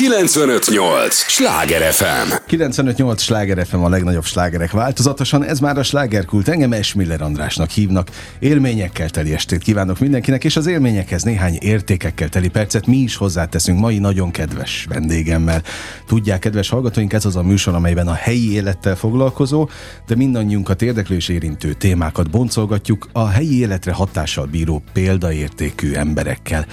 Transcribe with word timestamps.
958! 0.00 1.14
Sláger 1.14 1.92
FM! 1.92 2.32
958 2.46 3.22
Sláger 3.22 3.66
FM 3.66 3.76
a 3.76 3.88
legnagyobb 3.88 4.24
slágerek 4.24 4.70
változatosan, 4.70 5.44
ez 5.44 5.60
már 5.60 5.78
a 5.78 5.82
slágerkult. 5.82 6.48
Engem 6.48 6.72
Esmiller 6.72 7.22
Andrásnak 7.22 7.70
hívnak. 7.70 8.08
Élményekkel 8.38 9.10
teli 9.10 9.32
estét 9.32 9.62
kívánok 9.62 9.98
mindenkinek, 9.98 10.44
és 10.44 10.56
az 10.56 10.66
élményekhez 10.66 11.22
néhány 11.22 11.58
értékekkel 11.60 12.28
teli 12.28 12.48
percet 12.48 12.86
mi 12.86 12.96
is 12.96 13.16
hozzáteszünk 13.16 13.78
mai 13.78 13.98
nagyon 13.98 14.30
kedves 14.30 14.86
vendégemmel. 14.88 15.62
Tudják, 16.06 16.38
kedves 16.38 16.68
hallgatóink, 16.68 17.12
ez 17.12 17.24
az 17.24 17.36
a 17.36 17.42
műsor, 17.42 17.74
amelyben 17.74 18.08
a 18.08 18.14
helyi 18.14 18.52
élettel 18.52 18.96
foglalkozó, 18.96 19.68
de 20.06 20.16
mindannyiunkat 20.16 20.82
érdeklő 20.82 21.16
és 21.16 21.28
érintő 21.28 21.72
témákat 21.72 22.30
boncolgatjuk 22.30 23.08
a 23.12 23.28
helyi 23.28 23.58
életre 23.58 23.92
hatással 23.92 24.46
bíró 24.46 24.82
példaértékű 24.92 25.92
emberekkel. 25.92 26.66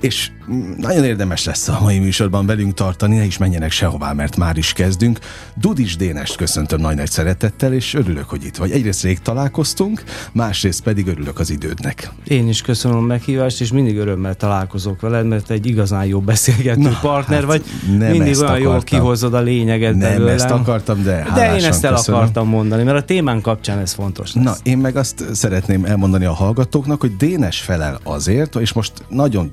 És 0.00 0.30
nagyon 0.76 1.04
érdemes 1.04 1.44
lesz 1.44 1.68
a 1.68 1.78
mai 1.80 1.98
műsorban 1.98 2.46
velünk 2.46 2.63
tartani, 2.72 3.16
ne 3.16 3.24
is 3.24 3.38
menjenek 3.38 3.70
sehová, 3.70 4.12
mert 4.12 4.36
már 4.36 4.56
is 4.56 4.72
kezdünk. 4.72 5.18
Dudis 5.54 5.96
Dénest 5.96 6.36
köszöntöm 6.36 6.80
nagy 6.80 6.96
nagy 6.96 7.10
szeretettel, 7.10 7.72
és 7.72 7.94
örülök, 7.94 8.28
hogy 8.28 8.44
itt 8.44 8.56
vagy. 8.56 8.70
Egyrészt 8.70 9.02
rég 9.02 9.20
találkoztunk, 9.20 10.02
másrészt 10.32 10.82
pedig 10.82 11.06
örülök 11.06 11.38
az 11.38 11.50
idődnek. 11.50 12.10
Én 12.24 12.48
is 12.48 12.60
köszönöm 12.62 12.96
a 12.96 13.00
meghívást, 13.00 13.60
és 13.60 13.72
mindig 13.72 13.96
örömmel 13.96 14.34
találkozok 14.34 15.00
veled, 15.00 15.26
mert 15.26 15.50
egy 15.50 15.66
igazán 15.66 16.04
jó 16.04 16.20
beszélgető 16.20 16.80
Na, 16.80 16.98
partner 17.00 17.38
hát 17.38 17.46
vagy. 17.46 17.64
Nem 17.98 18.10
mindig 18.10 18.38
olyan 18.40 18.58
jól 18.58 18.80
kihozod 18.82 19.34
a 19.34 19.40
lényeget 19.40 19.90
Nem 19.94 20.00
belőlem. 20.10 20.34
ezt 20.34 20.50
akartam, 20.50 21.02
de 21.02 21.26
De 21.34 21.56
én 21.56 21.64
ezt 21.64 21.84
el 21.84 21.92
köszönöm. 21.94 22.20
akartam 22.20 22.48
mondani, 22.48 22.82
mert 22.82 22.96
a 22.96 23.02
témán 23.02 23.40
kapcsán 23.40 23.78
ez 23.78 23.92
fontos 23.92 24.32
lesz. 24.34 24.44
Na, 24.44 24.54
én 24.62 24.78
meg 24.78 24.96
azt 24.96 25.24
szeretném 25.32 25.84
elmondani 25.84 26.24
a 26.24 26.32
hallgatóknak, 26.32 27.00
hogy 27.00 27.16
Dénes 27.16 27.60
felel 27.60 28.00
azért, 28.02 28.56
és 28.56 28.72
most 28.72 28.92
nagyon 29.08 29.52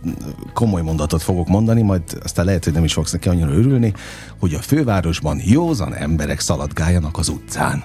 komoly 0.53 0.81
mondatot 0.81 1.21
fogok 1.21 1.47
mondani, 1.47 1.81
majd 1.81 2.01
aztán 2.23 2.45
lehet, 2.45 2.63
hogy 2.63 2.73
nem 2.73 2.83
is 2.83 2.93
fogsz 3.01 3.11
neki 3.11 3.29
annyira 3.29 3.51
örülni, 3.51 3.93
hogy 4.39 4.53
a 4.53 4.59
fővárosban 4.59 5.39
józan 5.43 5.95
emberek 5.95 6.39
szaladgáljanak 6.39 7.17
az 7.17 7.29
utcán. 7.29 7.83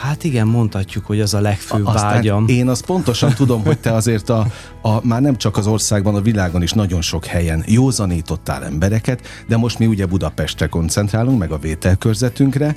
Hát 0.00 0.24
igen, 0.24 0.46
mondhatjuk, 0.46 1.06
hogy 1.06 1.20
az 1.20 1.34
a 1.34 1.40
legfőbb 1.40 1.86
Aztán 1.86 2.12
vágyam. 2.12 2.44
Én 2.48 2.68
azt 2.68 2.84
pontosan 2.84 3.34
tudom, 3.34 3.64
hogy 3.64 3.78
te 3.78 3.92
azért 3.92 4.28
a, 4.28 4.46
a, 4.82 5.06
már 5.06 5.20
nem 5.20 5.36
csak 5.36 5.56
az 5.56 5.66
országban, 5.66 6.14
a 6.14 6.20
világon 6.20 6.62
is 6.62 6.72
nagyon 6.72 7.00
sok 7.00 7.24
helyen 7.24 7.64
józanítottál 7.66 8.64
embereket, 8.64 9.26
de 9.48 9.56
most 9.56 9.78
mi 9.78 9.86
ugye 9.86 10.06
Budapestre 10.06 10.66
koncentrálunk, 10.66 11.38
meg 11.38 11.50
a 11.50 11.58
vételkörzetünkre. 11.58 12.74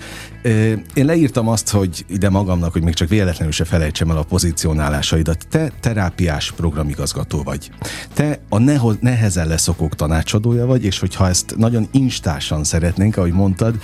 Én 0.93 1.05
leírtam 1.05 1.47
azt, 1.47 1.69
hogy 1.69 2.05
ide 2.07 2.29
magamnak, 2.29 2.71
hogy 2.71 2.83
még 2.83 2.93
csak 2.93 3.09
véletlenül 3.09 3.53
se 3.53 3.65
felejtsem 3.65 4.09
el 4.09 4.17
a 4.17 4.23
pozícionálásaidat. 4.23 5.47
Te 5.49 5.71
terápiás 5.79 6.51
programigazgató 6.51 7.43
vagy. 7.43 7.71
Te 8.13 8.39
a 8.49 8.57
neho- 8.57 9.01
nehezen 9.01 9.47
leszokók 9.47 9.95
tanácsadója 9.95 10.65
vagy, 10.65 10.85
és 10.85 10.99
hogyha 10.99 11.27
ezt 11.27 11.55
nagyon 11.57 11.87
instásan 11.91 12.63
szeretnénk, 12.63 13.17
ahogy 13.17 13.33
mondtad, 13.33 13.75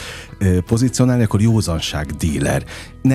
pozícionálni, 0.66 1.24
akkor 1.24 1.42
józanság 1.42 2.06
díler. 2.06 2.64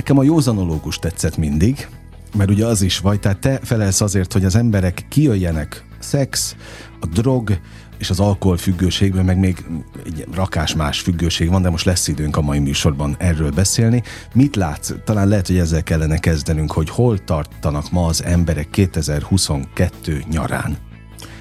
Nekem 0.07 0.21
a 0.21 0.27
józanológus 0.27 0.99
tetszett 0.99 1.37
mindig, 1.37 1.89
mert 2.37 2.51
ugye 2.51 2.67
az 2.67 2.83
is 2.83 2.99
vagy, 2.99 3.21
tehát 3.21 3.39
te 3.39 3.61
felelsz 3.63 4.01
azért, 4.01 4.33
hogy 4.33 4.45
az 4.45 4.57
emberek 4.57 5.07
kijöjjenek 5.09 5.85
szex, 5.99 6.57
a 7.01 7.07
drog 7.07 7.59
és 7.99 8.11
az 8.11 8.21
alkohol 8.21 8.57
függőségből, 8.57 9.23
meg 9.23 9.39
még 9.39 9.65
egy 10.05 10.27
rakás 10.33 10.75
más 10.75 11.01
függőség 11.01 11.49
van, 11.49 11.63
de 11.63 11.71
most 11.71 11.85
lesz 11.85 12.09
időnk 12.09 12.37
a 12.37 12.41
mai 12.41 12.59
műsorban 12.59 13.17
erről 13.19 13.51
beszélni. 13.51 14.03
Mit 14.35 14.57
látsz? 14.57 14.93
Talán 15.05 15.29
lehet, 15.29 15.47
hogy 15.47 15.59
ezzel 15.59 15.83
kellene 15.83 16.19
kezdenünk, 16.19 16.73
hogy 16.73 16.91
hol 16.91 17.25
tartanak 17.25 17.91
ma 17.91 18.07
az 18.07 18.25
emberek 18.25 18.71
2022 18.71 20.25
nyarán 20.31 20.77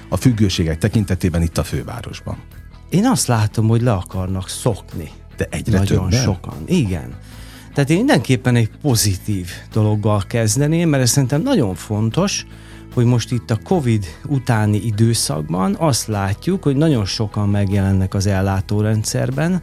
a 0.08 0.16
függőségek 0.16 0.78
tekintetében 0.78 1.42
itt 1.42 1.58
a 1.58 1.64
fővárosban. 1.64 2.36
Én 2.88 3.06
azt 3.06 3.26
látom, 3.26 3.68
hogy 3.68 3.82
le 3.82 3.92
akarnak 3.92 4.48
szokni. 4.48 5.10
De 5.36 5.46
egyre 5.50 5.78
Nagyon 5.78 6.08
többen? 6.08 6.24
sokan. 6.24 6.62
Igen. 6.66 7.14
Tehát 7.76 7.90
én 7.90 7.96
mindenképpen 7.96 8.56
egy 8.56 8.70
pozitív 8.82 9.50
dologgal 9.72 10.22
kezdeném, 10.28 10.88
mert 10.88 11.02
ez 11.02 11.10
szerintem 11.10 11.42
nagyon 11.42 11.74
fontos, 11.74 12.46
hogy 12.94 13.04
most 13.04 13.32
itt 13.32 13.50
a 13.50 13.58
Covid 13.64 14.04
utáni 14.26 14.76
időszakban 14.76 15.76
azt 15.78 16.06
látjuk, 16.06 16.62
hogy 16.62 16.76
nagyon 16.76 17.04
sokan 17.04 17.48
megjelennek 17.48 18.14
az 18.14 18.26
ellátórendszerben, 18.26 19.62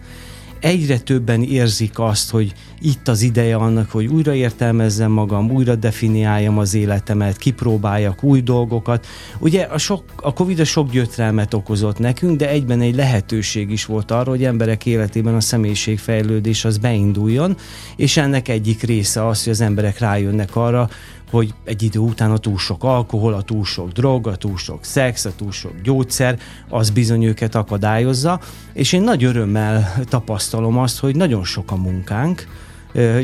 egyre 0.64 1.00
többen 1.00 1.44
érzik 1.44 2.00
azt, 2.00 2.30
hogy 2.30 2.54
itt 2.82 3.08
az 3.08 3.22
ideje 3.22 3.56
annak, 3.56 3.92
hogy 3.92 4.06
újra 4.06 4.34
értelmezzem 4.34 5.12
magam, 5.12 5.52
újra 5.52 5.76
definiáljam 5.76 6.58
az 6.58 6.74
életemet, 6.74 7.38
kipróbáljak 7.38 8.24
új 8.24 8.42
dolgokat. 8.42 9.08
Ugye 9.40 9.62
a, 9.62 9.78
sok, 9.78 10.04
a 10.16 10.34
Covid 10.34 10.60
a 10.60 10.64
sok 10.64 10.92
gyötrelmet 10.92 11.54
okozott 11.54 12.00
nekünk, 12.00 12.38
de 12.38 12.50
egyben 12.50 12.82
egy 12.82 12.96
lehetőség 12.96 13.72
is 13.72 13.86
volt 13.86 14.12
arra, 14.12 14.30
hogy 14.30 14.44
emberek 14.44 14.86
életében 14.86 15.36
a 15.36 15.42
személyiségfejlődés 15.42 16.66
az 16.66 16.78
beinduljon, 16.78 17.58
és 17.96 18.18
ennek 18.18 18.48
egyik 18.48 18.82
része 18.82 19.28
az, 19.28 19.44
hogy 19.44 19.54
az 19.54 19.62
emberek 19.62 20.00
rájönnek 20.00 20.56
arra, 20.56 20.90
hogy 21.34 21.54
egy 21.64 21.84
idő 21.84 22.00
után 22.00 22.32
a 22.32 22.38
túl 22.38 22.58
sok 22.58 22.84
alkohol, 22.84 23.34
a 23.34 23.42
túl 23.42 23.64
sok 23.66 23.92
drog, 23.92 24.28
a 24.28 24.36
túl 24.36 24.58
sok 24.58 24.84
szex, 24.84 25.26
a 25.26 25.32
túl 25.36 25.52
sok 25.52 25.82
gyógyszer, 25.84 26.40
az 26.70 26.90
bizony 26.90 27.24
őket 27.24 27.56
akadályozza, 27.56 28.40
és 28.74 28.94
én 28.94 29.02
nagy 29.02 29.24
örömmel 29.24 29.94
tapasztalom 30.10 30.78
azt, 30.78 31.00
hogy 31.00 31.16
nagyon 31.16 31.44
sok 31.44 31.72
a 31.72 31.76
munkánk, 31.76 32.48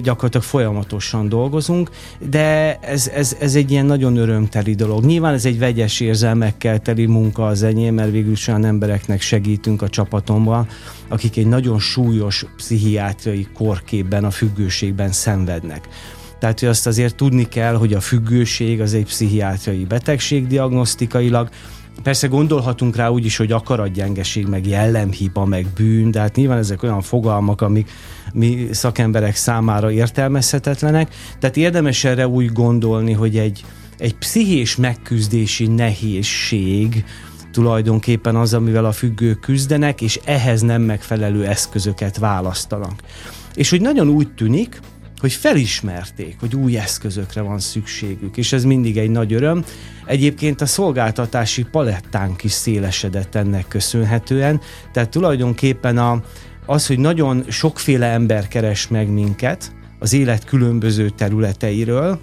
gyakorlatilag 0.04 0.46
folyamatosan 0.46 1.30
dolgozunk, 1.30 1.90
de 2.30 2.78
ez, 2.82 3.08
ez, 3.08 3.36
ez 3.40 3.56
egy 3.56 3.72
ilyen 3.72 3.86
nagyon 3.86 4.18
örömteli 4.18 4.76
dolog. 4.76 5.06
Nyilván 5.06 5.34
ez 5.34 5.46
egy 5.46 5.60
vegyes 5.60 6.00
érzelmekkel 6.00 6.80
teli 6.80 7.06
munka 7.06 7.48
az 7.48 7.64
enyém, 7.64 7.94
mert 7.94 8.12
végül 8.12 8.32
is 8.32 8.48
olyan 8.48 8.66
embereknek 8.66 9.22
segítünk 9.22 9.82
a 9.82 9.90
csapatomban, 9.90 10.68
akik 11.08 11.38
egy 11.38 11.48
nagyon 11.48 11.80
súlyos 11.80 12.46
pszichiátriai 12.56 13.48
korképben, 13.54 14.24
a 14.24 14.32
függőségben 14.32 15.12
szenvednek. 15.12 15.88
Tehát, 16.40 16.60
hogy 16.60 16.70
azt 16.70 16.88
azért 16.88 17.16
tudni 17.16 17.48
kell, 17.48 17.76
hogy 17.76 17.94
a 17.94 18.00
függőség 18.00 18.82
az 18.82 18.94
egy 18.94 19.06
pszichiátriai 19.06 19.86
betegség 19.86 20.48
diagnosztikailag. 20.48 21.50
Persze 22.04 22.28
gondolhatunk 22.28 22.96
rá 22.96 23.10
úgy 23.10 23.26
is, 23.26 23.38
hogy 23.38 23.52
akaratgyengeség, 23.52 24.48
meg 24.48 24.68
jellemhiba, 24.68 25.46
meg 25.46 25.68
bűn, 25.76 26.12
de 26.12 26.20
hát 26.20 26.36
nyilván 26.36 26.58
ezek 26.58 26.84
olyan 26.84 27.02
fogalmak, 27.02 27.62
amik 27.62 27.92
mi 28.34 28.68
szakemberek 28.72 29.36
számára 29.36 29.92
értelmezhetetlenek. 29.92 31.16
Tehát 31.40 31.58
érdemes 31.58 32.04
erre 32.04 32.28
úgy 32.28 32.52
gondolni, 32.52 33.14
hogy 33.14 33.38
egy, 33.38 33.64
egy 33.98 34.16
pszichés 34.16 34.76
megküzdési 34.76 35.68
nehézség, 35.68 37.04
tulajdonképpen 37.52 38.36
az, 38.36 38.54
amivel 38.54 38.86
a 38.86 38.92
függők 38.92 39.40
küzdenek, 39.40 40.02
és 40.02 40.20
ehhez 40.24 40.62
nem 40.62 40.82
megfelelő 40.82 41.46
eszközöket 41.46 42.18
választanak. 42.18 43.02
És 43.56 43.70
hogy 43.70 43.82
nagyon 43.82 44.10
úgy 44.10 44.34
tűnik, 44.34 44.80
hogy 45.20 45.34
felismerték, 45.34 46.36
hogy 46.40 46.56
új 46.56 46.78
eszközökre 46.78 47.42
van 47.42 47.60
szükségük, 47.60 48.38
és 48.38 48.54
ez 48.54 48.64
mindig 48.64 48.98
egy 48.98 49.10
nagy 49.10 49.34
öröm. 49.34 49.64
Egyébként 50.06 50.62
a 50.62 50.66
szolgáltatási 50.66 51.64
palettánk 51.64 52.44
is 52.44 52.52
szélesedett 52.52 53.36
ennek 53.36 53.68
köszönhetően, 53.68 54.62
tehát 54.92 55.10
tulajdonképpen 55.10 55.98
a, 55.98 56.24
az, 56.66 56.88
hogy 56.88 57.00
nagyon 57.00 57.44
sokféle 57.50 58.08
ember 58.08 58.48
keres 58.48 58.88
meg 58.88 59.08
minket 59.08 59.72
az 60.00 60.14
élet 60.14 60.46
különböző 60.46 61.10
területeiről, 61.10 62.20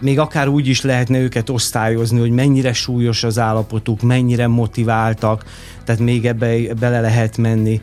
még 0.00 0.18
akár 0.18 0.48
úgy 0.48 0.68
is 0.68 0.82
lehetne 0.82 1.18
őket 1.18 1.50
osztályozni, 1.50 2.18
hogy 2.18 2.30
mennyire 2.30 2.72
súlyos 2.72 3.24
az 3.24 3.38
állapotuk, 3.38 4.02
mennyire 4.02 4.46
motiváltak, 4.46 5.44
tehát 5.84 6.00
még 6.00 6.26
ebbe 6.26 6.74
bele 6.74 7.00
lehet 7.00 7.36
menni 7.36 7.80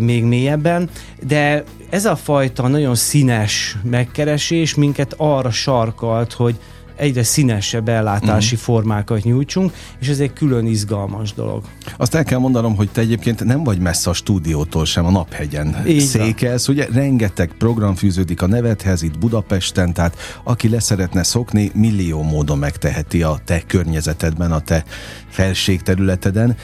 még 0.00 0.24
mélyebben, 0.24 0.90
de 1.26 1.64
ez 1.90 2.04
a 2.04 2.16
fajta 2.16 2.68
nagyon 2.68 2.94
színes 2.94 3.76
megkeresés 3.82 4.74
minket 4.74 5.14
arra 5.16 5.50
sarkalt, 5.50 6.32
hogy 6.32 6.58
egyre 6.96 7.22
színesebb 7.22 7.88
ellátási 7.88 8.54
Mhm. 8.54 8.64
formákat 8.64 9.22
nyújtsunk, 9.22 9.72
és 10.00 10.08
ez 10.08 10.18
egy 10.20 10.32
külön 10.32 10.66
izgalmas 10.66 11.32
dolog. 11.34 11.64
Azt 11.96 12.14
el 12.14 12.24
kell 12.24 12.38
mondanom, 12.38 12.76
hogy 12.76 12.88
te 12.90 13.00
egyébként 13.00 13.44
nem 13.44 13.64
vagy 13.64 13.78
messze 13.78 14.10
a 14.10 14.12
stúdiótól 14.12 14.84
sem, 14.84 15.04
a 15.06 15.10
Naphegyen 15.10 15.82
Így 15.86 16.00
székelsz. 16.00 16.68
Ugye 16.68 16.86
rengeteg 16.92 17.50
program 17.58 17.94
fűződik 17.94 18.42
a 18.42 18.46
nevedhez 18.46 19.02
itt 19.02 19.18
Budapesten, 19.18 19.92
tehát 19.92 20.16
aki 20.44 20.68
leszeretne 20.68 21.22
szokni, 21.22 21.70
millió 21.74 22.22
módon 22.22 22.58
megteheti 22.58 23.22
a 23.22 23.38
te 23.44 23.62
környezetedben, 23.66 24.52
a 24.52 24.60
te 24.60 24.84
felségterületeden, 25.28 26.56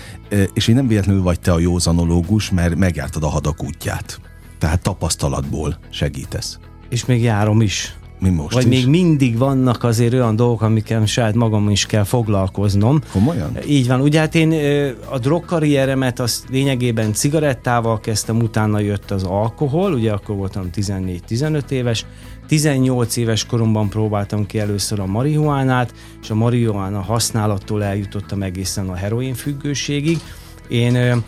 és 0.54 0.68
én 0.68 0.74
nem 0.74 0.86
véletlenül 0.88 1.22
vagy 1.22 1.40
te 1.40 1.52
a 1.52 1.58
józanológus, 1.58 2.50
mert 2.50 2.76
megjártad 2.76 3.22
a 3.22 3.28
hadak 3.28 3.62
útját. 3.64 4.20
Tehát 4.58 4.82
tapasztalatból 4.82 5.78
segítesz. 5.90 6.58
És 6.88 7.04
még 7.04 7.22
járom 7.22 7.60
is. 7.60 7.94
Mi 8.20 8.28
most 8.28 8.54
Vagy 8.54 8.72
is? 8.72 8.78
még 8.78 8.86
mindig 8.86 9.38
vannak 9.38 9.84
azért 9.84 10.12
olyan 10.12 10.36
dolgok, 10.36 10.62
amikkel 10.62 11.06
saját 11.06 11.34
magam 11.34 11.70
is 11.70 11.86
kell 11.86 12.04
foglalkoznom. 12.04 13.00
Komolyan? 13.12 13.58
Így 13.68 13.86
van. 13.86 14.00
Ugye 14.00 14.18
hát 14.18 14.34
én 14.34 14.52
a 15.10 15.18
drogkarrieremet 15.18 16.20
azt 16.20 16.44
lényegében 16.50 17.12
cigarettával 17.12 18.00
kezdtem, 18.00 18.40
utána 18.40 18.78
jött 18.78 19.10
az 19.10 19.22
alkohol, 19.22 19.92
ugye 19.92 20.12
akkor 20.12 20.36
voltam 20.36 20.70
14-15 20.74 21.70
éves, 21.70 22.06
18 22.46 23.16
éves 23.16 23.46
koromban 23.46 23.88
próbáltam 23.88 24.46
ki 24.46 24.58
először 24.58 25.00
a 25.00 25.06
marihuánát, 25.06 25.94
és 26.22 26.30
a 26.30 26.34
marihuána 26.34 27.00
használattól 27.00 27.84
eljutottam 27.84 28.42
egészen 28.42 28.88
a 28.88 28.94
heroin 28.94 29.34
függőségig. 29.34 30.18
Én 30.68 31.22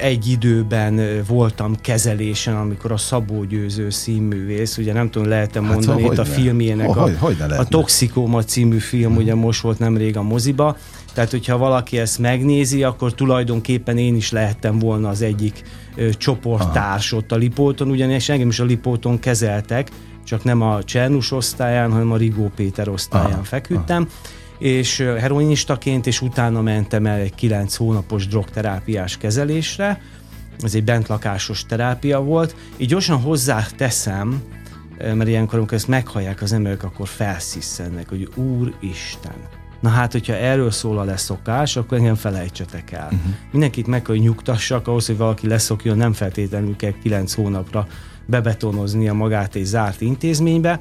egy 0.00 0.28
időben 0.28 1.22
voltam 1.26 1.76
kezelésen, 1.80 2.56
amikor 2.56 2.92
a 2.92 2.96
Szabó 2.96 3.44
Győző 3.44 3.90
színművész, 3.90 4.78
ugye 4.78 4.92
nem 4.92 5.10
tudom, 5.10 5.28
lehet-e 5.28 5.62
hát, 5.62 5.72
mondani 5.72 6.02
hát, 6.02 6.12
itt 6.12 6.18
a 6.18 6.24
filmjének, 6.24 6.88
oh, 6.88 6.96
a, 6.96 7.00
hogy, 7.00 7.16
hogy 7.18 7.36
a 7.56 7.64
Toxikóma 7.64 8.44
című 8.44 8.78
film, 8.78 9.10
hmm. 9.10 9.16
ugye 9.16 9.34
most 9.34 9.60
volt 9.60 9.78
nemrég 9.78 10.16
a 10.16 10.22
moziba, 10.22 10.76
tehát 11.12 11.30
hogyha 11.30 11.58
valaki 11.58 11.98
ezt 11.98 12.18
megnézi, 12.18 12.82
akkor 12.82 13.14
tulajdonképpen 13.14 13.98
én 13.98 14.16
is 14.16 14.30
lehettem 14.30 14.78
volna 14.78 15.08
az 15.08 15.22
egyik 15.22 15.62
ö, 15.96 16.08
csoporttárs 16.10 17.12
ott 17.12 17.32
a 17.32 17.36
Lipóton, 17.36 17.90
ugyanis 17.90 18.28
engem 18.28 18.48
is 18.48 18.60
a 18.60 18.64
Lipóton 18.64 19.18
kezeltek, 19.18 19.90
csak 20.24 20.44
nem 20.44 20.62
a 20.62 20.84
Csernus 20.84 21.32
osztályán, 21.32 21.92
hanem 21.92 22.12
a 22.12 22.16
Rigó 22.16 22.50
Péter 22.56 22.88
osztályán 22.88 23.32
Aha. 23.32 23.42
feküdtem. 23.42 24.02
Aha 24.02 24.38
és 24.60 24.98
heroinistaként, 24.98 26.06
és 26.06 26.20
utána 26.20 26.60
mentem 26.60 27.06
el 27.06 27.18
egy 27.18 27.34
kilenc 27.34 27.76
hónapos 27.76 28.26
drogterápiás 28.26 29.16
kezelésre, 29.16 30.00
ez 30.62 30.74
egy 30.74 30.84
bentlakásos 30.84 31.66
terápia 31.66 32.20
volt. 32.20 32.56
Így 32.76 32.88
gyorsan 32.88 33.20
hozzá 33.20 33.66
teszem, 33.76 34.42
mert 34.98 35.28
ilyenkor, 35.28 35.58
amikor 35.58 35.76
ezt 35.76 35.88
meghallják 35.88 36.42
az 36.42 36.52
emberek, 36.52 36.82
akkor 36.82 37.08
felszisszennek, 37.08 38.08
hogy 38.08 38.28
Úristen. 38.34 39.34
Na 39.80 39.88
hát, 39.88 40.12
hogyha 40.12 40.34
erről 40.34 40.70
szól 40.70 40.98
a 40.98 41.04
leszokás, 41.04 41.76
akkor 41.76 41.98
engem 41.98 42.14
felejtsetek 42.14 42.92
el. 42.92 43.04
Uh-huh. 43.04 43.32
Mindenkit 43.52 43.86
meg 43.86 44.02
kell, 44.02 44.14
hogy 44.14 44.24
nyugtassak, 44.24 44.88
ahhoz, 44.88 45.06
hogy 45.06 45.16
valaki 45.16 45.46
leszokjon, 45.46 45.96
nem 45.96 46.12
feltétlenül 46.12 46.76
kell 46.76 46.94
kilenc 47.02 47.34
hónapra 47.34 47.86
bebetonoznia 48.26 49.12
magát 49.12 49.54
egy 49.54 49.64
zárt 49.64 50.00
intézménybe, 50.00 50.80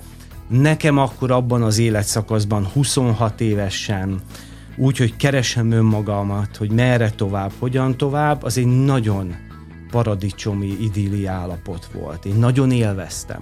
Nekem 0.50 0.98
akkor 0.98 1.32
abban 1.32 1.62
az 1.62 1.78
életszakaszban 1.78 2.66
26 2.66 3.42
évesen, 3.42 4.22
úgy, 4.78 4.98
hogy 4.98 5.16
keresem 5.16 5.72
önmagamat, 5.72 6.56
hogy 6.56 6.72
merre 6.72 7.10
tovább, 7.10 7.52
hogyan 7.60 7.98
tovább, 7.98 8.44
az 8.44 8.58
egy 8.58 8.84
nagyon 8.84 9.36
paradicsomi 9.92 10.78
idilli 10.82 11.26
állapot 11.26 11.90
volt. 11.94 12.26
Én 12.26 12.36
nagyon 12.36 12.72
élveztem. 12.72 13.42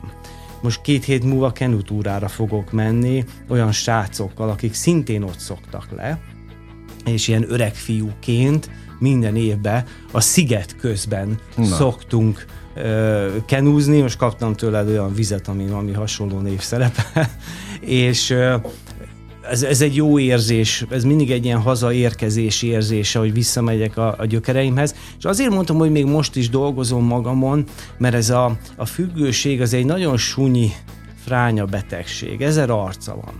Most 0.62 0.82
két 0.82 1.04
hét 1.04 1.24
múlva 1.24 1.52
kenutúrára 1.52 2.28
fogok 2.28 2.72
menni 2.72 3.26
olyan 3.48 3.72
srácokkal, 3.72 4.50
akik 4.50 4.74
szintén 4.74 5.24
ott 5.24 5.40
szoktak 5.40 5.88
le, 5.96 6.20
és 7.06 7.28
ilyen 7.28 7.46
öreg 7.52 7.76
fiúként 7.76 8.70
minden 9.00 9.36
évben 9.36 9.86
a 10.12 10.20
sziget 10.20 10.76
közben 10.76 11.40
Na. 11.56 11.66
szoktunk 11.66 12.46
kenúzni, 13.46 14.02
most 14.02 14.18
kaptam 14.18 14.54
tőle 14.54 14.84
olyan 14.84 15.14
vizet, 15.14 15.48
ami, 15.48 15.68
ami 15.70 15.92
hasonló 15.92 16.40
név 16.40 16.60
szerepel, 16.60 17.30
és 17.82 18.36
ez, 19.50 19.64
ez 19.64 19.82
egy 19.82 19.96
jó 19.96 20.20
érzés, 20.20 20.86
ez 20.90 21.04
mindig 21.04 21.32
egy 21.32 21.46
ilyen 21.46 21.62
hazaérkezési 21.62 22.68
érzése, 22.68 23.20
hogy 23.20 23.34
visszamegyek 23.34 23.98
a, 23.98 24.16
a 24.18 24.26
gyökereimhez, 24.26 24.96
és 25.18 25.26
azért 25.26 25.50
mondtam, 25.50 25.78
hogy 25.78 25.92
még 25.92 26.06
most 26.06 26.36
is 26.36 26.50
dolgozom 26.50 27.06
magamon, 27.06 27.64
mert 27.98 28.16
ez 28.16 28.30
a, 28.30 28.58
a 28.76 28.86
függőség 28.86 29.62
az 29.62 29.74
egy 29.74 29.86
nagyon 29.86 30.18
sunyi 30.18 30.72
fránya 31.24 31.66
betegség, 31.66 32.42
ezer 32.42 32.70
arca 32.70 33.16
van. 33.16 33.34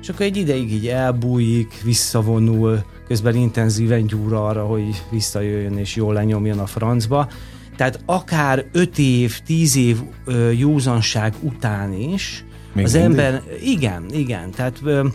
És 0.00 0.08
akkor 0.08 0.26
egy 0.26 0.36
ideig 0.36 0.72
így 0.72 0.86
elbújik, 0.86 1.80
visszavonul, 1.84 2.84
közben 3.06 3.34
intenzíven 3.34 4.06
gyúr 4.06 4.32
arra, 4.32 4.64
hogy 4.64 5.02
visszajöjjön 5.10 5.78
és 5.78 5.96
jól 5.96 6.14
lenyomjon 6.14 6.58
a 6.58 6.66
francba, 6.66 7.28
tehát 7.76 8.00
akár 8.06 8.64
5 8.72 8.98
év, 8.98 9.40
10 9.40 9.76
év 9.76 9.98
ö, 10.24 10.50
józanság 10.50 11.34
után 11.40 11.92
is 11.92 12.44
még 12.72 12.84
az 12.84 12.92
mindig? 12.92 13.10
ember, 13.10 13.42
igen, 13.62 14.04
igen, 14.10 14.50
tehát 14.50 14.78
ö, 14.82 15.06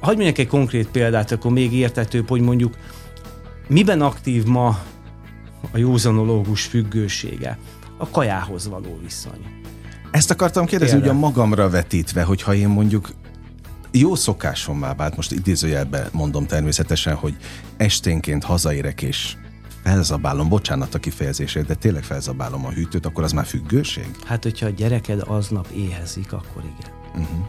hagyd 0.00 0.16
mondjak 0.16 0.38
egy 0.38 0.46
konkrét 0.46 0.88
példát, 0.88 1.32
akkor 1.32 1.52
még 1.52 1.72
értetőbb, 1.72 2.28
hogy 2.28 2.40
mondjuk 2.40 2.74
miben 3.68 4.00
aktív 4.00 4.44
ma 4.44 4.78
a 5.72 5.78
józanológus 5.78 6.64
függősége? 6.64 7.58
A 7.96 8.08
kajához 8.08 8.68
való 8.68 8.98
viszony. 9.02 9.62
Ezt 10.10 10.30
akartam 10.30 10.66
kérdezni, 10.66 10.98
ugye 10.98 11.12
magamra 11.12 11.68
vetítve, 11.68 12.22
hogyha 12.22 12.54
én 12.54 12.68
mondjuk 12.68 13.12
jó 13.90 14.12
már 14.78 14.96
vált, 14.96 15.16
most 15.16 15.32
idézőjelben 15.32 16.08
mondom 16.12 16.46
természetesen, 16.46 17.14
hogy 17.14 17.36
esténként 17.76 18.44
hazaérek 18.44 19.02
és 19.02 19.36
felzabálom, 19.84 20.48
bocsánat 20.48 20.94
a 20.94 20.98
kifejezésért, 20.98 21.66
de 21.66 21.74
tényleg 21.74 22.02
felzabálom 22.02 22.66
a 22.66 22.70
hűtőt, 22.70 23.06
akkor 23.06 23.24
az 23.24 23.32
már 23.32 23.46
függőség? 23.46 24.08
Hát, 24.24 24.42
hogyha 24.42 24.66
a 24.66 24.70
gyereked 24.70 25.22
aznap 25.26 25.68
éhezik, 25.76 26.32
akkor 26.32 26.62
igen. 26.62 26.92
Uh-huh. 27.08 27.46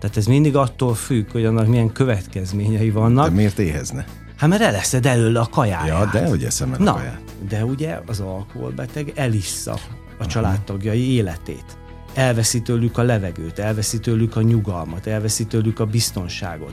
Tehát 0.00 0.16
ez 0.16 0.26
mindig 0.26 0.56
attól 0.56 0.94
függ, 0.94 1.30
hogy 1.32 1.44
annak 1.44 1.66
milyen 1.66 1.92
következményei 1.92 2.90
vannak. 2.90 3.28
De 3.28 3.34
miért 3.34 3.58
éhezne? 3.58 4.04
Hát 4.36 4.48
mert 4.48 4.62
eleszed 4.62 5.06
előle 5.06 5.40
a 5.40 5.46
kajáját. 5.46 5.86
Ja, 5.86 6.20
de 6.20 6.28
hogy 6.28 6.44
eszem 6.44 6.72
el 6.72 6.78
Na, 6.78 6.92
a 6.92 6.94
kaját. 6.94 7.20
de 7.48 7.64
ugye 7.64 8.00
az 8.06 8.20
alkoholbeteg 8.20 9.12
elissza 9.14 9.72
a 9.72 9.78
uh-huh. 10.12 10.26
családtagjai 10.26 11.12
életét. 11.12 11.78
Elveszi 12.14 12.62
tőlük 12.62 12.98
a 12.98 13.02
levegőt, 13.02 13.58
elveszi 13.58 14.00
tőlük 14.00 14.36
a 14.36 14.42
nyugalmat, 14.42 15.06
elveszi 15.06 15.46
tőlük 15.46 15.80
a 15.80 15.86
biztonságot. 15.86 16.72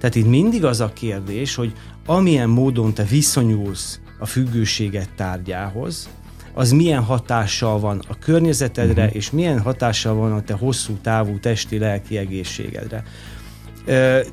Tehát 0.00 0.14
itt 0.14 0.26
mindig 0.26 0.64
az 0.64 0.80
a 0.80 0.92
kérdés, 0.92 1.54
hogy 1.54 1.72
amilyen 2.06 2.48
módon 2.48 2.94
te 2.94 3.04
viszonyulsz 3.04 4.00
a 4.18 4.26
függőséget 4.26 5.08
tárgyához, 5.16 6.08
az 6.54 6.70
milyen 6.70 7.02
hatással 7.02 7.80
van 7.80 8.02
a 8.08 8.18
környezetedre, 8.18 9.02
uh-huh. 9.02 9.16
és 9.16 9.30
milyen 9.30 9.60
hatással 9.60 10.14
van 10.14 10.32
a 10.32 10.42
te 10.42 10.54
hosszú 10.54 10.92
távú 11.02 11.38
testi-lelki 11.38 12.16
egészségedre. 12.16 13.04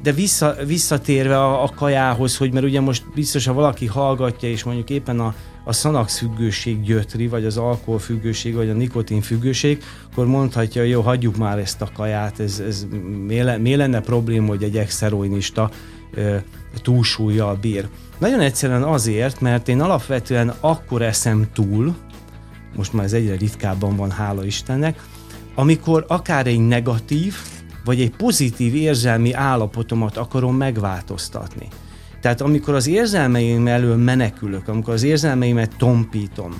De 0.02 0.12
vissza, 0.16 0.56
visszatérve 0.66 1.38
a, 1.40 1.64
a 1.64 1.70
kajához, 1.76 2.38
hogy 2.38 2.54
mert 2.54 2.66
ugye 2.66 2.82
most 2.82 3.04
biztos, 3.14 3.46
ha 3.46 3.54
valaki 3.54 3.86
hallgatja, 3.86 4.50
és 4.50 4.64
mondjuk 4.64 4.90
éppen 4.90 5.20
a, 5.20 5.36
a 5.64 5.74
szanax 5.74 6.18
függőség 6.18 6.82
gyötri, 6.82 7.28
vagy 7.28 7.46
az 7.46 7.58
alkoholfüggőség, 7.58 8.54
vagy 8.54 8.70
a 8.70 8.74
nikotin 8.74 9.22
függőség, 9.22 9.84
akkor 10.12 10.26
mondhatja, 10.26 10.82
hogy 10.82 10.90
jó, 10.90 11.02
hagyjuk 11.02 11.38
már 11.38 11.60
ezt 11.60 11.82
a 11.82 11.90
kaját, 11.94 12.40
ez, 12.40 12.64
ez 12.68 12.88
mi 13.60 13.76
lenne 13.76 14.00
probléma, 14.00 14.48
hogy 14.48 14.64
egy 14.64 14.78
ex 14.78 15.04
túlsúlyjal 16.82 17.56
bír. 17.56 17.88
Nagyon 18.24 18.40
egyszerűen 18.40 18.84
azért, 18.84 19.42
mert 19.42 19.68
én 19.68 19.82
alapvetően 19.82 20.54
akkor 20.60 21.02
eszem 21.02 21.48
túl, 21.54 21.96
most 22.76 22.94
már 22.94 23.06
ez 23.06 23.14
egyre 23.14 23.36
ritkábban 23.36 23.96
van, 23.96 24.12
hála 24.12 24.46
Istennek, 24.46 25.04
amikor 25.56 26.06
akár 26.08 26.48
egy 26.48 26.60
negatív, 26.60 27.36
vagy 27.86 28.02
egy 28.02 28.16
pozitív 28.16 28.76
érzelmi 28.76 29.34
állapotomat 29.34 30.18
akarom 30.18 30.56
megváltoztatni. 30.56 31.68
Tehát 32.22 32.42
amikor 32.42 32.74
az 32.74 32.88
érzelmeim 32.88 33.68
elől 33.68 33.96
menekülök, 33.96 34.68
amikor 34.68 34.94
az 34.94 35.04
érzelmeimet 35.04 35.76
tompítom, 35.78 36.52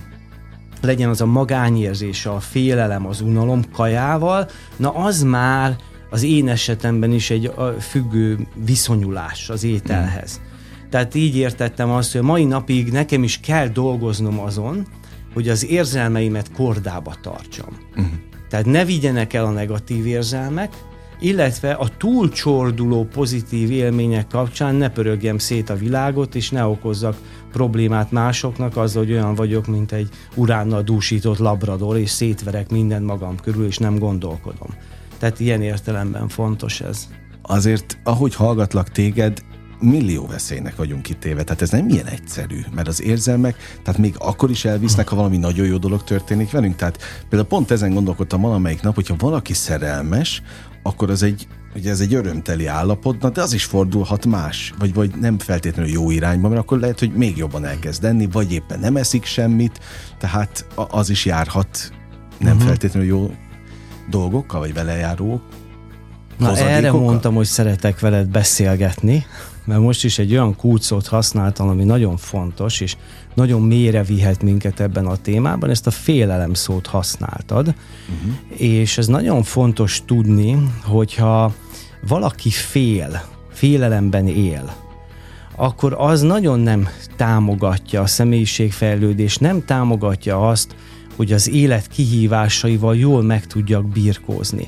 legyen 0.82 1.10
az 1.10 1.22
a 1.22 1.26
magányérzése, 1.26 2.30
a 2.30 2.40
félelem, 2.40 3.08
az 3.08 3.22
unalom 3.22 3.62
kajával, 3.74 4.50
na 4.76 4.90
az 4.90 5.22
már 5.22 5.76
az 6.10 6.24
én 6.24 6.50
esetemben 6.50 7.12
is 7.12 7.30
egy 7.30 7.52
függő 7.80 8.48
viszonyulás 8.66 9.50
az 9.50 9.64
ételhez. 9.64 10.40
Mm. 10.44 10.52
Tehát 10.94 11.16
így 11.16 11.36
értettem 11.36 11.90
azt, 11.90 12.12
hogy 12.12 12.22
a 12.22 12.24
mai 12.24 12.44
napig 12.44 12.92
nekem 12.92 13.24
is 13.24 13.40
kell 13.40 13.68
dolgoznom 13.68 14.40
azon, 14.40 14.88
hogy 15.34 15.50
az 15.50 15.66
érzelmeimet 15.66 16.52
kordába 16.52 17.16
tartsam. 17.22 17.78
Uh-huh. 17.90 18.14
Tehát 18.50 18.66
ne 18.66 18.86
vigyenek 18.86 19.34
el 19.34 19.46
a 19.46 19.50
negatív 19.50 20.06
érzelmek, 20.06 20.74
illetve 21.20 21.72
a 21.72 21.88
túlcsorduló 21.98 23.04
pozitív 23.04 23.72
élmények 23.72 24.28
kapcsán 24.28 24.76
ne 24.76 24.90
pörögjem 24.90 25.38
szét 25.38 25.70
a 25.70 25.76
világot, 25.76 26.36
és 26.36 26.50
ne 26.50 26.66
okozzak 26.66 27.18
problémát 27.52 28.12
másoknak 28.12 28.78
azzal, 28.78 29.04
hogy 29.04 29.14
olyan 29.14 29.36
vagyok, 29.36 29.68
mint 29.68 29.92
egy 29.92 30.10
uránnal 30.36 30.82
dúsított 30.82 31.38
labrador, 31.38 31.98
és 31.98 32.10
szétverek 32.10 32.70
mindent 32.70 33.06
magam 33.06 33.36
körül, 33.40 33.66
és 33.66 33.78
nem 33.78 33.98
gondolkodom. 33.98 34.70
Tehát 35.18 35.40
ilyen 35.40 35.62
értelemben 35.62 36.28
fontos 36.28 36.82
ez. 36.82 37.08
Azért, 37.42 37.98
ahogy 38.04 38.36
hallgatlak 38.36 38.90
téged, 38.90 39.44
millió 39.84 40.26
veszélynek 40.26 40.76
vagyunk 40.76 41.02
kitéve. 41.02 41.44
Tehát 41.44 41.62
ez 41.62 41.70
nem 41.70 41.90
ilyen 41.90 42.06
egyszerű, 42.06 42.60
mert 42.76 42.88
az 42.88 43.02
érzelmek, 43.02 43.56
tehát 43.84 44.00
még 44.00 44.16
akkor 44.18 44.50
is 44.50 44.66
elvisznek, 44.66 45.08
ha 45.08 45.16
valami 45.16 45.38
nagyon 45.38 45.66
jó 45.66 45.78
dolog 45.78 46.04
történik 46.04 46.52
velünk. 46.52 46.76
Tehát 46.76 46.98
például 47.30 47.50
pont 47.50 47.72
ezen 47.72 47.94
gondolkodtam 47.94 48.42
valamelyik 48.42 48.82
nap, 48.82 48.96
hogyha 48.96 49.16
valaki 49.18 49.54
szerelmes, 49.54 50.42
akkor 50.84 51.10
az 51.10 51.24
egy 51.24 51.48
ugye 51.76 51.90
ez 51.90 52.00
egy 52.00 52.14
örömteli 52.14 52.66
állapot, 52.66 53.32
de 53.32 53.42
az 53.42 53.54
is 53.54 53.64
fordulhat 53.64 54.26
más, 54.26 54.74
vagy, 54.80 54.94
vagy 54.94 55.16
nem 55.20 55.40
feltétlenül 55.40 55.92
jó 55.92 56.12
irányba, 56.12 56.48
mert 56.48 56.62
akkor 56.62 56.80
lehet, 56.80 57.00
hogy 57.00 57.12
még 57.14 57.38
jobban 57.38 57.66
elkezd 57.66 58.04
enni, 58.04 58.28
vagy 58.32 58.52
éppen 58.52 58.80
nem 58.80 58.96
eszik 58.96 59.26
semmit, 59.26 59.80
tehát 60.18 60.66
az 60.76 61.10
is 61.10 61.26
járhat 61.26 61.92
nem 62.40 62.54
uh-huh. 62.54 62.68
feltétlenül 62.68 63.10
jó 63.10 63.32
dolgokkal, 64.10 64.60
vagy 64.60 64.74
vele 64.74 64.96
járó 64.96 65.42
Na 66.38 66.58
erre 66.58 66.92
mondtam, 66.92 67.36
hogy 67.36 67.46
szeretek 67.46 68.00
veled 68.00 68.28
beszélgetni, 68.28 69.26
mert 69.66 69.80
most 69.82 70.04
is 70.04 70.20
egy 70.20 70.32
olyan 70.32 70.56
kulcsot 70.56 71.08
használtam, 71.08 71.68
ami 71.68 71.84
nagyon 71.84 72.18
fontos, 72.18 72.82
és 72.82 72.96
nagyon 73.34 73.62
mélyre 73.62 74.04
vihet 74.04 74.44
minket 74.44 74.80
ebben 74.80 75.06
a 75.06 75.16
témában, 75.16 75.70
ezt 75.70 75.88
a 75.88 75.92
félelem 75.92 76.54
szót 76.54 76.88
használtad, 76.88 77.68
uh-huh. 77.68 78.62
és 78.62 78.98
ez 78.98 79.08
nagyon 79.08 79.44
fontos 79.44 80.02
tudni, 80.06 80.70
hogyha 80.84 81.54
valaki 82.08 82.50
fél, 82.50 83.22
félelemben 83.52 84.28
él, 84.28 84.76
akkor 85.56 85.96
az 85.98 86.22
nagyon 86.22 86.60
nem 86.60 86.88
támogatja 87.16 88.02
a 88.02 88.08
személyiségfejlődést, 88.08 89.40
nem 89.40 89.66
támogatja 89.66 90.48
azt, 90.48 90.76
hogy 91.16 91.32
az 91.32 91.50
élet 91.50 91.88
kihívásaival 91.88 92.96
jól 92.96 93.22
meg 93.22 93.48
tudjak 93.48 93.88
birkózni. 93.88 94.68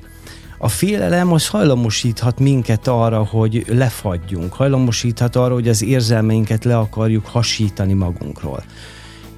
A 0.66 0.68
félelem 0.68 1.32
az 1.32 1.48
hajlamosíthat 1.48 2.40
minket 2.40 2.88
arra, 2.88 3.24
hogy 3.24 3.66
lefagyjunk, 3.68 4.54
hajlamosíthat 4.54 5.36
arra, 5.36 5.54
hogy 5.54 5.68
az 5.68 5.84
érzelmeinket 5.84 6.64
le 6.64 6.78
akarjuk 6.78 7.26
hasítani 7.26 7.94
magunkról. 7.94 8.64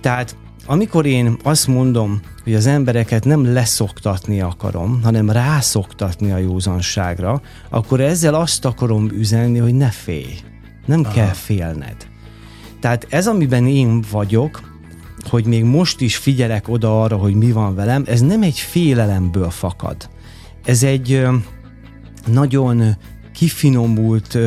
Tehát 0.01 0.36
amikor 0.65 1.05
én 1.05 1.38
azt 1.43 1.67
mondom, 1.67 2.19
hogy 2.43 2.53
az 2.53 2.65
embereket 2.65 3.25
nem 3.25 3.53
leszoktatni 3.53 4.41
akarom, 4.41 5.00
hanem 5.03 5.29
rászoktatni 5.29 6.31
a 6.31 6.38
józanságra, 6.38 7.41
akkor 7.69 8.01
ezzel 8.01 8.34
azt 8.34 8.65
akarom 8.65 9.10
üzenni, 9.10 9.57
hogy 9.57 9.74
ne 9.74 9.89
félj. 9.89 10.39
Nem 10.86 11.01
Aha. 11.03 11.13
kell 11.13 11.34
félned. 11.34 12.07
Tehát 12.79 13.07
ez, 13.10 13.27
amiben 13.27 13.67
én 13.67 14.03
vagyok, 14.12 14.62
hogy 15.29 15.46
még 15.46 15.63
most 15.63 16.01
is 16.01 16.17
figyelek 16.17 16.69
oda 16.69 17.01
arra, 17.01 17.15
hogy 17.15 17.34
mi 17.34 17.51
van 17.51 17.75
velem, 17.75 18.03
ez 18.05 18.22
nem 18.22 18.41
egy 18.41 18.60
félelemből 18.60 19.50
fakad. 19.50 20.10
Ez 20.67 20.83
egy 20.83 21.27
nagyon 22.25 22.95
kifinomult 23.33 24.38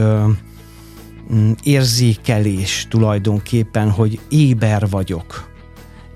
érzékelés 1.62 2.86
tulajdonképpen, 2.88 3.90
hogy 3.90 4.20
éber 4.28 4.88
vagyok. 4.90 5.50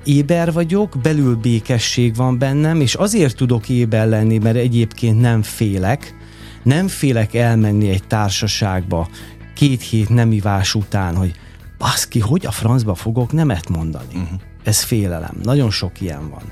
Éber 0.04 0.52
vagyok, 0.52 0.98
belül 1.02 1.36
békesség 1.36 2.16
van 2.16 2.38
bennem, 2.38 2.80
és 2.80 2.94
azért 2.94 3.36
tudok 3.36 3.68
éber 3.68 4.08
lenni, 4.08 4.38
mert 4.38 4.56
egyébként 4.56 5.20
nem 5.20 5.42
félek, 5.42 6.14
nem 6.62 6.88
félek 6.88 7.34
elmenni 7.34 7.88
egy 7.88 8.06
társaságba 8.06 9.08
két 9.54 9.82
hét 9.82 10.08
nem 10.08 10.32
ivás 10.32 10.74
után, 10.74 11.16
hogy 11.16 11.34
baszki, 11.78 12.18
hogy 12.18 12.46
a 12.46 12.50
francba 12.50 12.94
fogok 12.94 13.32
nemet 13.32 13.68
mondani. 13.68 14.14
Uh-huh. 14.14 14.40
Ez 14.64 14.82
félelem. 14.82 15.36
Nagyon 15.42 15.70
sok 15.70 16.00
ilyen 16.00 16.30
van. 16.30 16.42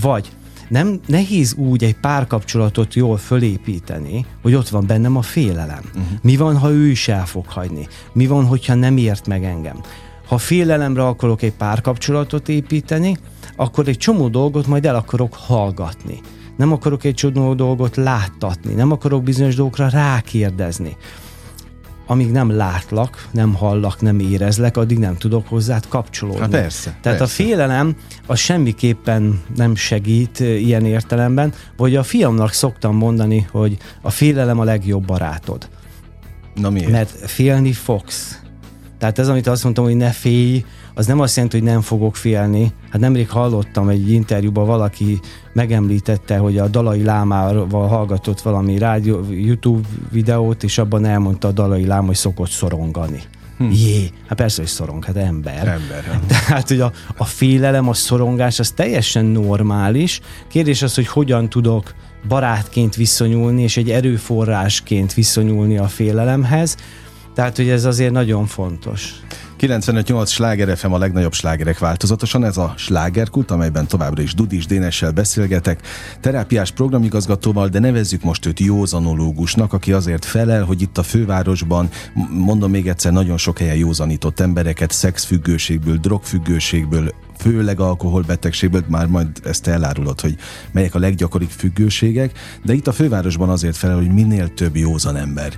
Vagy 0.00 0.30
nem 0.68 1.00
nehéz 1.06 1.54
úgy 1.54 1.84
egy 1.84 1.96
párkapcsolatot 1.96 2.94
jól 2.94 3.16
fölépíteni, 3.16 4.26
hogy 4.42 4.54
ott 4.54 4.68
van 4.68 4.86
bennem 4.86 5.16
a 5.16 5.22
félelem. 5.22 5.82
Uh-huh. 5.86 6.18
Mi 6.22 6.36
van, 6.36 6.56
ha 6.56 6.70
ő 6.70 6.86
is 6.86 7.08
el 7.08 7.26
fog 7.26 7.46
hagyni? 7.46 7.86
Mi 8.12 8.26
van, 8.26 8.44
hogyha 8.46 8.74
nem 8.74 8.96
ért 8.96 9.26
meg 9.26 9.44
engem? 9.44 9.80
Ha 10.26 10.38
félelemre 10.38 11.06
akarok 11.06 11.42
egy 11.42 11.52
párkapcsolatot 11.52 12.48
építeni, 12.48 13.16
akkor 13.56 13.88
egy 13.88 13.96
csomó 13.96 14.28
dolgot 14.28 14.66
majd 14.66 14.86
el 14.86 14.96
akarok 14.96 15.34
hallgatni. 15.34 16.20
Nem 16.56 16.72
akarok 16.72 17.04
egy 17.04 17.14
csomó 17.14 17.54
dolgot 17.54 17.96
láttatni, 17.96 18.74
nem 18.74 18.92
akarok 18.92 19.22
bizonyos 19.22 19.54
dolgokra 19.54 19.88
rákérdezni 19.88 20.96
amíg 22.10 22.30
nem 22.30 22.50
látlak, 22.50 23.28
nem 23.30 23.54
hallak, 23.54 24.00
nem 24.00 24.18
érezlek, 24.18 24.76
addig 24.76 24.98
nem 24.98 25.16
tudok 25.16 25.48
hozzád 25.48 25.88
kapcsolódni. 25.88 26.40
Hát 26.40 26.50
persze. 26.50 26.98
Tehát 27.02 27.18
persze. 27.18 27.22
a 27.22 27.26
félelem 27.26 27.96
az 28.26 28.38
semmiképpen 28.38 29.40
nem 29.56 29.74
segít 29.74 30.40
ilyen 30.40 30.84
értelemben, 30.84 31.52
vagy 31.76 31.96
a 31.96 32.02
fiamnak 32.02 32.52
szoktam 32.52 32.96
mondani, 32.96 33.48
hogy 33.50 33.76
a 34.02 34.10
félelem 34.10 34.58
a 34.58 34.64
legjobb 34.64 35.04
barátod. 35.04 35.68
Na 36.54 36.70
miért? 36.70 36.90
Mert 36.90 37.10
félni 37.10 37.72
fogsz. 37.72 38.40
Tehát 38.98 39.18
ez, 39.18 39.28
amit 39.28 39.46
azt 39.46 39.62
mondtam, 39.62 39.84
hogy 39.84 39.96
ne 39.96 40.10
félj, 40.10 40.64
az 40.98 41.06
nem 41.06 41.20
azt 41.20 41.36
jelenti, 41.36 41.58
hogy 41.58 41.66
nem 41.66 41.80
fogok 41.80 42.16
félni. 42.16 42.72
Hát 42.90 43.00
nemrég 43.00 43.30
hallottam 43.30 43.88
egy 43.88 44.10
interjúban, 44.10 44.66
valaki 44.66 45.20
megemlítette, 45.52 46.36
hogy 46.38 46.58
a 46.58 46.68
Dalai 46.68 47.02
Lámával 47.02 47.88
hallgatott 47.88 48.40
valami 48.40 48.78
rádió, 48.78 49.24
YouTube 49.30 49.88
videót, 50.10 50.62
és 50.62 50.78
abban 50.78 51.04
elmondta 51.04 51.48
a 51.48 51.52
Dalai 51.52 51.86
Lám, 51.86 52.06
hogy 52.06 52.14
szokott 52.14 52.50
szorongani. 52.50 53.20
Hm. 53.58 53.70
Jé, 53.70 54.10
hát 54.26 54.38
persze, 54.38 54.60
hogy 54.60 54.70
szorong, 54.70 55.04
hát 55.04 55.16
ember. 55.16 55.68
Ember. 55.68 56.20
Tehát, 56.46 56.68
hogy 56.68 56.80
a, 56.80 56.92
a 57.16 57.24
félelem, 57.24 57.88
a 57.88 57.94
szorongás, 57.94 58.58
az 58.58 58.70
teljesen 58.70 59.24
normális. 59.24 60.20
Kérdés 60.48 60.82
az, 60.82 60.94
hogy 60.94 61.06
hogyan 61.06 61.48
tudok 61.48 61.94
barátként 62.28 62.94
viszonyulni, 62.94 63.62
és 63.62 63.76
egy 63.76 63.90
erőforrásként 63.90 65.14
viszonyulni 65.14 65.78
a 65.78 65.88
félelemhez. 65.88 66.76
Tehát, 67.34 67.56
hogy 67.56 67.68
ez 67.68 67.84
azért 67.84 68.12
nagyon 68.12 68.46
fontos. 68.46 69.14
95-8 69.58 70.28
sláger 70.28 70.76
FM 70.76 70.92
a 70.92 70.98
legnagyobb 70.98 71.32
slágerek 71.32 71.78
változatosan, 71.78 72.44
ez 72.44 72.56
a 72.56 72.74
slágerkult, 72.76 73.50
amelyben 73.50 73.86
továbbra 73.86 74.22
is 74.22 74.34
Dudis 74.34 74.66
Dénessel 74.66 75.10
beszélgetek, 75.10 75.80
terápiás 76.20 76.70
programigazgatóval, 76.70 77.68
de 77.68 77.78
nevezzük 77.78 78.22
most 78.22 78.46
őt 78.46 78.60
józanológusnak, 78.60 79.72
aki 79.72 79.92
azért 79.92 80.24
felel, 80.24 80.64
hogy 80.64 80.82
itt 80.82 80.98
a 80.98 81.02
fővárosban, 81.02 81.88
mondom 82.30 82.70
még 82.70 82.88
egyszer, 82.88 83.12
nagyon 83.12 83.36
sok 83.36 83.58
helyen 83.58 83.76
józanított 83.76 84.40
embereket 84.40 84.90
szexfüggőségből, 84.90 85.96
drogfüggőségből, 85.96 87.14
főleg 87.38 87.80
alkoholbetegségből, 87.80 88.84
már 88.88 89.06
majd 89.06 89.28
ezt 89.44 89.66
elárulod, 89.66 90.20
hogy 90.20 90.36
melyek 90.72 90.94
a 90.94 90.98
leggyakoribb 90.98 91.50
függőségek, 91.50 92.38
de 92.64 92.72
itt 92.72 92.86
a 92.86 92.92
fővárosban 92.92 93.48
azért 93.48 93.76
felel, 93.76 93.96
hogy 93.96 94.12
minél 94.12 94.54
több 94.54 94.76
józan 94.76 95.16
ember 95.16 95.52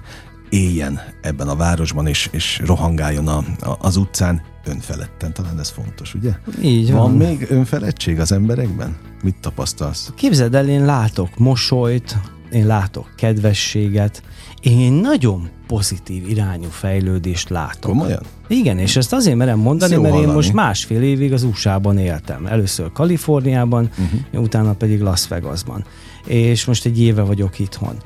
éljen 0.50 1.00
ebben 1.20 1.48
a 1.48 1.56
városban, 1.56 2.06
és, 2.06 2.28
és 2.32 2.62
rohangáljon 2.64 3.28
a, 3.28 3.36
a, 3.60 3.76
az 3.80 3.96
utcán 3.96 4.42
önfeledten. 4.64 5.32
Talán 5.32 5.58
ez 5.58 5.68
fontos, 5.68 6.14
ugye? 6.14 6.30
Így 6.62 6.92
van. 6.92 7.00
Van 7.00 7.28
még 7.28 7.46
önfeledtség 7.50 8.20
az 8.20 8.32
emberekben? 8.32 8.96
Mit 9.22 9.36
tapasztalsz? 9.40 10.12
Képzeld 10.14 10.54
el, 10.54 10.68
én 10.68 10.84
látok 10.84 11.38
mosolyt, 11.38 12.18
én 12.52 12.66
látok 12.66 13.08
kedvességet, 13.16 14.22
én 14.60 14.92
nagyon 14.92 15.48
pozitív 15.66 16.28
irányú 16.28 16.68
fejlődést 16.70 17.48
látok. 17.48 17.90
Komolyan? 17.90 18.22
Igen, 18.48 18.78
és 18.78 18.96
ezt 18.96 19.12
azért 19.12 19.36
merem 19.36 19.58
mondani, 19.58 19.96
mert 19.96 20.08
hallani. 20.08 20.28
én 20.28 20.34
most 20.34 20.52
másfél 20.52 21.02
évig 21.02 21.32
az 21.32 21.42
USA-ban 21.42 21.98
éltem. 21.98 22.46
Először 22.46 22.92
Kaliforniában, 22.92 23.90
uh-huh. 23.98 24.42
utána 24.42 24.72
pedig 24.72 25.00
Las 25.00 25.28
Vegasban. 25.28 25.84
És 26.26 26.64
most 26.64 26.86
egy 26.86 27.00
éve 27.00 27.22
vagyok 27.22 27.58
itthon 27.58 27.96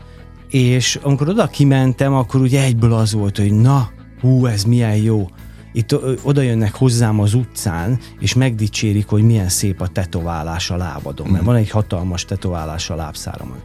és 0.54 0.98
amikor 1.02 1.28
oda 1.28 1.46
kimentem, 1.46 2.14
akkor 2.14 2.40
ugye 2.40 2.62
egyből 2.62 2.92
az 2.92 3.12
volt, 3.12 3.36
hogy 3.36 3.52
na, 3.52 3.90
hú, 4.20 4.46
ez 4.46 4.64
milyen 4.64 4.96
jó. 4.96 5.28
Itt 5.72 5.96
oda 6.22 6.40
jönnek 6.40 6.74
hozzám 6.74 7.20
az 7.20 7.34
utcán, 7.34 7.98
és 8.20 8.34
megdicsérik, 8.34 9.06
hogy 9.06 9.22
milyen 9.22 9.48
szép 9.48 9.80
a 9.80 9.88
tetoválás 9.88 10.70
a 10.70 10.76
lábadon, 10.76 11.26
mert 11.26 11.42
mhm. 11.42 11.50
van 11.50 11.56
egy 11.56 11.70
hatalmas 11.70 12.24
tetoválás 12.24 12.90
a 12.90 12.94
lábszáramon. 12.94 13.62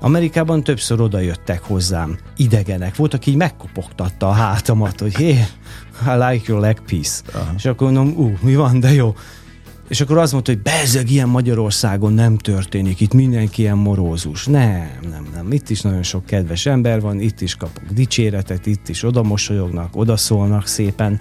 Amerikában 0.00 0.62
többször 0.62 1.00
oda 1.00 1.20
jöttek 1.20 1.62
hozzám 1.62 2.16
idegenek. 2.36 2.96
Volt, 2.96 3.14
aki 3.14 3.30
így 3.30 3.36
megkopogtatta 3.36 4.28
a 4.28 4.32
hátamat, 4.32 5.00
hogy 5.00 5.16
hé, 5.16 5.30
I 6.06 6.16
like 6.30 6.44
your 6.46 6.60
leg 6.60 6.80
piece. 6.86 7.22
Aha. 7.34 7.52
És 7.56 7.64
akkor 7.64 7.92
mondom, 7.92 8.14
ú, 8.16 8.32
mi 8.40 8.54
van, 8.54 8.80
de 8.80 8.92
jó. 8.92 9.14
És 9.92 10.00
akkor 10.00 10.18
azt 10.18 10.32
mondta, 10.32 10.52
hogy 10.52 10.62
bezeg, 10.62 11.10
ilyen 11.10 11.28
Magyarországon 11.28 12.12
nem 12.12 12.38
történik, 12.38 13.00
itt 13.00 13.12
mindenki 13.12 13.62
ilyen 13.62 13.76
morózus. 13.76 14.46
Nem, 14.46 14.88
nem, 15.10 15.26
nem. 15.34 15.52
Itt 15.52 15.70
is 15.70 15.80
nagyon 15.80 16.02
sok 16.02 16.26
kedves 16.26 16.66
ember 16.66 17.00
van, 17.00 17.20
itt 17.20 17.40
is 17.40 17.54
kapok 17.54 17.84
dicséretet, 17.94 18.66
itt 18.66 18.88
is 18.88 19.02
oda 19.02 19.22
mosolyognak, 19.22 19.96
oda 19.96 20.16
szólnak 20.16 20.66
szépen. 20.66 21.18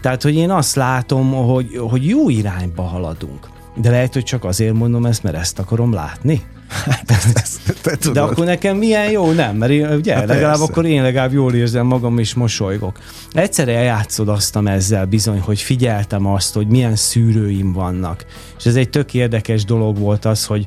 Tehát, 0.00 0.22
hogy 0.22 0.34
én 0.34 0.50
azt 0.50 0.74
látom, 0.76 1.32
hogy, 1.32 1.76
hogy 1.76 2.06
jó 2.06 2.28
irányba 2.28 2.82
haladunk. 2.82 3.48
De 3.76 3.90
lehet, 3.90 4.12
hogy 4.12 4.24
csak 4.24 4.44
azért 4.44 4.74
mondom 4.74 5.06
ezt, 5.06 5.22
mert 5.22 5.36
ezt 5.36 5.58
akarom 5.58 5.92
látni. 5.92 6.42
Hát, 6.72 8.12
De 8.12 8.20
akkor 8.20 8.44
nekem 8.44 8.76
milyen 8.76 9.10
jó, 9.10 9.32
nem? 9.32 9.56
Mert 9.56 9.72
én, 9.72 9.88
ugye, 9.88 10.14
hát 10.14 10.26
legalább 10.26 10.56
persze. 10.56 10.72
akkor 10.72 10.86
én 10.86 11.02
legalább 11.02 11.32
jól 11.32 11.54
érzem 11.54 11.86
magam, 11.86 12.18
és 12.18 12.34
mosolygok. 12.34 12.98
Egyszerre 13.32 13.76
eljátszodoztam 13.76 14.66
ezzel 14.66 15.06
bizony, 15.06 15.40
hogy 15.40 15.60
figyeltem 15.60 16.26
azt, 16.26 16.54
hogy 16.54 16.66
milyen 16.66 16.96
szűrőim 16.96 17.72
vannak. 17.72 18.24
És 18.58 18.66
ez 18.66 18.74
egy 18.74 18.90
tök 18.90 19.14
érdekes 19.14 19.64
dolog 19.64 19.98
volt 19.98 20.24
az, 20.24 20.46
hogy 20.46 20.66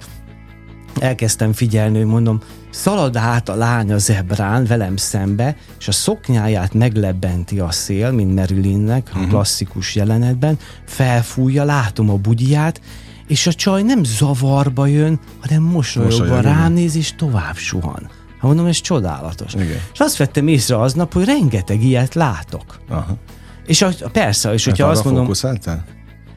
elkezdtem 1.00 1.54
figyelni, 1.54 1.98
hogy 1.98 2.08
mondom, 2.08 2.40
szalad 2.70 3.16
át 3.16 3.50
a 3.50 3.56
lány 3.56 3.92
a 3.92 3.98
zebrán 3.98 4.66
velem 4.66 4.98
szembe, 4.98 5.56
és 5.80 5.88
a 5.88 5.92
szoknyáját 5.92 6.74
meglebbenti 6.74 7.60
a 7.60 7.72
szél, 7.72 8.12
mint 8.12 8.36
Marilynnek 8.36 9.10
a 9.14 9.18
mhm. 9.18 9.30
klasszikus 9.30 9.96
jelenetben, 9.96 10.58
felfújja, 10.86 11.64
látom 11.64 12.10
a 12.10 12.16
bugyját, 12.16 12.82
és 13.28 13.48
a 13.48 13.54
csaj 13.54 13.82
nem 13.82 14.04
zavarba 14.04 14.86
jön, 14.86 15.20
hanem 15.42 15.64
mosolyogva 15.64 16.40
rám 16.40 16.74
néz, 16.74 16.96
és 16.96 17.16
tovább 17.16 17.56
suhan. 17.56 18.10
Hát 18.32 18.42
mondom, 18.42 18.66
ez 18.66 18.82
csodálatos. 18.82 19.54
Igen. 19.54 19.80
És 19.94 20.00
azt 20.00 20.18
vettem 20.18 20.48
észre 20.48 20.80
aznap, 20.80 21.14
hogy 21.14 21.26
rengeteg 21.26 21.84
ilyet 21.84 22.14
látok. 22.14 22.80
Aha. 22.90 23.18
És 23.66 23.82
a, 23.82 23.90
persze, 24.12 24.54
és 24.54 24.66
hát 24.66 24.76
hogyha 24.76 24.92
azt 24.92 25.04
mondom... 25.04 25.24
Fókuszáltál? 25.24 25.86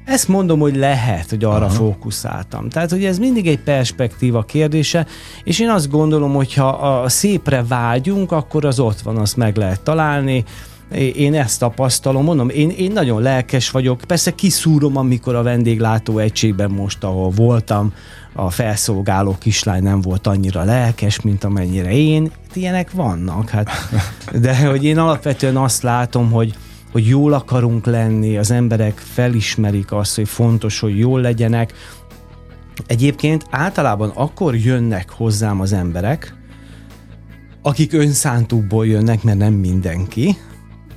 Ezt 0.04 0.28
mondom, 0.28 0.61
hogy 0.61 0.76
lehet, 0.76 1.30
hogy 1.30 1.45
arra 1.45 1.64
Aha. 1.64 1.75
fókuszáltam. 1.75 2.68
Tehát, 2.68 2.90
hogy 2.90 3.04
ez 3.04 3.18
mindig 3.18 3.47
egy 3.47 3.59
perspektíva 3.59 4.42
kérdése, 4.42 5.07
és 5.45 5.59
én 5.59 5.68
azt 5.68 5.90
gondolom, 5.90 6.35
hogy 6.35 6.54
ha 6.54 6.68
a 6.68 7.09
szépre 7.09 7.64
vágyunk, 7.68 8.33
akkor 8.33 8.64
az 8.64 8.80
ott 8.80 9.00
van, 9.00 9.16
azt 9.16 9.37
meg 9.37 9.57
lehet 9.57 9.80
találni, 9.80 10.45
én 10.97 11.35
ezt 11.35 11.59
tapasztalom, 11.59 12.25
mondom, 12.25 12.49
én, 12.49 12.71
én 12.71 12.92
nagyon 12.92 13.23
lelkes 13.23 13.71
vagyok, 13.71 14.00
persze 14.07 14.35
kiszúrom, 14.35 14.97
amikor 14.97 15.35
a 15.35 15.42
vendéglátó 15.42 16.18
egységben 16.18 16.71
most, 16.71 17.04
ahol 17.04 17.30
voltam, 17.30 17.92
a 18.33 18.50
felszolgáló 18.50 19.37
kislány 19.38 19.83
nem 19.83 20.00
volt 20.00 20.26
annyira 20.26 20.62
lelkes, 20.62 21.21
mint 21.21 21.45
amennyire 21.45 21.92
én. 21.92 22.30
Ilyenek 22.54 22.90
vannak, 22.92 23.49
hát. 23.49 23.71
De 24.40 24.66
hogy 24.66 24.85
én 24.85 24.99
alapvetően 24.99 25.57
azt 25.57 25.83
látom, 25.83 26.30
hogy 26.30 26.54
hogy 26.92 27.07
jól 27.07 27.33
akarunk 27.33 27.87
lenni, 27.87 28.37
az 28.37 28.50
emberek 28.50 28.99
felismerik 28.99 29.92
azt, 29.92 30.16
hogy 30.16 30.28
fontos, 30.28 30.80
hogy 30.80 30.99
jól 30.99 31.21
legyenek. 31.21 31.73
Egyébként 32.87 33.47
általában 33.50 34.11
akkor 34.14 34.57
jönnek 34.57 35.11
hozzám 35.11 35.61
az 35.61 35.73
emberek, 35.73 36.35
akik 37.62 37.92
önszántukból 37.92 38.87
jönnek, 38.87 39.23
mert 39.23 39.38
nem 39.38 39.52
mindenki. 39.52 40.37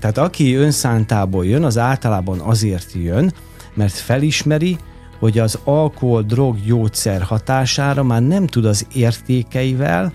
Tehát 0.02 0.18
aki 0.18 0.56
önszántából 0.56 1.46
jön, 1.46 1.64
az 1.64 1.78
általában 1.78 2.40
azért 2.40 2.94
jön, 2.94 3.34
mert 3.74 3.94
felismeri, 3.94 4.78
hogy 5.20 5.40
az 5.40 5.60
alkohol, 5.64 6.22
drog, 6.22 6.58
gyógyszer 6.66 7.22
hatására 7.22 8.04
már 8.04 8.22
nem 8.22 8.48
tud 8.48 8.66
az 8.66 8.88
értékeivel 8.94 10.12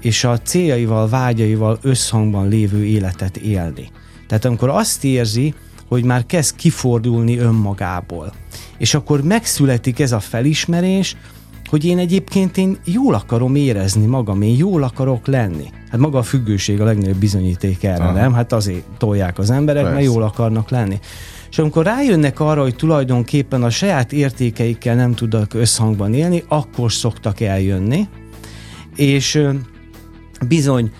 és 0.00 0.24
a 0.24 0.38
céljaival, 0.38 1.08
vágyaival 1.08 1.78
összhangban 1.82 2.48
lévő 2.48 2.84
életet 2.84 3.36
élni. 3.36 3.90
Tehát 4.26 4.44
amikor 4.44 4.68
azt 4.68 5.04
érzi, 5.04 5.54
hogy 5.88 6.04
már 6.04 6.26
kezd 6.26 6.56
kifordulni 6.56 7.38
önmagából, 7.38 8.32
és 8.78 8.94
akkor 8.94 9.22
megszületik 9.22 10.00
ez 10.00 10.12
a 10.12 10.20
felismerés, 10.20 11.16
hogy 11.72 11.84
én 11.84 11.98
egyébként 11.98 12.56
én 12.56 12.78
jól 12.84 13.14
akarom 13.14 13.54
érezni 13.54 14.06
magam, 14.06 14.42
én 14.42 14.56
jól 14.56 14.82
akarok 14.82 15.26
lenni. 15.26 15.70
Hát 15.90 16.00
maga 16.00 16.18
a 16.18 16.22
függőség 16.22 16.80
a 16.80 16.84
legnagyobb 16.84 17.16
bizonyíték 17.16 17.84
erre, 17.84 18.04
Aha. 18.04 18.12
nem? 18.12 18.32
Hát 18.32 18.52
azért 18.52 18.82
tolják 18.98 19.38
az 19.38 19.50
emberek, 19.50 19.82
Persze. 19.82 19.98
mert 19.98 20.12
jól 20.12 20.22
akarnak 20.22 20.70
lenni. 20.70 20.98
És 21.50 21.58
amikor 21.58 21.84
rájönnek 21.84 22.40
arra, 22.40 22.62
hogy 22.62 22.76
tulajdonképpen 22.76 23.62
a 23.62 23.70
saját 23.70 24.12
értékeikkel 24.12 24.94
nem 24.94 25.14
tudnak 25.14 25.54
összhangban 25.54 26.14
élni, 26.14 26.44
akkor 26.48 26.92
szoktak 26.92 27.40
eljönni, 27.40 28.08
és 28.96 29.42
bizony 30.48 30.90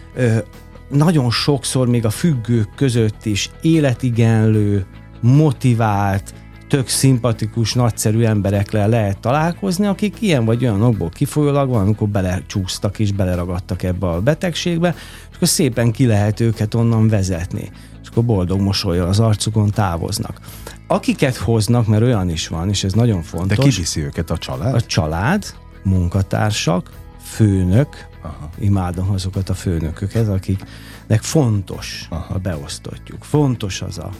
nagyon 0.89 1.31
sokszor 1.31 1.89
még 1.89 2.05
a 2.05 2.11
függők 2.11 2.69
között 2.77 3.25
is 3.25 3.51
életigenlő, 3.61 4.87
motivált, 5.21 6.35
tök 6.73 6.89
szimpatikus, 6.89 7.75
nagyszerű 7.75 8.23
emberekkel 8.23 8.89
lehet 8.89 9.19
találkozni, 9.19 9.87
akik 9.87 10.17
ilyen 10.21 10.45
vagy 10.45 10.63
olyan 10.65 10.83
okból 10.83 11.09
kifolyólag 11.09 11.69
valamikor 11.69 12.09
belecsúsztak 12.09 12.99
és 12.99 13.13
beleragadtak 13.13 13.83
ebbe 13.83 14.07
a 14.07 14.21
betegségbe, 14.21 14.95
és 15.31 15.37
akkor 15.37 15.49
szépen 15.49 15.93
ki 15.93 16.07
lehet 16.07 16.41
őket 16.41 16.75
onnan 16.75 17.09
vezetni. 17.09 17.71
És 18.03 18.09
akkor 18.09 18.25
boldog 18.25 18.61
mosolyal 18.61 19.09
az 19.09 19.21
arcukon 19.21 19.71
távoznak. 19.71 20.41
Akiket 20.87 21.37
hoznak, 21.37 21.87
mert 21.87 22.03
olyan 22.03 22.31
is 22.31 22.49
van, 22.49 22.69
és 22.69 22.85
ez 22.85 22.93
nagyon 22.93 23.23
fontos. 23.23 23.57
De 23.57 23.63
ki 23.63 23.71
viszi 23.71 24.01
őket 24.01 24.31
a 24.31 24.39
család? 24.39 24.75
A 24.75 24.81
család, 24.81 25.45
munkatársak, 25.83 26.91
főnök, 27.23 28.09
Aha. 28.23 28.51
imádom 28.59 29.11
azokat 29.11 29.49
a 29.49 29.55
főnököket, 29.55 30.29
akiknek 30.29 31.23
fontos 31.23 32.07
Aha. 32.11 32.35
a 32.35 32.39
beosztottjuk. 32.39 33.25
Fontos 33.25 33.83
az 33.83 33.99
a 33.99 34.11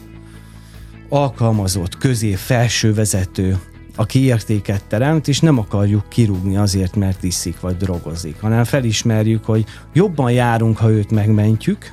alkalmazott, 1.13 1.97
közé, 1.97 2.33
felső 2.33 2.93
vezető, 2.93 3.59
aki 3.95 4.23
értéket 4.23 4.83
teremt, 4.87 5.27
és 5.27 5.39
nem 5.39 5.57
akarjuk 5.57 6.09
kirúgni 6.09 6.57
azért, 6.57 6.95
mert 6.95 7.23
iszik 7.23 7.59
vagy 7.59 7.77
drogozik, 7.77 8.41
hanem 8.41 8.63
felismerjük, 8.63 9.45
hogy 9.45 9.65
jobban 9.93 10.31
járunk, 10.31 10.77
ha 10.77 10.89
őt 10.89 11.11
megmentjük, 11.11 11.91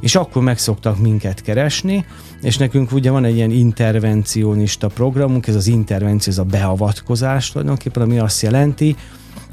és 0.00 0.14
akkor 0.14 0.42
megszoktak 0.42 0.98
minket 0.98 1.42
keresni, 1.42 2.04
és 2.42 2.56
nekünk 2.56 2.92
ugye 2.92 3.10
van 3.10 3.24
egy 3.24 3.34
ilyen 3.34 3.50
intervencionista 3.50 4.86
programunk, 4.86 5.46
ez 5.46 5.54
az 5.54 5.66
intervenció, 5.66 6.32
ez 6.32 6.38
a 6.38 6.44
beavatkozás 6.44 7.50
tulajdonképpen, 7.50 8.02
ami 8.02 8.18
azt 8.18 8.42
jelenti, 8.42 8.96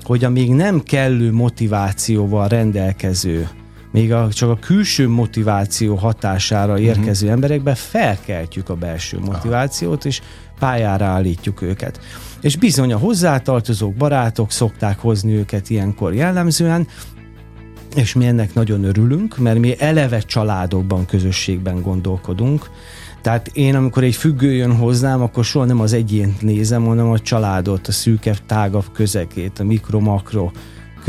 hogy 0.03 0.23
a 0.23 0.29
még 0.29 0.49
nem 0.49 0.81
kellő 0.83 1.31
motivációval 1.31 2.47
rendelkező 2.47 3.49
még 3.91 4.13
a, 4.13 4.29
csak 4.34 4.50
a 4.50 4.58
külső 4.62 5.08
motiváció 5.10 5.96
hatására 5.96 6.74
mhm. 6.74 6.82
érkező 6.82 7.25
uh-huh. 7.25 7.32
emberekbe 7.32 7.75
felkeltjük 7.75 8.70
a 8.70 8.75
belső 8.75 9.20
motivációt, 9.20 10.06
és 10.06 10.22
pályára 10.60 11.06
állítjuk 11.06 11.62
őket. 11.62 12.00
És 12.41 12.56
bizony 12.56 12.94
a 12.94 12.98
hozzátartozók, 12.98 13.94
barátok 13.94 14.51
szokták 14.51 15.00
hozni 15.00 15.34
őket 15.34 15.70
ilyenkor 15.70 16.13
jellemzően, 16.13 16.88
és 17.95 18.13
mi 18.13 18.26
ennek 18.26 18.54
nagyon 18.54 18.84
örülünk, 18.84 19.38
mert 19.38 19.60
mi 19.60 19.80
eleve 19.80 20.19
családokban, 20.19 21.06
közösségben 21.06 21.82
gondolkodunk. 21.82 22.69
Tehát 23.21 23.47
én, 23.54 23.76
amikor 23.76 24.04
egy 24.04 24.15
függő 24.15 24.54
jön 24.54 24.76
hozzám, 24.76 25.21
akkor 25.21 25.45
soha 25.45 25.65
nem 25.65 25.80
az 25.80 25.93
egyént 25.93 26.41
nézem, 26.41 26.86
hanem 26.86 27.10
a 27.10 27.19
családot, 27.19 27.88
a 27.88 27.91
szűkebb, 27.91 28.38
tágabb 28.45 28.86
közegét, 28.93 29.60
a 29.60 29.63
mikro-makro 29.63 30.52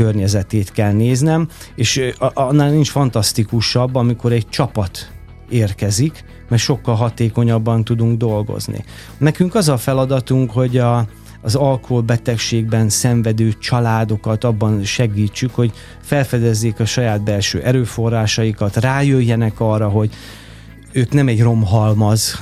környezetét 0.03 0.71
kell 0.71 0.91
néznem, 0.91 1.47
és 1.75 2.01
annál 2.33 2.69
nincs 2.69 2.89
fantasztikusabb, 2.89 3.95
amikor 3.95 4.31
egy 4.31 4.49
csapat 4.49 5.11
érkezik, 5.49 6.23
mert 6.49 6.61
sokkal 6.61 6.95
hatékonyabban 6.95 7.83
tudunk 7.83 8.17
dolgozni. 8.17 8.83
Nekünk 9.17 9.55
az 9.55 9.69
a 9.69 9.77
feladatunk, 9.77 10.51
hogy 10.51 10.77
a, 10.77 11.07
az 11.41 11.55
alkoholbetegségben 11.55 12.89
szenvedő 12.89 13.53
családokat 13.53 14.43
abban 14.43 14.83
segítsük, 14.83 15.55
hogy 15.55 15.71
felfedezzék 16.01 16.79
a 16.79 16.85
saját 16.85 17.23
belső 17.23 17.61
erőforrásaikat, 17.61 18.75
rájöjjenek 18.75 19.59
arra, 19.59 19.89
hogy 19.89 20.09
ők 20.91 21.11
nem 21.11 21.27
egy 21.27 21.41
romhalmaz, 21.41 22.39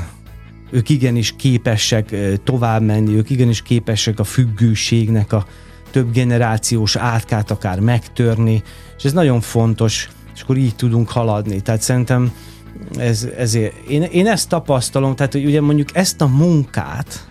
ők 0.71 0.89
igenis 0.89 1.35
képesek 1.35 2.15
tovább 2.43 2.81
menni, 2.81 3.15
ők 3.15 3.29
igenis 3.29 3.61
képesek 3.61 4.19
a 4.19 4.23
függőségnek 4.23 5.33
a 5.33 5.45
több 5.97 6.11
generációs 6.11 6.95
átkát 6.95 7.51
akár 7.51 7.79
megtörni, 7.79 8.63
és 8.97 9.03
ez 9.03 9.13
nagyon 9.13 9.41
fontos, 9.41 10.09
és 10.35 10.41
akkor 10.41 10.57
így 10.57 10.75
tudunk 10.75 11.09
haladni. 11.09 11.61
Tehát 11.61 11.81
szerintem 11.81 12.31
ez, 12.97 13.27
ezért, 13.37 13.87
én, 13.87 14.01
én 14.01 14.27
ezt 14.27 14.49
tapasztalom, 14.49 15.15
tehát 15.15 15.31
hogy 15.33 15.45
ugye 15.45 15.61
mondjuk 15.61 15.95
ezt 15.95 16.21
a 16.21 16.27
munkát 16.27 17.27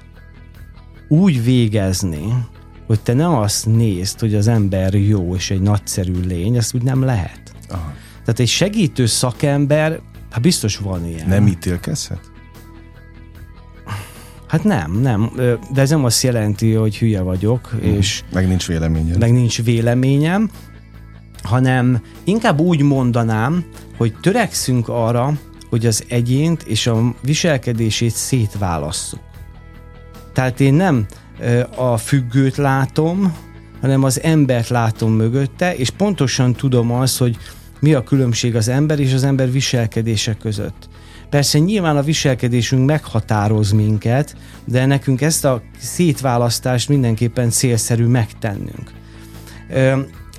úgy 1.09 1.45
végezni, 1.45 2.47
hogy 2.87 3.01
te 3.01 3.13
nem 3.13 3.35
azt 3.35 3.67
nézd, 3.67 4.21
hogy 4.21 4.35
az 4.35 4.49
ember 4.49 4.95
jó 4.95 5.35
és 5.35 5.51
egy 5.51 5.63
nagyszerű 5.63 6.21
lény, 6.21 6.57
ezt 6.57 6.75
úgy 6.75 6.83
nem 6.83 7.03
lehet. 7.03 7.53
Aha. 7.69 7.93
Tehát 8.21 8.41
egy 8.41 8.49
segítő 8.49 9.07
szakember, 9.07 10.01
hát 10.31 10.41
biztos 10.41 10.77
van 10.77 11.07
ilyen. 11.07 11.29
Nem 11.29 11.47
ítélkezhet? 11.47 12.21
Hát 14.57 14.65
nem, 14.65 15.01
nem. 15.01 15.31
De 15.73 15.81
ez 15.81 15.91
nem 15.91 16.05
azt 16.05 16.23
jelenti, 16.23 16.73
hogy 16.73 16.99
hülye 16.99 17.21
vagyok, 17.21 17.75
mm. 17.75 17.97
és... 17.97 18.23
Meg 18.33 18.49
nincs 18.49 18.67
véleményem. 18.67 19.19
Meg 19.19 19.33
nincs 19.33 19.63
véleményem, 19.63 20.51
hanem 21.43 22.03
inkább 22.25 22.61
úgy 22.61 22.83
mondanám, 22.83 23.65
hogy 23.97 24.15
törekszünk 24.21 24.89
arra, 24.89 25.33
hogy 25.71 25.87
az 25.87 26.05
egyént 26.09 26.63
és 26.63 26.87
a 26.87 27.15
viselkedését 27.23 28.15
szétválasszuk. 28.15 29.21
Tehát 30.33 30.61
én 30.61 30.75
nem 30.75 31.07
a 31.77 31.97
függőt 31.97 32.57
látom, 32.57 33.37
hanem 33.81 34.05
az 34.05 34.23
embert 34.23 34.69
látom 34.69 35.13
mögötte, 35.13 35.77
és 35.77 35.91
pontosan 35.91 36.53
tudom 36.53 36.93
azt, 36.93 37.19
hogy 37.19 37.37
mi 37.81 37.95
a 37.95 38.03
különbség 38.03 38.57
az 38.57 38.69
ember 38.69 38.99
és 38.99 39.13
az 39.13 39.25
ember 39.25 39.53
viselkedése 39.53 40.35
között. 40.35 40.89
Persze 41.31 41.59
nyilván 41.59 41.97
a 41.97 42.03
viselkedésünk 42.03 42.87
meghatároz 42.87 43.71
minket, 43.71 44.37
de 44.65 44.87
nekünk 44.87 45.21
ezt 45.21 45.45
a 45.45 45.63
szétválasztást 45.79 46.89
mindenképpen 46.89 47.51
célszerű 47.51 48.07
megtennünk. 48.07 48.91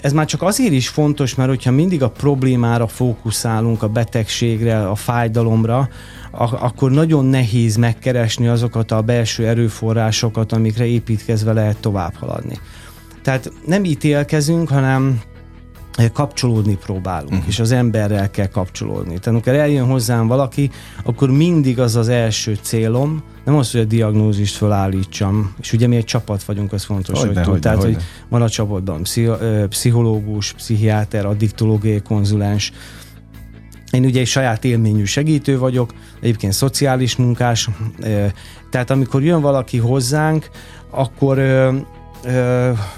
Ez 0.01 0.13
már 0.13 0.25
csak 0.25 0.41
azért 0.41 0.71
is 0.71 0.87
fontos, 0.87 1.35
mert 1.35 1.49
hogyha 1.49 1.71
mindig 1.71 2.03
a 2.03 2.09
problémára 2.09 2.87
fókuszálunk, 2.87 3.83
a 3.83 3.87
betegségre, 3.87 4.89
a 4.89 4.95
fájdalomra, 4.95 5.89
akkor 6.31 6.91
nagyon 6.91 7.25
nehéz 7.25 7.75
megkeresni 7.75 8.47
azokat 8.47 8.91
a 8.91 9.01
belső 9.01 9.47
erőforrásokat, 9.47 10.51
amikre 10.51 10.85
építkezve 10.85 11.53
lehet 11.53 11.77
tovább 11.77 12.15
haladni. 12.15 12.59
Tehát 13.21 13.51
nem 13.65 13.83
ítélkezünk, 13.83 14.69
hanem 14.69 15.21
kapcsolódni 16.13 16.77
próbálunk, 16.77 17.31
uh-huh. 17.31 17.47
és 17.47 17.59
az 17.59 17.71
emberrel 17.71 18.31
kell 18.31 18.47
kapcsolódni. 18.47 19.07
Tehát 19.07 19.27
amikor 19.27 19.53
eljön 19.53 19.85
hozzám 19.85 20.27
valaki, 20.27 20.69
akkor 21.03 21.31
mindig 21.31 21.79
az 21.79 21.95
az 21.95 22.07
első 22.07 22.57
célom, 22.61 23.23
nem 23.45 23.55
az, 23.55 23.71
hogy 23.71 23.81
a 23.81 23.85
diagnózist 23.85 24.55
felállítsam, 24.55 25.53
és 25.59 25.73
ugye 25.73 25.87
mi 25.87 25.95
egy 25.95 26.05
csapat 26.05 26.43
vagyunk, 26.43 26.73
az 26.73 26.83
fontos, 26.83 27.19
hogy, 27.19 27.37
hogy, 27.45 27.59
tehát, 27.59 27.83
hogy 27.83 27.97
van 28.29 28.41
a 28.41 28.49
csapatban 28.49 29.01
pszichológus, 29.69 30.53
pszichiáter, 30.53 31.25
addiktológiai 31.25 32.01
konzulens, 32.01 32.71
én 33.91 34.05
ugye 34.05 34.19
egy 34.19 34.27
saját 34.27 34.63
élményű 34.63 35.03
segítő 35.03 35.57
vagyok, 35.57 35.93
egyébként 36.21 36.53
szociális 36.53 37.15
munkás, 37.15 37.69
tehát 38.69 38.89
amikor 38.89 39.23
jön 39.23 39.41
valaki 39.41 39.77
hozzánk, 39.77 40.49
akkor 40.89 41.39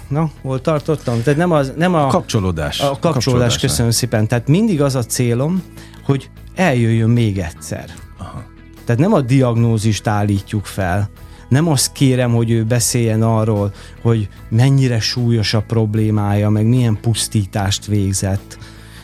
na, 0.08 0.30
hol 0.42 0.62
tartottam? 0.62 1.24
Tehát 1.24 1.40
nem, 1.40 1.52
az, 1.52 1.74
nem 1.78 1.94
a, 1.94 2.08
kapcsolódás. 2.08 2.80
A 2.80 2.98
kapcsolódás, 3.00 3.58
köszönöm 3.58 3.92
szépen. 3.92 4.28
Tehát 4.28 4.48
mindig 4.48 4.82
az 4.82 4.96
a 4.96 5.04
célom, 5.04 5.64
hogy 6.04 6.30
eljöjjön 6.56 7.10
még 7.10 7.40
egyszer. 7.40 7.90
Aha. 8.18 8.44
Tehát 8.86 9.02
nem 9.02 9.14
a 9.14 9.22
diagnózist 9.22 10.08
állítjuk 10.08 10.66
fel, 10.66 11.10
nem 11.50 11.68
azt 11.68 11.92
kérem, 11.92 12.34
hogy 12.34 12.52
ő 12.52 12.64
beszéljen 12.64 13.22
arról, 13.22 13.74
hogy 14.02 14.28
mennyire 14.50 15.00
súlyos 15.00 15.54
a 15.54 15.62
problémája, 15.62 16.50
meg 16.50 16.66
milyen 16.66 16.98
pusztítást 17.02 17.86
végzett. 17.86 18.58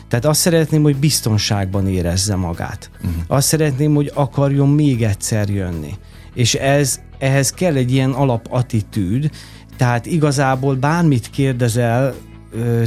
Tehát 0.08 0.24
azt 0.24 0.40
szeretném, 0.40 0.82
hogy 0.82 0.96
biztonságban 0.96 1.88
érezze 1.88 2.36
magát. 2.36 2.90
Uh-huh. 2.96 3.22
Azt 3.26 3.46
szeretném, 3.46 3.94
hogy 3.94 4.10
akarjon 4.14 4.68
még 4.68 5.02
egyszer 5.02 5.48
jönni. 5.48 5.94
És 6.34 6.54
ez, 6.54 7.00
ehhez 7.18 7.50
kell 7.50 7.74
egy 7.74 7.92
ilyen 7.92 8.10
alapattitűd, 8.10 9.30
tehát 9.76 10.06
igazából 10.06 10.74
bármit 10.74 11.30
kérdezel, 11.30 12.14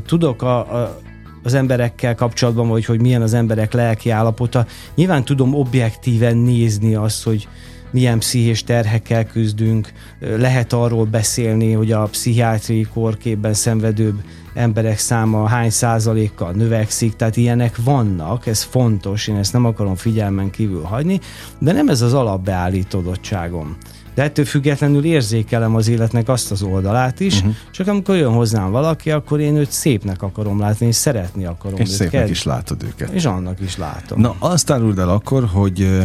tudok 0.06 0.42
a, 0.42 0.58
a, 0.58 1.00
az 1.44 1.54
emberekkel 1.54 2.16
kapcsolatban, 2.16 2.68
vagy 2.68 2.86
hogy 2.86 3.02
milyen 3.02 3.22
az 3.22 3.34
emberek 3.34 3.74
lelki 3.74 4.10
állapota. 4.10 4.66
Nyilván 4.96 5.24
tudom 5.24 5.54
objektíven 5.54 6.38
nézni 6.38 6.96
azt, 6.96 7.24
hogy 7.24 7.48
milyen 7.92 8.20
pszichés 8.20 8.64
terhekkel 8.64 9.26
küzdünk, 9.26 9.92
lehet 10.20 10.74
arról 10.74 11.06
beszélni, 11.06 11.72
hogy 11.72 11.92
a 11.92 12.04
pszichiátriai 12.04 12.88
korképben 12.94 13.54
szenvedőbb 13.54 14.22
emberek 14.54 14.98
száma 14.98 15.48
hány 15.48 15.70
százalékkal 15.70 16.52
növekszik, 16.52 17.16
tehát 17.16 17.38
ilyenek 17.38 17.76
vannak, 17.84 18.48
ez 18.48 18.64
fontos, 18.64 19.28
én 19.28 19.36
ezt 19.36 19.54
nem 19.54 19.66
akarom 19.66 19.96
figyelmen 19.96 20.50
kívül 20.50 20.82
hagyni, 20.82 21.20
de 21.60 21.72
nem 21.72 21.90
ez 21.90 22.02
az 22.02 22.14
alapbeállítodottságom. 22.14 23.78
De 24.20 24.26
ettől 24.26 24.46
függetlenül 24.46 25.06
érzékelem 25.06 25.76
az 25.76 25.88
életnek 25.88 26.30
azt 26.30 26.52
az 26.52 26.62
oldalát 26.62 27.20
is, 27.20 27.38
uh-huh. 27.38 27.54
csak 27.72 27.88
amikor 27.88 28.16
jön 28.16 28.32
hozzám 28.32 28.72
valaki, 28.72 29.12
akkor 29.12 29.40
én 29.40 29.56
őt 29.56 29.72
szépnek 29.72 30.22
akarom 30.22 30.60
látni, 30.60 30.88
és 30.88 30.96
szeretni 30.96 31.46
akarom 31.46 31.80
és 31.80 31.82
őt. 31.82 31.88
És 31.88 31.94
szépnek 31.94 32.22
ked- 32.22 32.30
is 32.30 32.44
látod 32.44 32.84
őket. 32.84 33.10
És 33.10 33.26
annak 33.26 33.60
is 33.60 33.78
látom. 33.78 34.22
Na, 34.22 34.36
azt 34.40 34.72
áruld 34.72 35.00
el 35.00 35.10
akkor, 35.10 35.46
hogy 35.46 36.00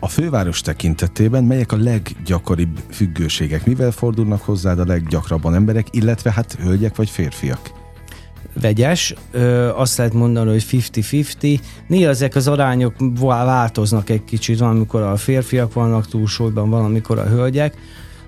a 0.00 0.08
főváros 0.08 0.60
tekintetében 0.60 1.44
melyek 1.44 1.72
a 1.72 1.76
leggyakoribb 1.76 2.78
függőségek? 2.90 3.66
Mivel 3.66 3.90
fordulnak 3.90 4.42
hozzád 4.42 4.78
a 4.78 4.84
leggyakrabban 4.84 5.54
emberek, 5.54 5.86
illetve 5.90 6.32
hát 6.32 6.56
hölgyek 6.62 6.96
vagy 6.96 7.10
férfiak? 7.10 7.79
Vegyes, 8.60 9.14
ö, 9.30 9.68
azt 9.68 9.96
lehet 9.96 10.12
mondani, 10.12 10.50
hogy 10.50 10.62
50-50. 10.62 11.60
Néha 11.86 12.10
ezek 12.10 12.34
az 12.34 12.48
arányok 12.48 12.94
változnak 13.20 14.10
egy 14.10 14.24
kicsit, 14.24 14.58
van, 14.58 14.68
amikor 14.68 15.02
a 15.02 15.16
férfiak 15.16 15.72
vannak 15.72 16.08
túlsúlyban, 16.08 16.70
van, 16.70 16.84
amikor 16.84 17.18
a 17.18 17.26
hölgyek. 17.26 17.76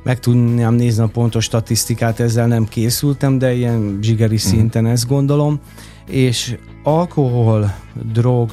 Meg 0.03 0.19
tudnám 0.19 0.75
nézni 0.75 1.03
a 1.03 1.07
pontos 1.07 1.45
statisztikát, 1.45 2.21
ezzel 2.21 2.47
nem 2.47 2.69
készültem, 2.69 3.39
de 3.39 3.53
ilyen 3.55 3.99
zsigeri 4.03 4.35
mhm. 4.35 4.45
szinten 4.45 4.87
ezt 4.87 5.09
gondolom. 5.09 5.61
És 6.07 6.57
alkohol, 6.83 7.75
drog, 8.13 8.51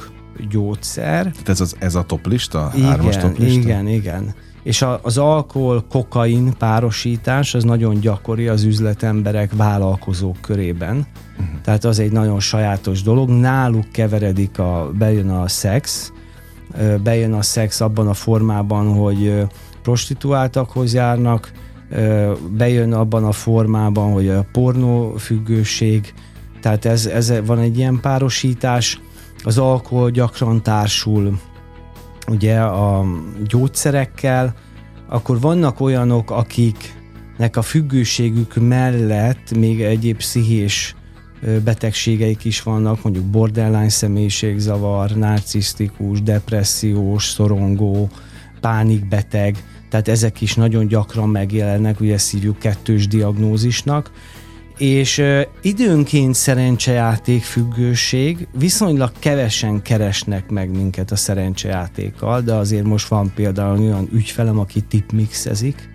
gyógyszer. 0.50 1.22
Tehát 1.22 1.48
ez, 1.48 1.60
az, 1.60 1.76
ez 1.78 1.94
a 1.94 2.02
top 2.02 2.26
lista? 2.26 2.72
Igen, 2.74 2.98
top 2.98 3.38
lista? 3.38 3.60
igen, 3.60 3.88
igen. 3.88 4.34
És 4.62 4.82
a, 4.82 5.00
az 5.02 5.18
alkohol-kokain 5.18 6.52
párosítás 6.58 7.54
az 7.54 7.64
nagyon 7.64 8.00
gyakori 8.00 8.48
az 8.48 8.62
üzletemberek, 8.62 9.52
vállalkozók 9.56 10.36
körében. 10.40 10.96
Uh-huh. 10.96 11.60
Tehát 11.64 11.84
az 11.84 11.98
egy 11.98 12.12
nagyon 12.12 12.40
sajátos 12.40 13.02
dolog. 13.02 13.28
Náluk 13.28 13.88
keveredik 13.92 14.58
a, 14.58 14.90
bejön 14.98 15.30
a 15.30 15.48
szex, 15.48 16.12
bejön 17.02 17.32
a 17.32 17.42
szex 17.42 17.80
abban 17.80 18.08
a 18.08 18.14
formában, 18.14 18.94
hogy 18.94 19.46
prostituáltakhoz 19.82 20.94
járnak, 20.94 21.52
bejön 22.50 22.92
abban 22.92 23.24
a 23.24 23.32
formában, 23.32 24.12
hogy 24.12 24.28
a 24.28 24.46
pornófüggőség, 24.52 26.14
tehát 26.60 26.84
ez, 26.84 27.06
ez 27.06 27.32
van 27.46 27.58
egy 27.58 27.78
ilyen 27.78 28.00
párosítás, 28.00 29.00
az 29.44 29.58
alkohol 29.58 30.10
gyakran 30.10 30.62
társul 30.62 31.38
ugye 32.30 32.60
a 32.60 33.06
gyógyszerekkel, 33.46 34.54
akkor 35.08 35.40
vannak 35.40 35.80
olyanok, 35.80 36.30
akiknek 36.30 37.56
a 37.56 37.62
függőségük 37.62 38.54
mellett 38.54 39.56
még 39.56 39.82
egyéb 39.82 40.16
pszichés 40.16 40.94
betegségeik 41.64 42.44
is 42.44 42.62
vannak, 42.62 43.02
mondjuk 43.02 43.24
borderline 43.24 43.88
személyiségzavar, 43.88 45.10
narcisztikus, 45.10 46.22
depressziós, 46.22 47.24
szorongó, 47.24 48.08
pánikbeteg, 48.60 49.64
tehát 49.88 50.08
ezek 50.08 50.40
is 50.40 50.54
nagyon 50.54 50.86
gyakran 50.86 51.28
megjelennek, 51.28 52.00
ugye 52.00 52.18
szívjuk 52.18 52.58
kettős 52.58 53.06
diagnózisnak, 53.06 54.10
és 54.80 55.22
időnként 55.62 56.34
szerencsejáték 56.34 57.42
függőség, 57.42 58.48
viszonylag 58.58 59.12
kevesen 59.18 59.82
keresnek 59.82 60.50
meg 60.50 60.70
minket 60.70 61.10
a 61.10 61.16
szerencsejátékkal, 61.16 62.40
de 62.40 62.54
azért 62.54 62.84
most 62.84 63.08
van 63.08 63.32
például 63.34 63.78
olyan 63.78 64.08
ügyfelem, 64.12 64.58
aki 64.58 64.80
tipmixezik, 64.80 65.90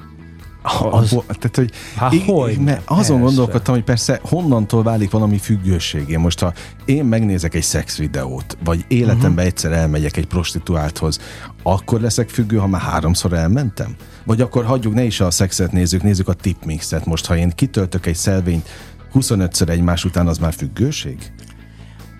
az, 0.91 1.09
tehát, 1.09 1.55
hogy, 1.55 1.71
Há, 1.95 2.09
így, 2.13 2.23
hogy 2.25 2.57
mert 2.57 2.81
azon 2.85 2.97
persze. 2.97 3.23
gondolkodtam, 3.23 3.73
hogy 3.73 3.83
persze 3.83 4.19
honnantól 4.23 4.83
válik 4.83 5.11
valami 5.11 5.37
függőségé. 5.37 6.15
Most 6.15 6.39
ha 6.39 6.53
én 6.85 7.05
megnézek 7.05 7.53
egy 7.53 7.63
szexvideót, 7.63 8.57
vagy 8.63 8.85
életemben 8.87 9.31
uh-huh. 9.31 9.45
egyszer 9.45 9.71
elmegyek 9.71 10.17
egy 10.17 10.27
prostituálthoz, 10.27 11.19
akkor 11.63 12.01
leszek 12.01 12.29
függő, 12.29 12.57
ha 12.57 12.67
már 12.67 12.81
háromszor 12.81 13.33
elmentem? 13.33 13.95
Vagy 14.23 14.41
akkor 14.41 14.65
hagyjuk, 14.65 14.93
ne 14.93 15.03
is 15.03 15.19
a 15.19 15.31
szexet 15.31 15.71
nézzük, 15.71 16.03
nézzük 16.03 16.27
a 16.27 16.33
tipmixet. 16.33 17.05
Most, 17.05 17.25
ha 17.25 17.37
én 17.37 17.51
kitöltök 17.55 18.05
egy 18.05 18.15
szelvényt 18.15 18.69
25-ször 19.13 19.69
egymás 19.69 20.05
után, 20.05 20.27
az 20.27 20.37
már 20.37 20.53
függőség? 20.53 21.31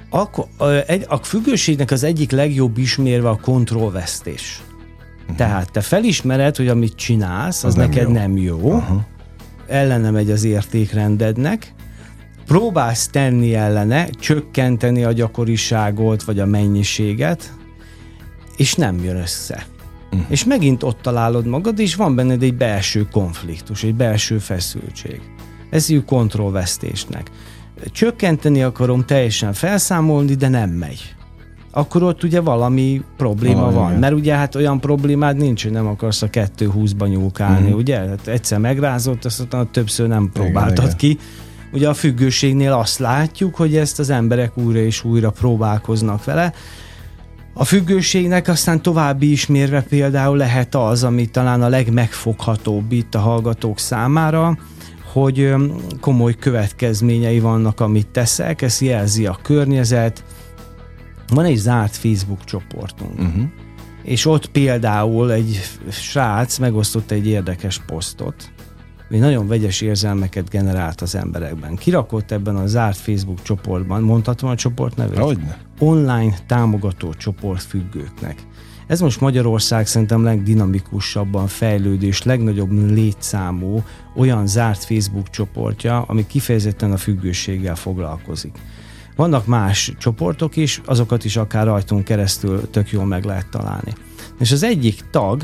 Akkor, 0.10 0.47
a 1.08 1.17
függőségnek 1.17 1.91
az 1.91 2.03
egyik 2.03 2.31
legjobb 2.31 2.77
ismérve 2.77 3.29
a 3.29 3.39
kontrollvesztés. 3.41 4.62
Uh-huh. 5.25 5.38
Tehát 5.38 5.71
te 5.71 5.81
felismered, 5.81 6.55
hogy 6.55 6.67
amit 6.67 6.95
csinálsz, 6.95 7.63
az, 7.63 7.69
az 7.69 7.75
nem 7.75 7.89
neked 7.89 8.07
jó. 8.07 8.13
nem 8.13 8.38
jó, 8.38 8.57
uh-huh. 8.57 9.01
ellene 9.67 10.09
megy 10.09 10.31
az 10.31 10.43
értékrendednek, 10.43 11.73
próbálsz 12.45 13.07
tenni 13.07 13.53
ellene, 13.53 14.09
csökkenteni 14.09 15.03
a 15.03 15.11
gyakoriságot, 15.11 16.23
vagy 16.23 16.39
a 16.39 16.45
mennyiséget, 16.45 17.53
és 18.57 18.75
nem 18.75 19.03
jön 19.03 19.15
össze. 19.15 19.65
Uh-huh. 20.11 20.25
És 20.29 20.43
megint 20.43 20.83
ott 20.83 21.01
találod 21.01 21.45
magad, 21.45 21.79
és 21.79 21.95
van 21.95 22.15
benned 22.15 22.43
egy 22.43 22.55
belső 22.55 23.07
konfliktus, 23.11 23.83
egy 23.83 23.95
belső 23.95 24.38
feszültség. 24.38 25.21
Ez 25.69 25.88
hívjuk 25.88 26.05
kontrollvesztésnek. 26.05 27.31
Csökkenteni 27.91 28.63
akarom, 28.63 29.05
teljesen 29.05 29.53
felszámolni, 29.53 30.33
de 30.33 30.47
nem 30.47 30.69
megy 30.69 31.15
akkor 31.77 32.03
ott 32.03 32.23
ugye 32.23 32.41
valami 32.41 33.01
probléma 33.17 33.55
valami, 33.55 33.75
van. 33.75 33.88
Igen. 33.88 33.99
Mert 33.99 34.13
ugye 34.13 34.35
hát 34.35 34.55
olyan 34.55 34.79
problémád 34.79 35.38
nincs, 35.38 35.63
hogy 35.63 35.71
nem 35.71 35.88
akarsz 35.88 36.21
a 36.21 36.29
2-20-ba 36.29 37.09
nyúlkálni, 37.09 37.69
mm. 37.69 37.73
ugye? 37.73 37.97
Hát 37.97 38.27
egyszer 38.27 38.59
megrázott, 38.59 39.25
azt 39.25 39.39
utána 39.39 39.67
többször 39.71 40.07
nem 40.07 40.29
próbáltad 40.33 40.83
igen, 40.85 40.97
ki. 40.97 41.17
Ugye 41.73 41.89
a 41.89 41.93
függőségnél 41.93 42.71
azt 42.73 42.99
látjuk, 42.99 43.55
hogy 43.55 43.75
ezt 43.75 43.99
az 43.99 44.09
emberek 44.09 44.57
újra 44.57 44.79
és 44.79 45.03
újra 45.03 45.29
próbálkoznak 45.29 46.23
vele. 46.23 46.53
A 47.53 47.63
függőségnek 47.63 48.47
aztán 48.47 48.81
további 48.81 49.31
ismérve 49.31 49.81
például 49.81 50.38
lehet 50.38 50.75
az, 50.75 51.03
ami 51.03 51.25
talán 51.25 51.61
a 51.61 51.69
legmegfoghatóbb 51.69 52.91
itt 52.91 53.15
a 53.15 53.19
hallgatók 53.19 53.79
számára, 53.79 54.57
hogy 55.13 55.53
komoly 55.99 56.35
következményei 56.35 57.39
vannak, 57.39 57.79
amit 57.79 58.07
teszek, 58.07 58.61
ezt 58.61 58.81
jelzi 58.81 59.25
a 59.25 59.38
környezet, 59.41 60.23
van 61.27 61.45
egy 61.45 61.57
zárt 61.57 61.95
Facebook 61.95 62.43
csoportunk, 62.43 63.19
uh-huh. 63.19 63.43
és 64.03 64.25
ott 64.25 64.47
például 64.51 65.31
egy 65.31 65.61
srác 65.89 66.57
megosztott 66.57 67.11
egy 67.11 67.27
érdekes 67.27 67.81
posztot, 67.85 68.51
ami 69.09 69.19
nagyon 69.19 69.47
vegyes 69.47 69.81
érzelmeket 69.81 70.49
generált 70.49 71.01
az 71.01 71.15
emberekben. 71.15 71.75
Kirakott 71.75 72.31
ebben 72.31 72.55
a 72.55 72.67
zárt 72.67 72.97
Facebook 72.97 73.41
csoportban, 73.41 74.01
mondhatom 74.01 74.49
a 74.49 74.55
csoport 74.55 74.95
nevét? 74.95 75.17
Hogyne. 75.17 75.57
Online 75.79 76.35
támogató 76.47 77.13
csoport 77.13 77.61
függőknek. 77.61 78.35
Ez 78.88 78.99
most 78.99 79.21
Magyarország 79.21 79.88
szerintem 79.88 80.23
legdinamikusabban 80.23 81.47
fejlődő 81.47 82.07
és 82.07 82.23
legnagyobb 82.23 82.71
létszámú 82.71 83.83
olyan 84.15 84.47
zárt 84.47 84.83
Facebook 84.83 85.29
csoportja, 85.29 86.01
ami 86.01 86.27
kifejezetten 86.27 86.91
a 86.91 86.97
függőséggel 86.97 87.75
foglalkozik. 87.75 88.57
Vannak 89.15 89.45
más 89.45 89.93
csoportok 89.97 90.56
is, 90.56 90.82
azokat 90.86 91.25
is 91.25 91.38
akár 91.38 91.65
rajtunk 91.65 92.04
keresztül 92.04 92.69
tök 92.69 92.91
jól 92.91 93.06
meg 93.06 93.23
lehet 93.23 93.47
találni. 93.49 93.93
És 94.39 94.51
az 94.51 94.63
egyik 94.63 95.04
tag, 95.12 95.41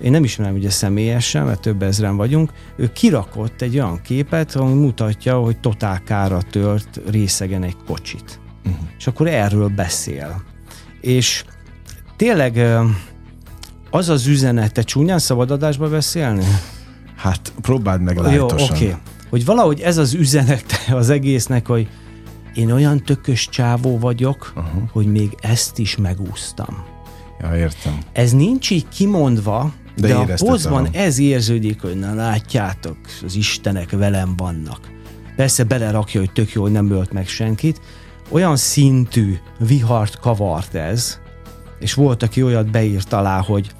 én 0.00 0.10
nem 0.10 0.24
ismerem 0.24 0.54
ugye 0.54 0.70
személyesen, 0.70 1.44
mert 1.44 1.60
több 1.60 1.82
ezren 1.82 2.16
vagyunk, 2.16 2.52
ő 2.76 2.92
kirakott 2.92 3.62
egy 3.62 3.74
olyan 3.74 4.00
képet, 4.02 4.54
ami 4.54 4.72
mutatja, 4.72 5.38
hogy 5.38 5.60
totál 5.60 6.02
kára 6.02 6.42
tört 6.50 7.00
részegen 7.10 7.62
egy 7.62 7.76
kocsit. 7.86 8.40
Uh-huh. 8.64 8.80
És 8.98 9.06
akkor 9.06 9.26
erről 9.26 9.68
beszél. 9.68 10.42
És 11.00 11.44
tényleg 12.16 12.60
az 13.90 14.08
az 14.08 14.26
üzenete, 14.26 14.82
csúnyán 14.82 15.18
szabad 15.18 15.50
adásba 15.50 15.88
beszélni? 15.88 16.44
Hát 17.16 17.52
próbáld 17.60 18.00
meg 18.00 18.16
lájtosan. 18.16 18.58
Jó, 18.58 18.74
oké. 18.74 18.84
Okay. 18.84 18.98
Hogy 19.30 19.44
valahogy 19.44 19.80
ez 19.80 19.96
az 19.96 20.14
üzenete 20.14 20.94
az 20.94 21.10
egésznek, 21.10 21.66
hogy 21.66 21.88
én 22.54 22.70
olyan 22.70 23.02
tökös 23.02 23.48
csávó 23.48 23.98
vagyok, 23.98 24.52
uh-huh. 24.56 24.82
hogy 24.92 25.06
még 25.06 25.36
ezt 25.40 25.78
is 25.78 25.96
megúsztam. 25.96 26.84
Ja, 27.40 27.56
értem. 27.56 27.98
Ez 28.12 28.32
nincs 28.32 28.70
így 28.70 28.88
kimondva, 28.88 29.72
de, 29.96 30.08
de 30.08 30.14
a 30.14 30.26
pozban 30.36 30.88
ez 30.92 31.18
érződik, 31.18 31.80
hogy 31.80 31.98
na 31.98 32.14
látjátok, 32.14 32.96
az 33.24 33.36
istenek 33.36 33.90
velem 33.90 34.36
vannak. 34.36 34.92
Persze 35.36 35.64
belerakja, 35.64 36.20
hogy 36.20 36.32
tök 36.32 36.52
jó, 36.52 36.62
hogy 36.62 36.72
nem 36.72 36.90
ölt 36.90 37.12
meg 37.12 37.26
senkit. 37.26 37.80
olyan 38.28 38.56
szintű 38.56 39.36
vihart 39.58 40.18
kavart 40.18 40.74
ez, 40.74 41.18
és 41.78 41.94
volt, 41.94 42.22
aki 42.22 42.42
olyat 42.42 42.70
beírt 42.70 43.12
alá, 43.12 43.40
hogy 43.40 43.70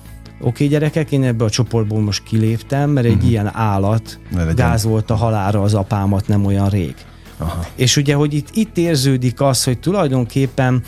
oké 0.40 0.48
okay, 0.48 0.68
gyerekek, 0.68 1.12
én 1.12 1.22
ebből 1.22 1.46
a 1.46 1.50
csoportból 1.50 2.00
most 2.00 2.22
kiléptem, 2.22 2.90
mert 2.90 3.06
egy 3.06 3.12
uh-huh. 3.12 3.30
ilyen 3.30 3.50
állat 3.54 4.18
gázolta 4.54 5.14
halára 5.14 5.62
az 5.62 5.74
apámat 5.74 6.28
nem 6.28 6.44
olyan 6.44 6.68
rég. 6.68 6.94
Aha. 7.36 7.66
És 7.74 7.96
ugye, 7.96 8.14
hogy 8.14 8.34
itt, 8.34 8.48
itt 8.52 8.76
érződik 8.76 9.40
az, 9.40 9.64
hogy 9.64 9.78
tulajdonképpen 9.78 10.82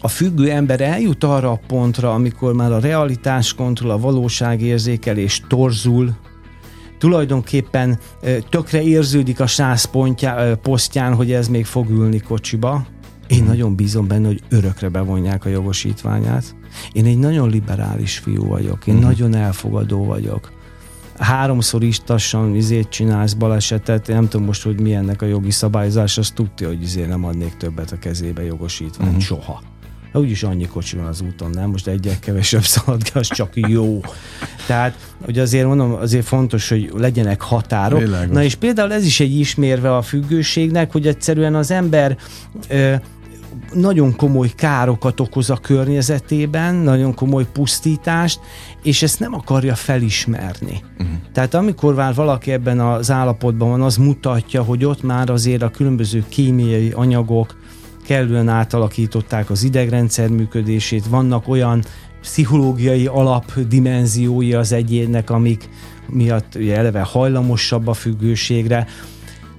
a 0.00 0.08
függő 0.08 0.50
ember 0.50 0.80
eljut 0.80 1.24
arra 1.24 1.50
a 1.50 1.60
pontra, 1.66 2.12
amikor 2.12 2.52
már 2.52 2.72
a 2.72 2.80
realitás 2.80 3.54
kontroll, 3.54 3.90
a 3.90 3.98
valóságérzékelés 3.98 5.42
torzul, 5.48 6.16
tulajdonképpen 6.98 7.98
tökre 8.48 8.82
érződik 8.82 9.40
a 9.40 9.46
sász 9.46 9.84
pontjá, 9.84 10.54
posztján, 10.54 11.14
hogy 11.14 11.32
ez 11.32 11.48
még 11.48 11.64
fog 11.64 11.90
ülni 11.90 12.20
kocsiba. 12.20 12.86
Én 13.26 13.38
hmm. 13.38 13.46
nagyon 13.46 13.74
bízom 13.74 14.06
benne, 14.06 14.26
hogy 14.26 14.42
örökre 14.48 14.88
bevonják 14.88 15.44
a 15.44 15.48
jogosítványát. 15.48 16.54
Én 16.92 17.04
egy 17.04 17.18
nagyon 17.18 17.50
liberális 17.50 18.18
fiú 18.18 18.46
vagyok, 18.46 18.86
én 18.86 18.94
hmm. 18.94 19.02
nagyon 19.02 19.34
elfogadó 19.34 20.04
vagyok 20.04 20.52
háromszor 21.22 21.82
is 21.82 21.98
tassan 21.98 22.54
izét 22.54 22.88
csinálsz 22.88 23.32
balesetet, 23.32 24.08
én 24.08 24.14
nem 24.14 24.28
tudom 24.28 24.46
most, 24.46 24.62
hogy 24.62 24.80
mi 24.80 24.94
ennek 24.94 25.22
a 25.22 25.26
jogi 25.26 25.50
szabályozás, 25.50 26.18
azt 26.18 26.34
tudja, 26.34 26.68
hogy 26.68 26.82
izé 26.82 27.04
nem 27.04 27.24
adnék 27.24 27.56
többet 27.56 27.92
a 27.92 27.98
kezébe 27.98 28.44
jogosítványt, 28.44 29.10
uh-huh. 29.10 29.24
soha. 29.24 29.62
De 30.12 30.18
úgyis 30.18 30.42
annyi 30.42 30.66
kocsi 30.66 30.96
van 30.96 31.06
az 31.06 31.20
úton, 31.20 31.50
nem? 31.50 31.70
Most 31.70 31.86
egyek 31.86 32.18
kevesebb 32.18 32.62
szaladgál, 32.74 33.18
az 33.18 33.28
csak 33.28 33.50
jó. 33.54 34.00
Tehát, 34.66 34.98
hogy 35.24 35.38
azért 35.38 35.66
mondom, 35.66 35.92
azért 35.92 36.26
fontos, 36.26 36.68
hogy 36.68 36.90
legyenek 36.96 37.40
határok. 37.40 38.00
Világos. 38.00 38.34
Na 38.34 38.42
és 38.42 38.54
például 38.54 38.92
ez 38.92 39.04
is 39.04 39.20
egy 39.20 39.38
ismérve 39.38 39.96
a 39.96 40.02
függőségnek, 40.02 40.92
hogy 40.92 41.06
egyszerűen 41.06 41.54
az 41.54 41.70
ember 41.70 42.16
ö, 42.68 42.94
nagyon 43.72 44.16
komoly 44.16 44.48
károkat 44.56 45.20
okoz 45.20 45.50
a 45.50 45.56
környezetében, 45.56 46.74
nagyon 46.74 47.14
komoly 47.14 47.46
pusztítást, 47.52 48.40
és 48.82 49.02
ezt 49.02 49.20
nem 49.20 49.34
akarja 49.34 49.74
felismerni. 49.74 50.82
Uh-huh. 50.98 51.16
Tehát 51.32 51.54
amikor 51.54 51.94
már 51.94 52.14
valaki 52.14 52.52
ebben 52.52 52.80
az 52.80 53.10
állapotban 53.10 53.68
van, 53.68 53.82
az 53.82 53.96
mutatja, 53.96 54.62
hogy 54.62 54.84
ott 54.84 55.02
már 55.02 55.30
azért 55.30 55.62
a 55.62 55.70
különböző 55.70 56.24
kémiai 56.28 56.90
anyagok 56.90 57.56
kellően 58.06 58.48
átalakították 58.48 59.50
az 59.50 59.62
idegrendszer 59.62 60.28
működését, 60.28 61.06
vannak 61.06 61.48
olyan 61.48 61.84
pszichológiai 62.20 63.06
alapdimenziói 63.06 64.54
az 64.54 64.72
egyénnek, 64.72 65.30
amik 65.30 65.68
miatt 66.08 66.54
ugye 66.54 66.76
eleve 66.76 67.00
hajlamosabb 67.00 67.86
a 67.86 67.92
függőségre, 67.92 68.86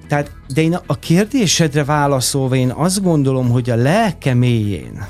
tehát, 0.08 0.32
de 0.54 0.62
én 0.62 0.78
a 0.86 1.00
kérdésedre 1.00 1.84
válaszolva 1.84 2.56
én 2.56 2.70
azt 2.70 3.04
gondolom, 3.04 3.50
hogy 3.50 3.70
a 3.70 3.76
lelke 3.76 4.34
mélyén, 4.34 5.06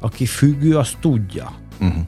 aki 0.00 0.26
függő, 0.26 0.76
az 0.76 0.96
tudja. 1.00 1.52
Uh-huh. 1.80 2.02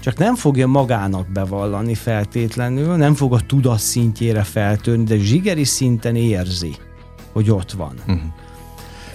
Csak 0.00 0.18
nem 0.18 0.34
fogja 0.34 0.66
magának 0.66 1.32
bevallani 1.32 1.94
feltétlenül, 1.94 2.96
nem 2.96 3.14
fog 3.14 3.32
a 3.32 3.40
tudat 3.40 3.78
szintjére 3.78 4.42
feltörni, 4.42 5.04
de 5.04 5.16
zsigeri 5.16 5.64
szinten 5.64 6.16
érzi, 6.16 6.76
hogy 7.32 7.50
ott 7.50 7.72
van. 7.72 7.94
Uh-huh. 7.98 8.20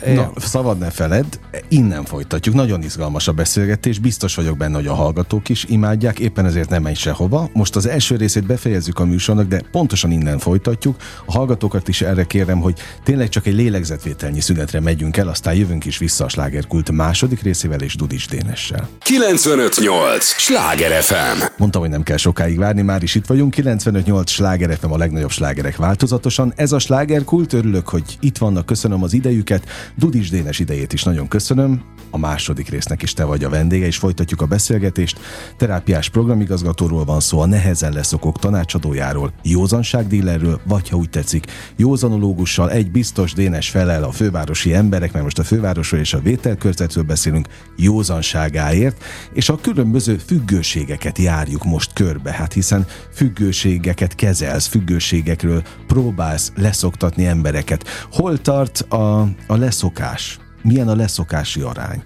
Na, 0.06 0.32
szabad 0.36 0.78
ne 0.78 0.89
feled, 0.89 1.26
innen 1.68 2.06
folytatjuk. 2.06 2.56
Nagyon 2.56 2.84
izgalmas 2.84 3.28
a 3.28 3.32
beszélgetés, 3.32 4.00
biztos 4.00 4.36
vagyok 4.36 4.58
benne, 4.58 4.76
hogy 4.76 4.88
a 4.88 4.94
hallgatók 4.94 5.50
is 5.50 5.63
imádják, 5.63 6.20
éppen 6.20 6.46
ezért 6.46 6.70
nem 6.70 6.82
menj 6.82 6.96
sehova. 6.96 7.50
Most 7.54 7.76
az 7.76 7.86
első 7.86 8.16
részét 8.16 8.46
befejezzük 8.46 9.00
a 9.00 9.06
műsornak, 9.06 9.48
de 9.48 9.62
pontosan 9.72 10.12
innen 10.12 10.39
folytatjuk. 10.39 10.96
A 11.26 11.32
hallgatókat 11.32 11.88
is 11.88 12.02
erre 12.02 12.24
kérem, 12.24 12.60
hogy 12.60 12.80
tényleg 13.04 13.30
csak 13.30 13.48
egy 13.48 13.54
lélegzetvételnyi 13.54 14.39
szünetre 14.39 14.80
megyünk 14.80 15.18
el, 15.18 15.28
aztán 15.28 15.56
jövünk 15.56 15.86
is 15.86 15.98
vissza 15.98 16.26
a 16.26 16.30
slágerkult 16.30 16.92
második 16.92 17.42
részével 17.42 17.82
és 17.82 17.96
Dudis 17.96 18.28
Dénessel. 18.28 18.89
958! 19.00 20.26
Sláger 20.26 21.04
FM! 21.04 21.44
Mondtam, 21.58 21.82
hogy 21.82 21.89
nem 21.89 22.04
kell 22.04 22.18
sokáig 22.18 22.58
várni, 22.58 22.82
már 22.82 23.04
is 23.04 23.16
itt 23.16 23.26
vagyunk. 23.26 23.52
958 23.52 24.32
Sláger 24.32 24.78
FM 24.78 24.92
a 24.92 24.98
legnagyobb 24.98 25.32
slágerek 25.32 25.78
változatosan. 25.78 26.54
Ez 26.56 26.72
a 26.72 26.80
slágerkult, 26.80 27.54
örülök, 27.54 27.89
hogy 27.89 28.18
itt 28.20 28.38
vannak, 28.38 28.66
köszönöm 28.66 29.04
az 29.04 29.13
idejüket. 29.13 29.63
Dudis 29.97 30.29
Dénes 30.29 30.60
idejét 30.60 30.93
is 30.93 31.03
nagyon 31.03 31.27
köszönöm. 31.27 31.82
A 32.13 32.17
második 32.17 32.69
résznek 32.69 33.02
is 33.02 33.13
te 33.13 33.23
vagy 33.23 33.43
a 33.43 33.49
vendége, 33.49 33.86
és 33.86 33.97
folytatjuk 33.97 34.41
a 34.41 34.45
beszélgetést. 34.45 35.19
Terápiás 35.58 36.10
programigazgatóról 36.10 37.06
van 37.06 37.19
szó, 37.19 37.39
a 37.39 37.45
nehezen 37.45 37.93
leszokók 37.93 38.39
tanácsadójáról, 38.39 39.34
józanságdílerről, 39.43 40.62
vagy 40.65 40.89
ha 40.89 40.97
úgy 40.97 41.10
tetszik, 41.10 41.45
józanológussal 41.76 42.71
egy 42.71 42.91
biztos 42.91 43.34
Dénes 43.34 43.69
felel 43.69 44.04
a 44.04 44.12
fővárosi 44.12 44.73
emberek, 44.73 45.12
mert 45.12 45.23
most 45.23 45.39
a 45.39 45.43
fővárosról 45.43 45.99
és 45.99 46.13
a 46.13 46.19
vételkörzetről 46.19 47.04
beszélünk, 47.04 47.47
józanságáért, 47.78 49.04
és 49.34 49.49
a 49.49 49.60
különböző 49.62 50.17
függőségeket 50.17 51.17
járjuk 51.17 51.63
most 51.63 51.93
körbe, 51.93 52.32
hát 52.32 52.54
hiszen 52.54 52.86
függőségeket 53.13 54.15
kezelsz, 54.15 54.67
függőségekről 54.67 55.63
próbálsz 55.88 56.52
leszoktatni 56.56 57.26
embereket. 57.26 57.88
Hol 58.12 58.41
tart 58.41 58.80
a, 58.80 59.21
a 59.47 59.56
leszokás? 59.56 60.42
Milyen 60.63 60.88
a 60.88 60.95
leszokási 60.95 61.62
arány? 61.62 62.04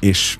És 0.00 0.38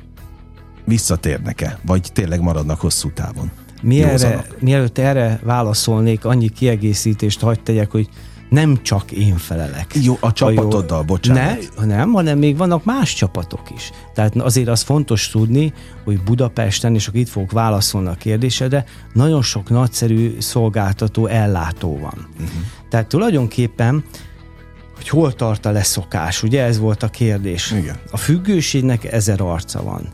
visszatérnek-e? 0.85 1.79
Vagy 1.87 2.11
tényleg 2.13 2.41
maradnak 2.41 2.81
hosszú 2.81 3.13
távon? 3.13 3.51
Mi 3.83 4.03
erre, 4.03 4.47
mielőtt 4.61 4.99
erre 4.99 5.41
válaszolnék, 5.43 6.25
annyi 6.25 6.49
kiegészítést 6.49 7.41
hagyd 7.41 7.63
tegyek, 7.63 7.91
hogy 7.91 8.09
nem 8.53 8.83
csak 8.83 9.13
én 9.13 9.37
felelek. 9.37 9.95
Jó, 10.03 10.17
a 10.21 10.33
csapatoddal, 10.33 11.03
bocsánat. 11.03 11.69
Ne, 11.79 11.85
nem, 11.85 12.13
hanem 12.13 12.39
még 12.39 12.57
vannak 12.57 12.85
más 12.85 13.15
csapatok 13.15 13.71
is. 13.75 13.91
Tehát 14.15 14.37
azért 14.37 14.69
az 14.69 14.83
fontos 14.83 15.29
tudni, 15.29 15.73
hogy 16.05 16.23
Budapesten, 16.23 16.95
és 16.95 17.07
akkor 17.07 17.21
itt 17.21 17.29
fogok 17.29 17.53
válaszolni 17.53 18.09
a 18.09 18.15
kérdésedre, 18.15 18.85
nagyon 19.13 19.43
sok 19.43 19.71
nagyszerű 19.71 20.37
szolgáltató 20.41 21.27
ellátó 21.27 21.99
van. 21.99 22.29
Uh-huh. 22.33 22.49
Tehát 22.89 23.07
tulajdonképpen 23.07 24.05
hogy 25.03 25.21
hol 25.21 25.33
tart 25.33 25.67
a 25.67 25.71
leszokás, 25.71 26.43
ugye 26.43 26.63
ez 26.63 26.79
volt 26.79 27.03
a 27.03 27.09
kérdés. 27.09 27.71
Igen. 27.71 27.97
A 28.11 28.17
függőségnek 28.17 29.13
ezer 29.13 29.41
arca 29.41 29.83
van. 29.83 30.09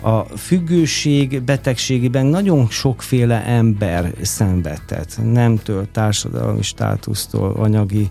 A 0.00 0.36
függőség 0.36 1.42
betegségében 1.42 2.26
nagyon 2.26 2.68
sokféle 2.68 3.44
ember 3.44 4.12
szenvedett, 4.22 5.18
nemtől, 5.32 5.86
társadalmi 5.92 6.62
státusztól, 6.62 7.52
anyagi 7.52 8.10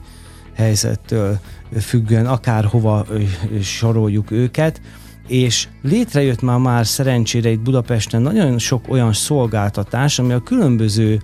helyzettől 0.56 1.40
függően, 1.80 2.26
akárhova 2.26 3.06
soroljuk 3.62 4.32
őket, 4.32 4.82
és 5.28 5.68
létrejött 5.82 6.42
már 6.42 6.60
már 6.60 6.88
szerencsére 6.88 7.50
itt 7.50 7.60
Budapesten 7.60 8.22
nagyon 8.22 8.58
sok 8.58 8.86
olyan 8.90 9.14
szolgáltatás, 9.14 10.20
ami 10.20 10.34
a 10.34 10.40
különböző 10.40 11.22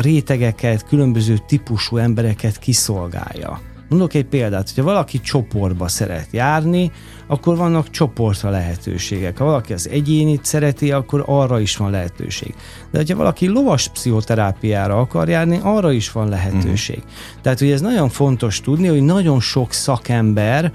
rétegeket, 0.00 0.86
különböző 0.86 1.38
típusú 1.46 1.96
embereket 1.96 2.58
kiszolgálja. 2.58 3.60
Mondok 3.92 4.14
egy 4.14 4.24
példát, 4.24 4.68
hogyha 4.68 4.90
valaki 4.90 5.20
csoportba 5.20 5.88
szeret 5.88 6.28
járni, 6.30 6.90
akkor 7.26 7.56
vannak 7.56 7.90
csoportra 7.90 8.50
lehetőségek. 8.50 9.38
Ha 9.38 9.44
valaki 9.44 9.72
az 9.72 9.88
egyénit 9.88 10.44
szereti, 10.44 10.92
akkor 10.92 11.22
arra 11.26 11.60
is 11.60 11.76
van 11.76 11.90
lehetőség. 11.90 12.54
De 12.90 12.98
hogyha 12.98 13.16
valaki 13.16 13.46
lovas 13.48 13.88
pszichoterápiára 13.88 14.98
akar 14.98 15.28
járni, 15.28 15.58
arra 15.62 15.92
is 15.92 16.12
van 16.12 16.28
lehetőség. 16.28 16.96
Uh-huh. 16.96 17.40
Tehát 17.42 17.60
ugye 17.60 17.72
ez 17.72 17.80
nagyon 17.80 18.08
fontos 18.08 18.60
tudni, 18.60 18.86
hogy 18.86 19.02
nagyon 19.02 19.40
sok 19.40 19.72
szakember, 19.72 20.72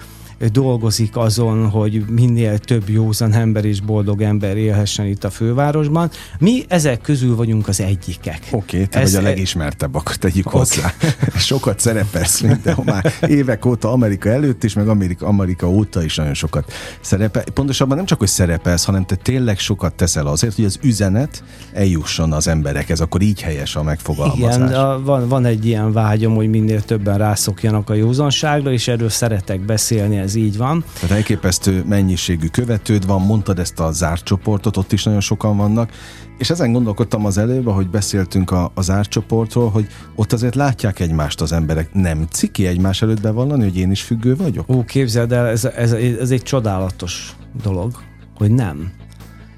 dolgozik 0.52 1.18
azon, 1.18 1.70
hogy 1.70 2.06
minél 2.10 2.58
több 2.58 2.90
józan 2.90 3.34
ember 3.34 3.66
és 3.66 3.82
boldog 3.82 4.22
ember 4.22 4.58
élhessen 4.58 5.06
itt 5.06 5.24
a 5.24 5.30
fővárosban. 5.30 6.10
Mi 6.40 6.66
ezek 6.68 7.02
közül 7.02 7.36
vagyunk 7.36 7.68
az 7.68 7.82
egyikek. 7.82 8.40
Oké, 8.52 8.76
okay, 8.76 8.88
te 8.88 9.00
Ez, 9.00 9.14
vagy 9.14 9.26
a 9.26 9.28
legismertebb, 9.28 9.96
akkor 9.96 10.16
tegyük 10.16 10.46
okay. 10.46 10.60
hozzá. 10.60 10.94
sokat 11.36 11.80
szerepelsz 11.80 12.42
mindenhol 12.42 12.86
már 12.86 13.14
évek 13.28 13.66
óta 13.66 13.92
Amerika 13.92 14.30
előtt 14.30 14.64
is, 14.64 14.74
meg 14.74 14.88
Amerika, 14.88 15.28
Amerika 15.28 15.70
óta 15.70 16.04
is 16.04 16.16
nagyon 16.16 16.34
sokat 16.34 16.72
szerepel. 17.02 17.44
Pontosabban 17.54 17.98
nem 17.98 18.06
csak, 18.06 18.20
hogy 18.20 18.28
szerepelsz, 18.28 18.86
hanem 18.86 19.06
te 19.06 19.16
tényleg 19.16 19.60
sokat 19.60 19.94
teszel 19.94 20.28
azért, 20.28 20.56
hogy 20.56 20.66
az 20.66 20.80
üzenet 20.82 21.44
eljusson 21.74 22.34
az 22.34 22.48
emberekhez, 22.48 23.00
akkor 23.00 23.22
így 23.22 23.42
helyes 23.42 23.76
a 23.76 23.84
megfogalmazás. 23.84 24.56
Igen, 24.56 24.74
a, 24.74 25.02
van, 25.04 25.28
van 25.28 25.46
egy 25.46 25.66
ilyen 25.66 25.92
vágyom, 25.92 26.36
hogy 26.36 26.50
minél 26.50 26.82
többen 26.82 27.18
rászokjanak 27.18 27.90
a 27.90 27.94
józanságra, 27.94 28.72
és 28.72 28.88
erről 28.88 29.10
szeretek 29.10 29.60
beszélni, 29.60 30.18
ez 30.28 30.36
így 30.36 30.58
van. 30.58 30.84
Tehát 30.94 31.16
elképesztő 31.16 31.84
mennyiségű 31.88 32.48
követőd 32.48 33.06
van, 33.06 33.22
mondtad 33.22 33.60
ezt 33.60 33.80
a 33.80 33.92
zárt 33.92 34.24
csoportot, 34.24 34.78
ott 34.78 34.92
is 34.92 35.04
nagyon 35.04 35.20
sokan 35.20 35.58
vannak, 35.58 35.92
és 36.38 36.50
ezen 36.50 36.72
gondolkodtam 36.72 37.26
az 37.26 37.38
előbb, 37.38 37.70
hogy 37.70 37.90
beszéltünk 37.90 38.52
a, 38.52 38.72
a 38.74 38.82
zárt 38.82 39.10
csoportról, 39.10 39.70
hogy 39.70 39.88
ott 40.16 40.34
azért 40.34 40.56
látják 40.56 41.00
egymást 41.00 41.42
az 41.42 41.52
emberek. 41.52 41.94
Nem 41.94 42.28
ciki 42.32 42.68
egymás 42.68 43.02
előtt 43.02 43.22
bevallani, 43.22 43.64
hogy 43.64 43.78
én 43.78 43.92
is 43.92 44.02
függő 44.02 44.36
vagyok? 44.36 44.70
Ó, 44.70 44.84
képzeld 44.84 45.32
el, 45.32 45.48
ez, 45.48 45.66
ez, 45.66 45.92
ez 45.92 46.32
egy 46.32 46.44
csodálatos 46.44 47.36
dolog, 47.64 47.92
hogy 48.36 48.52
nem. 48.52 48.92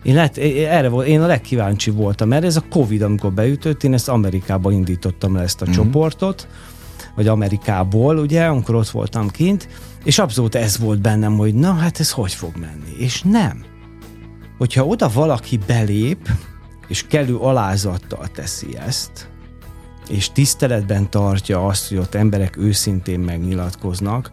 Én, 0.03 0.13
lehet, 0.13 0.37
erre 0.37 0.89
volt, 0.89 1.07
én 1.07 1.21
a 1.21 1.25
legkíváncsi 1.25 1.91
voltam, 1.91 2.27
mert 2.27 2.43
ez 2.43 2.55
a 2.55 2.63
Covid, 2.69 3.01
amikor 3.01 3.31
beütött, 3.31 3.83
én 3.83 3.93
ezt 3.93 4.09
Amerikába 4.09 4.71
indítottam 4.71 5.35
le 5.35 5.41
ezt 5.41 5.61
a 5.61 5.65
mm-hmm. 5.65 5.73
csoportot, 5.73 6.47
vagy 7.15 7.27
Amerikából, 7.27 8.17
ugye, 8.17 8.45
amikor 8.45 8.75
ott 8.75 8.89
voltam 8.89 9.29
kint, 9.29 9.67
És 10.03 10.19
abszolút 10.19 10.55
ez 10.55 10.77
volt 10.77 11.01
bennem, 11.01 11.37
hogy 11.37 11.53
na 11.53 11.73
hát 11.73 11.99
ez 11.99 12.11
hogy 12.11 12.33
fog 12.33 12.55
menni. 12.55 12.95
És 12.97 13.21
nem. 13.21 13.63
Hogyha 14.57 14.85
oda 14.85 15.09
valaki 15.09 15.59
belép, 15.67 16.29
és 16.87 17.07
kellő 17.07 17.35
alázattal 17.35 18.27
teszi 18.27 18.77
ezt, 18.77 19.29
és 20.09 20.31
tiszteletben 20.31 21.09
tartja 21.09 21.65
azt, 21.65 21.89
hogy 21.89 21.97
ott 21.97 22.15
emberek 22.15 22.57
őszintén 22.57 23.19
megnyilatkoznak, 23.19 24.31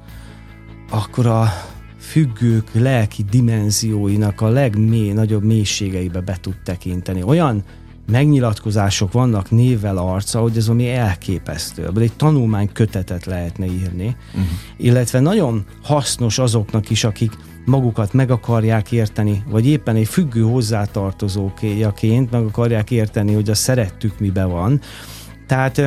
akkor 0.91 1.27
a 1.27 1.53
függők 1.99 2.71
lelki 2.73 3.25
dimenzióinak 3.31 4.41
a 4.41 4.49
legmély, 4.49 5.13
nagyobb 5.13 5.43
mélységeibe 5.43 6.21
be 6.21 6.37
tud 6.41 6.57
tekinteni. 6.65 7.23
Olyan 7.23 7.65
megnyilatkozások 8.11 9.13
vannak 9.13 9.51
névvel 9.51 9.97
arca, 9.97 10.41
hogy 10.41 10.57
ez 10.57 10.69
ami 10.69 10.91
elképesztő. 10.91 11.87
Ebből 11.87 12.03
egy 12.03 12.13
tanulmány 12.17 12.73
kötetet 12.73 13.25
lehetne 13.25 13.67
írni, 13.67 14.17
uh-huh. 14.29 14.45
illetve 14.77 15.21
nagyon 15.21 15.65
hasznos 15.83 16.39
azoknak 16.39 16.91
is, 16.91 17.05
akik 17.05 17.33
magukat 17.65 18.13
meg 18.13 18.31
akarják 18.31 18.93
érteni, 18.93 19.45
vagy 19.49 19.67
éppen 19.67 19.97
egy 19.97 20.09
függő 20.09 20.43
hozzátartozójaként 20.43 22.31
meg 22.31 22.45
akarják 22.45 22.91
érteni, 22.91 23.35
hogy 23.35 23.51
a 23.51 23.55
szerettük 23.55 24.19
mibe 24.19 24.45
van. 24.45 24.81
Tehát 25.47 25.83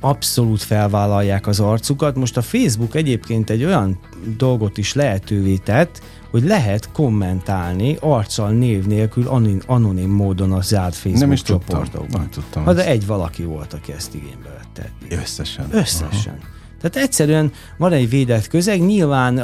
abszolút 0.00 0.62
felvállalják 0.62 1.46
az 1.46 1.60
arcukat. 1.60 2.16
Most 2.16 2.36
a 2.36 2.42
Facebook 2.42 2.94
egyébként 2.94 3.50
egy 3.50 3.64
olyan 3.64 3.98
dolgot 4.36 4.78
is 4.78 4.94
lehetővé 4.94 5.56
tett, 5.56 6.02
hogy 6.30 6.44
lehet 6.44 6.92
kommentálni 6.92 7.96
arccal 8.00 8.50
név 8.50 8.86
nélkül 8.86 9.26
anonim, 9.26 9.60
anonim 9.66 10.10
módon 10.10 10.52
a 10.52 10.60
zárt 10.60 10.94
Facebook 10.94 11.20
Nem 11.20 11.32
is 11.32 11.42
csoportokban. 11.42 11.90
tudtam. 11.90 12.20
Nem 12.20 12.30
tudtam. 12.30 12.64
Ha 12.64 12.72
de 12.72 12.86
egy 12.86 13.06
valaki 13.06 13.44
volt, 13.44 13.72
aki 13.72 13.92
ezt 13.92 14.14
igénybe 14.14 14.48
vette. 14.48 14.90
Összesen. 15.22 15.66
Összesen. 15.70 16.38
Aha. 16.40 16.48
Tehát 16.80 16.96
egyszerűen 17.08 17.52
van 17.78 17.92
egy 17.92 18.08
védett 18.08 18.48
közeg, 18.48 18.80
nyilván 18.80 19.38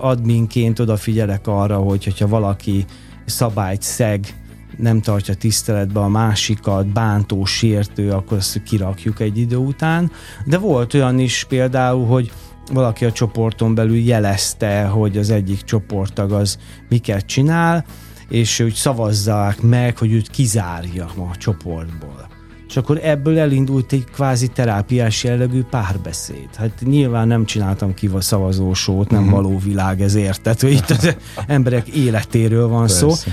adminként 0.00 0.78
odafigyelek 0.78 1.46
arra, 1.46 1.76
hogy 1.76 2.04
hogyha 2.04 2.28
valaki 2.28 2.84
szabályt 3.24 3.82
szeg, 3.82 4.34
nem 4.76 5.00
tartja 5.00 5.34
tiszteletbe 5.34 6.00
a 6.00 6.08
másikat, 6.08 6.86
bántó, 6.86 7.44
sértő, 7.44 8.10
akkor 8.10 8.38
ezt 8.38 8.62
kirakjuk 8.62 9.20
egy 9.20 9.38
idő 9.38 9.56
után. 9.56 10.10
De 10.44 10.58
volt 10.58 10.94
olyan 10.94 11.18
is 11.18 11.44
például, 11.48 12.06
hogy 12.06 12.32
valaki 12.72 13.04
a 13.04 13.12
csoporton 13.12 13.74
belül 13.74 13.96
jelezte, 13.96 14.84
hogy 14.84 15.18
az 15.18 15.30
egyik 15.30 15.62
csoporttag 15.62 16.32
az 16.32 16.58
miket 16.88 17.26
csinál, 17.26 17.84
és 18.28 18.60
úgy 18.60 18.74
szavazzák 18.74 19.60
meg, 19.60 19.98
hogy 19.98 20.12
őt 20.12 20.30
kizárja 20.30 21.04
a 21.04 21.36
csoportból. 21.36 22.28
És 22.68 22.76
akkor 22.76 23.00
ebből 23.02 23.38
elindult 23.38 23.92
egy 23.92 24.04
kvázi 24.04 24.48
terápiás 24.48 25.24
jellegű 25.24 25.62
párbeszéd. 25.62 26.48
Hát 26.56 26.82
nyilván 26.84 27.26
nem 27.26 27.44
csináltam 27.44 27.94
ki 27.94 28.06
a 28.06 28.20
szavazósót, 28.20 29.10
nem 29.10 29.22
uh-huh. 29.22 29.34
való 29.34 29.58
világ 29.58 30.02
ezért. 30.02 30.42
Tehát, 30.42 30.60
hogy 30.60 30.72
itt 30.72 30.90
az 30.90 31.16
emberek 31.46 31.88
életéről 31.88 32.68
van 32.68 32.86
Persze. 32.86 32.98
szó 32.98 33.32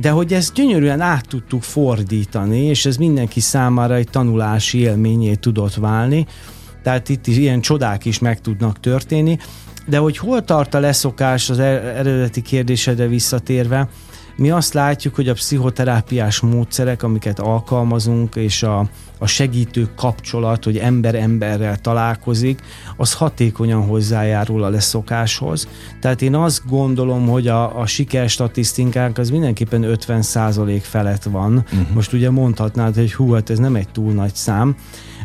de 0.00 0.10
hogy 0.10 0.32
ezt 0.32 0.52
gyönyörűen 0.52 1.00
át 1.00 1.28
tudtuk 1.28 1.62
fordítani, 1.62 2.58
és 2.58 2.86
ez 2.86 2.96
mindenki 2.96 3.40
számára 3.40 3.94
egy 3.94 4.08
tanulási 4.10 4.78
élményé 4.78 5.34
tudott 5.34 5.74
válni, 5.74 6.26
tehát 6.86 7.08
itt 7.08 7.26
is 7.26 7.36
ilyen 7.36 7.60
csodák 7.60 8.04
is 8.04 8.18
meg 8.18 8.40
tudnak 8.40 8.80
történni, 8.80 9.38
de 9.86 9.98
hogy 9.98 10.18
hol 10.18 10.44
tart 10.44 10.74
a 10.74 10.80
leszokás 10.80 11.50
az 11.50 11.58
er-, 11.58 11.84
eredeti 11.84 12.42
kérdésedre 12.42 13.06
visszatérve, 13.06 13.88
mi 14.36 14.50
azt 14.50 14.74
látjuk, 14.74 15.14
hogy 15.14 15.28
a 15.28 15.32
pszichoterápiás 15.32 16.40
módszerek, 16.40 17.02
amiket 17.02 17.38
alkalmazunk, 17.38 18.34
és 18.34 18.62
a, 18.62 18.88
a 19.18 19.26
segítő 19.26 19.88
kapcsolat, 19.96 20.64
hogy 20.64 20.78
ember 20.78 21.14
emberrel 21.14 21.76
találkozik, 21.76 22.60
az 22.96 23.14
hatékonyan 23.14 23.86
hozzájárul 23.86 24.62
a 24.62 24.68
leszokáshoz. 24.68 25.68
Tehát 26.00 26.22
én 26.22 26.34
azt 26.34 26.62
gondolom, 26.68 27.28
hogy 27.28 27.48
a, 27.48 27.80
a 27.80 27.86
siker 27.86 28.28
statisztikánk 28.28 29.18
az 29.18 29.30
mindenképpen 29.30 29.84
50% 29.86 30.78
felett 30.82 31.22
van. 31.22 31.52
Uh-huh. 31.56 31.94
Most 31.94 32.12
ugye 32.12 32.30
mondhatnád, 32.30 32.94
hogy 32.94 33.14
hú, 33.14 33.32
hát 33.32 33.50
ez 33.50 33.58
nem 33.58 33.74
egy 33.74 33.88
túl 33.88 34.12
nagy 34.12 34.34
szám. 34.34 34.76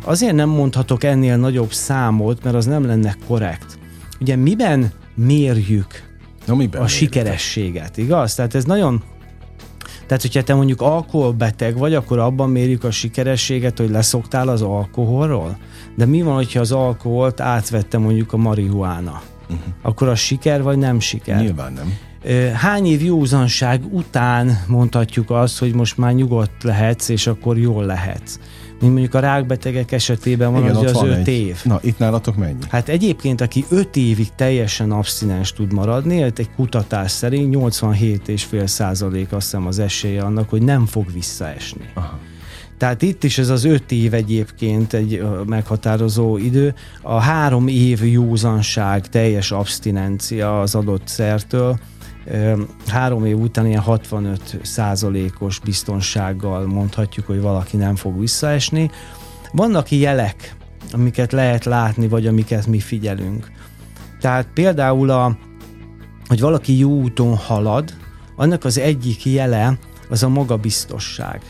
Azért 0.04 0.36
nem 0.36 0.50
mondhatok 0.50 1.04
ennél 1.04 1.38
nagyobb 1.38 1.74
számot, 1.74 2.44
mert 2.44 2.56
az 2.56 2.66
nem 2.66 2.86
lenne 2.86 3.16
korrekt. 3.28 3.80
Ugye 4.20 4.36
miben 4.36 4.92
mérjük 5.16 6.10
Na, 6.46 6.56
miben 6.56 6.82
a 6.82 6.88
sikerességet, 6.88 7.98
igaz? 7.98 8.36
Tehát 8.36 8.56
ez 8.56 8.64
nagyon 8.64 9.04
tehát, 10.12 10.26
hogyha 10.26 10.44
te 10.44 10.54
mondjuk 10.54 10.82
alkoholbeteg 10.82 11.78
vagy, 11.78 11.94
akkor 11.94 12.20
abban 12.20 12.50
mérjük 12.50 12.84
a 12.84 12.92
sikerességet, 12.92 13.78
hogy 13.78 13.90
leszoktál 13.90 14.48
az 14.48 14.62
alkoholról. 14.62 15.58
De 15.96 16.06
mi 16.06 16.22
van, 16.22 16.36
hogyha 16.36 16.60
az 16.60 16.72
alkoholt 16.72 17.40
átvette 17.40 17.98
mondjuk 17.98 18.34
a 18.34 18.38
marihuána? 18.38 19.22
Uh-huh. 19.44 19.60
Akkor 19.82 20.08
az 20.08 20.20
siker 20.20 20.62
vagy 20.62 20.78
nem 20.78 21.00
siker? 21.00 21.42
Nyilván 21.42 21.74
nem. 21.74 21.98
Hány 22.54 22.86
év 22.86 23.04
józanság 23.04 23.94
után 23.94 24.64
mondhatjuk 24.68 25.30
azt, 25.30 25.60
hogy 25.60 25.74
most 25.74 25.98
már 25.98 26.14
nyugodt 26.14 26.64
lehetsz, 26.64 27.10
és 27.10 27.28
akkor 27.28 27.58
jól 27.58 27.86
lehetsz? 27.86 28.40
Mint 28.82 28.94
mondjuk 28.94 29.14
a 29.14 29.20
rákbetegek 29.20 29.92
esetében 29.92 30.52
van 30.52 30.62
Igen, 30.62 30.76
az, 30.76 30.96
az 30.96 31.04
öt 31.04 31.28
egy. 31.28 31.28
év. 31.28 31.60
Na, 31.64 31.80
itt 31.82 31.98
nálatok 31.98 32.36
mennyi? 32.36 32.60
Hát 32.70 32.90
egyébként, 32.90 33.42
aki 33.42 33.66
öt 33.70 33.96
évig 33.96 34.28
teljesen 34.36 34.92
abszinens 34.92 35.54
tud 35.54 35.74
maradni, 35.74 36.22
egy 36.22 36.50
kutatás 36.56 37.12
szerint 37.12 37.56
87,5 37.56 38.66
százalék 38.68 39.32
azt 39.32 39.44
hiszem 39.44 39.68
az 39.68 39.80
esélye 39.80 40.22
annak, 40.22 40.50
hogy 40.50 40.62
nem 40.62 40.86
fog 40.86 41.14
visszaesni. 41.14 41.90
Aha. 41.94 42.20
Tehát 42.78 43.02
itt 43.02 43.24
is 43.24 43.38
ez 43.38 43.50
az 43.50 43.64
öt 43.64 43.92
év 43.92 44.14
egyébként 44.14 44.94
egy 44.94 45.24
meghatározó 45.46 46.38
idő. 46.38 46.74
A 47.02 47.20
három 47.20 47.68
év 47.68 48.06
józanság, 48.06 49.08
teljes 49.08 49.52
abstinencia 49.52 50.62
az 50.62 50.76
adott 50.76 51.08
szertől, 51.08 51.80
három 52.88 53.26
év 53.26 53.40
után 53.40 53.66
ilyen 53.66 53.82
65 53.82 54.60
százalékos 54.62 55.60
biztonsággal 55.60 56.66
mondhatjuk, 56.66 57.26
hogy 57.26 57.42
valaki 57.42 57.78
nem 57.78 57.96
fog 57.96 58.20
visszaesni. 58.20 58.90
Vannak 59.52 59.92
jelek, 59.92 60.56
amiket 60.92 61.32
lehet 61.32 61.66
látni, 61.66 62.08
vagy 62.08 62.28
amiket 62.28 62.68
mi 62.68 62.80
figyelünk. 62.80 63.52
Tehát 64.20 64.48
például, 64.54 65.10
a, 65.10 65.38
hogy 66.28 66.40
valaki 66.40 66.78
jó 66.78 66.90
úton 66.90 67.36
halad, 67.36 67.94
annak 68.36 68.64
az 68.64 68.78
egyik 68.78 69.26
jele 69.26 69.78
az 70.10 70.24
a 70.24 70.30
magabiztosság. 70.30 71.42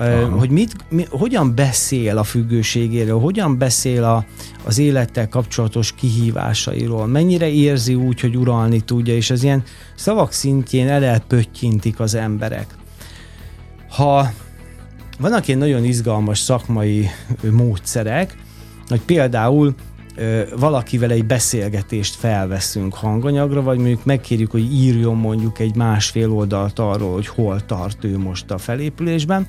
Aha. 0.00 0.38
hogy 0.38 0.50
mit, 0.50 0.76
mi, 0.88 1.04
hogyan 1.10 1.54
beszél 1.54 2.18
a 2.18 2.24
függőségéről, 2.24 3.18
hogyan 3.18 3.58
beszél 3.58 4.04
a, 4.04 4.24
az 4.64 4.78
élettel 4.78 5.28
kapcsolatos 5.28 5.92
kihívásairól, 5.92 7.06
mennyire 7.06 7.48
érzi 7.48 7.94
úgy, 7.94 8.20
hogy 8.20 8.36
uralni 8.36 8.80
tudja, 8.80 9.14
és 9.14 9.30
ez 9.30 9.42
ilyen 9.42 9.62
szavak 9.94 10.32
szintjén 10.32 10.88
elelpöttyintik 10.88 12.00
az 12.00 12.14
emberek. 12.14 12.66
Ha 13.88 14.30
vannak 15.18 15.48
ilyen 15.48 15.58
nagyon 15.58 15.84
izgalmas 15.84 16.38
szakmai 16.38 17.08
módszerek, 17.50 18.36
hogy 18.88 19.00
például 19.00 19.74
valakivel 20.56 21.10
egy 21.10 21.24
beszélgetést 21.24 22.14
felveszünk 22.14 22.94
hanganyagra, 22.94 23.62
vagy 23.62 23.78
mondjuk 23.78 24.04
megkérjük, 24.04 24.50
hogy 24.50 24.72
írjon 24.72 25.16
mondjuk 25.16 25.58
egy 25.58 25.74
másfél 25.74 26.32
oldalt 26.32 26.78
arról, 26.78 27.12
hogy 27.12 27.26
hol 27.26 27.66
tart 27.66 28.04
ő 28.04 28.18
most 28.18 28.50
a 28.50 28.58
felépülésben, 28.58 29.46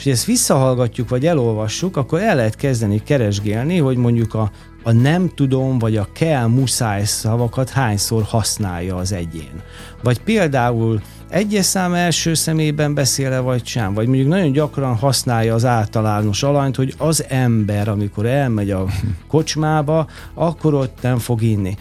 és 0.00 0.06
hogy 0.06 0.14
ezt 0.14 0.24
visszahallgatjuk, 0.24 1.08
vagy 1.08 1.26
elolvassuk, 1.26 1.96
akkor 1.96 2.20
el 2.20 2.36
lehet 2.36 2.56
kezdeni 2.56 3.02
keresgélni, 3.02 3.78
hogy 3.78 3.96
mondjuk 3.96 4.34
a, 4.34 4.50
a 4.82 4.92
nem 4.92 5.30
tudom, 5.34 5.78
vagy 5.78 5.96
a 5.96 6.08
kell, 6.12 6.46
muszáj 6.46 7.04
szavakat 7.04 7.70
hányszor 7.70 8.22
használja 8.22 8.96
az 8.96 9.12
egyén. 9.12 9.62
Vagy 10.02 10.20
például 10.20 11.00
egyes 11.28 11.64
szám 11.64 11.94
első 11.94 12.34
szemében 12.34 12.94
beszéle 12.94 13.38
vagy 13.38 13.66
sem, 13.66 13.94
vagy 13.94 14.06
mondjuk 14.06 14.28
nagyon 14.28 14.52
gyakran 14.52 14.96
használja 14.96 15.54
az 15.54 15.64
általános 15.64 16.42
alanyt, 16.42 16.76
hogy 16.76 16.94
az 16.98 17.24
ember, 17.28 17.88
amikor 17.88 18.26
elmegy 18.26 18.70
a 18.70 18.86
kocsmába, 19.28 20.06
akkor 20.34 20.74
ott 20.74 20.98
nem 21.00 21.18
fog 21.18 21.42
inni. 21.42 21.76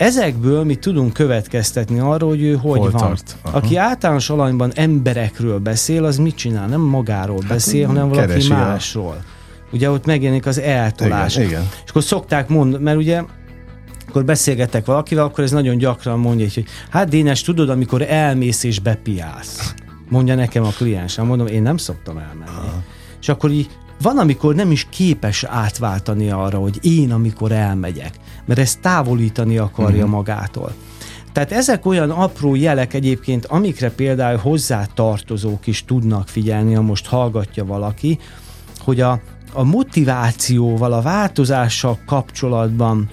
Ezekből 0.00 0.64
mi 0.64 0.74
tudunk 0.74 1.12
következtetni 1.12 1.98
arról, 1.98 2.28
hogy 2.28 2.42
ő 2.42 2.54
hogy 2.54 2.78
Hol 2.78 2.90
van. 2.90 3.00
Tart? 3.00 3.36
Aki 3.42 3.76
általános 3.76 4.30
alanyban 4.30 4.72
emberekről 4.74 5.58
beszél, 5.58 6.04
az 6.04 6.16
mit 6.16 6.34
csinál? 6.34 6.66
Nem 6.66 6.80
magáról 6.80 7.38
hát 7.40 7.48
beszél, 7.48 7.86
hanem 7.86 8.08
valaki 8.08 8.48
másról. 8.48 9.14
El. 9.14 9.24
Ugye 9.72 9.90
ott 9.90 10.04
megjelenik 10.04 10.46
az 10.46 10.58
eltolás. 10.58 11.36
Igen, 11.36 11.48
igen. 11.48 11.68
És 11.84 11.90
akkor 11.90 12.02
szokták 12.02 12.48
mondani, 12.48 12.82
mert 12.82 12.96
ugye 12.96 13.22
akkor 14.08 14.24
beszélgetek 14.24 14.86
valakivel, 14.86 15.24
akkor 15.24 15.44
ez 15.44 15.50
nagyon 15.50 15.78
gyakran 15.78 16.18
mondja, 16.18 16.46
hogy 16.54 16.64
hát 16.90 17.08
Dénes, 17.08 17.42
tudod, 17.42 17.68
amikor 17.68 18.02
elmész 18.02 18.62
és 18.62 18.78
bepiálsz. 18.78 19.74
Mondja 20.08 20.34
nekem 20.34 20.64
a 20.64 20.70
kliensem, 20.76 21.26
mondom, 21.26 21.46
én 21.46 21.62
nem 21.62 21.76
szoktam 21.76 22.18
elmenni. 22.18 22.58
Aha. 22.58 22.82
És 23.20 23.28
akkor 23.28 23.50
így 23.50 23.70
van, 24.02 24.18
amikor 24.18 24.54
nem 24.54 24.70
is 24.70 24.86
képes 24.90 25.44
átváltani 25.44 26.30
arra, 26.30 26.58
hogy 26.58 26.78
én, 26.82 27.12
amikor 27.12 27.52
elmegyek, 27.52 28.14
mert 28.44 28.60
ezt 28.60 28.80
távolítani 28.80 29.58
akarja 29.58 29.96
uh-huh. 29.96 30.10
magától. 30.10 30.72
Tehát 31.32 31.52
ezek 31.52 31.86
olyan 31.86 32.10
apró 32.10 32.54
jelek 32.54 32.94
egyébként, 32.94 33.46
amikre 33.46 33.90
például 33.90 34.38
hozzá 34.38 34.86
tartozók 34.94 35.66
is 35.66 35.84
tudnak 35.84 36.28
figyelni, 36.28 36.74
ha 36.74 36.82
most 36.82 37.06
hallgatja 37.06 37.64
valaki, 37.64 38.18
hogy 38.78 39.00
a, 39.00 39.20
a 39.52 39.62
motivációval, 39.62 40.92
a 40.92 41.02
változással 41.02 41.98
kapcsolatban 42.06 43.08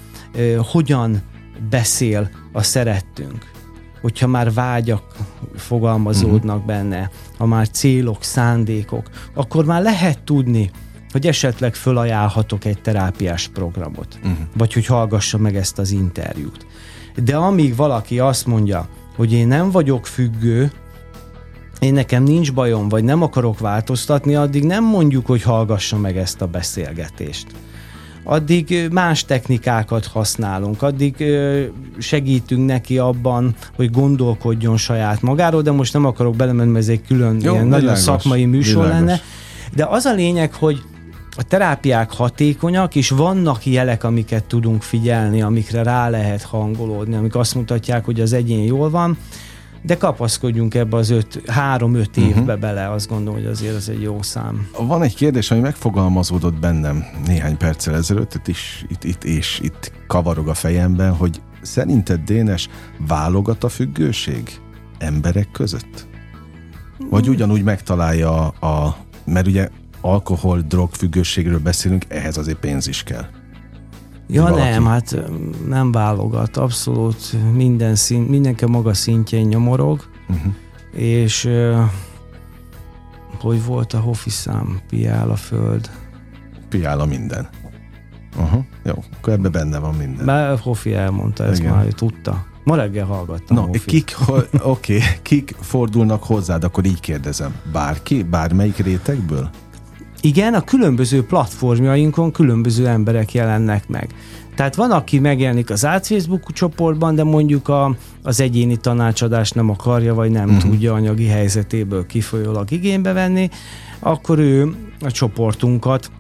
hogyan 0.71 1.21
beszél 1.69 2.29
a 2.51 2.63
szerettünk, 2.63 3.51
hogyha 4.01 4.27
már 4.27 4.53
vágyak 4.53 5.03
fogalmazódnak 5.55 6.55
uh-huh. 6.55 6.65
benne, 6.65 7.09
ha 7.37 7.45
már 7.45 7.69
célok, 7.69 8.23
szándékok, 8.23 9.09
akkor 9.33 9.65
már 9.65 9.81
lehet 9.81 10.19
tudni, 10.19 10.71
hogy 11.11 11.27
esetleg 11.27 11.75
fölajánlhatok 11.75 12.65
egy 12.65 12.81
terápiás 12.81 13.47
programot, 13.47 14.19
uh-huh. 14.23 14.37
vagy 14.57 14.73
hogy 14.73 14.85
hallgassa 14.85 15.37
meg 15.37 15.55
ezt 15.55 15.79
az 15.79 15.91
interjút. 15.91 16.65
De 17.23 17.35
amíg 17.35 17.75
valaki 17.75 18.19
azt 18.19 18.45
mondja, 18.45 18.87
hogy 19.15 19.33
én 19.33 19.47
nem 19.47 19.71
vagyok 19.71 20.05
függő, 20.05 20.71
én 21.79 21.93
nekem 21.93 22.23
nincs 22.23 22.53
bajom, 22.53 22.89
vagy 22.89 23.03
nem 23.03 23.21
akarok 23.21 23.59
változtatni, 23.59 24.35
addig 24.35 24.63
nem 24.63 24.83
mondjuk, 24.83 25.25
hogy 25.25 25.41
hallgassa 25.41 25.97
meg 25.97 26.17
ezt 26.17 26.41
a 26.41 26.47
beszélgetést. 26.47 27.47
Addig 28.30 28.88
más 28.91 29.25
technikákat 29.25 30.05
használunk, 30.05 30.82
addig 30.82 31.25
segítünk 31.97 32.65
neki 32.65 32.97
abban, 32.97 33.55
hogy 33.75 33.91
gondolkodjon 33.91 34.78
saját 34.78 35.21
magáról, 35.21 35.61
de 35.61 35.71
most 35.71 35.93
nem 35.93 36.05
akarok 36.05 36.36
belemenni, 36.36 36.71
mert 36.71 36.84
ez 36.84 36.89
egy 36.91 37.01
külön 37.07 37.38
Jó, 37.41 37.53
ilyen 37.53 37.67
nagyon 37.67 37.95
szakmai 37.95 38.45
műsor 38.45 38.84
világos. 38.84 39.07
lenne. 39.07 39.21
De 39.75 39.86
az 39.86 40.05
a 40.05 40.13
lényeg, 40.13 40.53
hogy 40.53 40.82
a 41.38 41.43
terápiák 41.43 42.11
hatékonyak, 42.11 42.95
és 42.95 43.09
vannak 43.09 43.65
jelek, 43.65 44.03
amiket 44.03 44.43
tudunk 44.43 44.82
figyelni, 44.82 45.41
amikre 45.41 45.84
rá 45.84 46.09
lehet 46.09 46.41
hangolódni, 46.41 47.15
amik 47.15 47.36
azt 47.36 47.55
mutatják, 47.55 48.05
hogy 48.05 48.21
az 48.21 48.34
egyén 48.34 48.63
jól 48.63 48.89
van, 48.89 49.17
de 49.88 49.97
kapaszkodjunk 49.97 50.75
ebbe 50.75 50.97
az 50.97 51.09
öt, 51.09 51.41
három-öt 51.49 52.17
uh-huh. 52.17 52.38
évbe 52.38 52.55
bele, 52.55 52.91
azt 52.91 53.07
gondolom, 53.07 53.33
hogy 53.33 53.49
azért 53.49 53.75
ez 53.75 53.89
egy 53.89 54.01
jó 54.01 54.21
szám. 54.21 54.67
Van 54.79 55.03
egy 55.03 55.15
kérdés, 55.15 55.51
ami 55.51 55.59
megfogalmazódott 55.59 56.59
bennem 56.59 57.05
néhány 57.25 57.57
perccel 57.57 57.95
ezelőtt, 57.95 58.33
itt 58.33 58.47
is, 58.47 58.85
itt, 58.89 59.03
itt, 59.03 59.23
és 59.23 59.59
itt 59.63 59.91
kavarog 60.07 60.47
a 60.47 60.53
fejemben, 60.53 61.15
hogy 61.15 61.41
szerinted 61.61 62.19
Dénes 62.19 62.69
válogat 63.07 63.63
a 63.63 63.69
függőség 63.69 64.59
emberek 64.97 65.51
között? 65.51 66.07
Vagy 67.09 67.29
ugyanúgy 67.29 67.63
megtalálja 67.63 68.47
a, 68.47 68.97
mert 69.25 69.47
ugye 69.47 69.69
alkohol, 70.01 70.61
drogfüggőségről 70.61 71.59
beszélünk, 71.59 72.05
ehhez 72.07 72.38
azért 72.38 72.59
pénz 72.59 72.88
is 72.88 73.03
kell. 73.03 73.25
Ja 74.28 74.41
valaki. 74.41 74.69
nem, 74.69 74.86
hát 74.86 75.23
nem 75.67 75.91
válogat, 75.91 76.57
abszolút 76.57 77.53
minden 77.53 77.95
szín, 77.95 78.21
mindenki 78.21 78.65
maga 78.65 78.93
szintjén 78.93 79.47
nyomorog, 79.47 80.03
uh-huh. 80.30 80.53
és 80.91 81.49
hogy 83.39 83.65
volt 83.65 83.93
a 83.93 83.99
hofi 83.99 84.30
szám, 84.30 84.80
piál 84.89 85.30
a 85.30 85.36
föld. 85.36 85.89
Piál 86.69 86.99
a 86.99 87.05
minden. 87.05 87.49
Uh-huh. 88.38 88.63
Jó, 88.84 89.03
akkor 89.17 89.34
ebben 89.34 89.51
benne 89.51 89.80
van 89.80 89.95
minden. 89.95 90.25
Mert 90.25 90.59
Hofi 90.59 90.93
elmondta, 90.93 91.43
ezt 91.43 91.59
Igen. 91.59 91.73
már 91.73 91.86
tudta. 91.86 92.45
Ma 92.63 92.75
reggel 92.75 93.05
hallgattam. 93.05 93.57
No, 93.57 93.69
kik, 93.69 94.15
oké, 94.28 94.95
okay, 94.95 94.99
kik 95.21 95.55
fordulnak 95.59 96.23
hozzád, 96.23 96.63
akkor 96.63 96.86
így 96.86 96.99
kérdezem. 96.99 97.55
Bárki, 97.71 98.23
bármelyik 98.23 98.78
rétegből? 98.78 99.49
Igen, 100.22 100.53
a 100.53 100.63
különböző 100.63 101.26
platformjainkon 101.26 102.32
különböző 102.32 102.88
emberek 102.88 103.34
jelennek 103.34 103.88
meg. 103.88 104.13
Tehát 104.55 104.76
van, 104.76 104.91
aki 104.91 105.20
megjelenik 105.20 105.70
az 105.70 105.86
át 105.86 106.07
Facebook 106.07 106.53
csoportban, 106.53 107.15
de 107.15 107.24
mondjuk 107.24 107.68
a, 107.68 107.95
az 108.24 108.41
egyéni 108.41 108.78
tanácsadást 108.78 109.55
nem 109.55 109.70
akarja, 109.70 110.13
vagy 110.13 110.32
nem 110.32 110.49
uh-huh. 110.49 110.61
tudja 110.61 110.93
anyagi 110.93 111.26
helyzetéből 111.26 112.05
kifolyólag 112.05 112.72
igénybe 112.72 113.13
venni, 113.13 113.49
akkor 113.99 114.39
ő 114.39 114.76
a 114.99 115.11
csoportunkat 115.11 116.11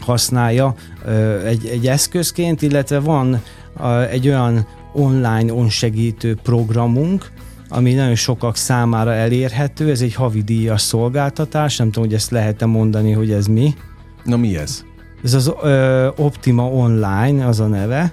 használja 0.00 0.74
ö, 1.04 1.44
egy, 1.44 1.66
egy 1.66 1.86
eszközként, 1.86 2.62
illetve 2.62 2.98
van 2.98 3.42
ö, 3.80 4.00
egy 4.00 4.28
olyan 4.28 4.66
online 4.92 5.52
onsegítő 5.52 6.38
programunk, 6.42 7.32
ami 7.72 7.92
nagyon 7.92 8.14
sokak 8.14 8.56
számára 8.56 9.12
elérhető, 9.12 9.90
ez 9.90 10.00
egy 10.00 10.14
havidíjas 10.14 10.80
szolgáltatás, 10.80 11.76
nem 11.76 11.90
tudom, 11.90 12.08
hogy 12.08 12.14
ezt 12.16 12.30
lehet-e 12.30 12.66
mondani, 12.66 13.12
hogy 13.12 13.30
ez 13.30 13.46
mi. 13.46 13.74
Na 14.24 14.36
mi 14.36 14.56
ez? 14.56 14.84
Ez 15.24 15.34
az 15.34 15.52
ö, 15.62 16.08
Optima 16.16 16.66
Online, 16.66 17.46
az 17.46 17.60
a 17.60 17.66
neve. 17.66 18.12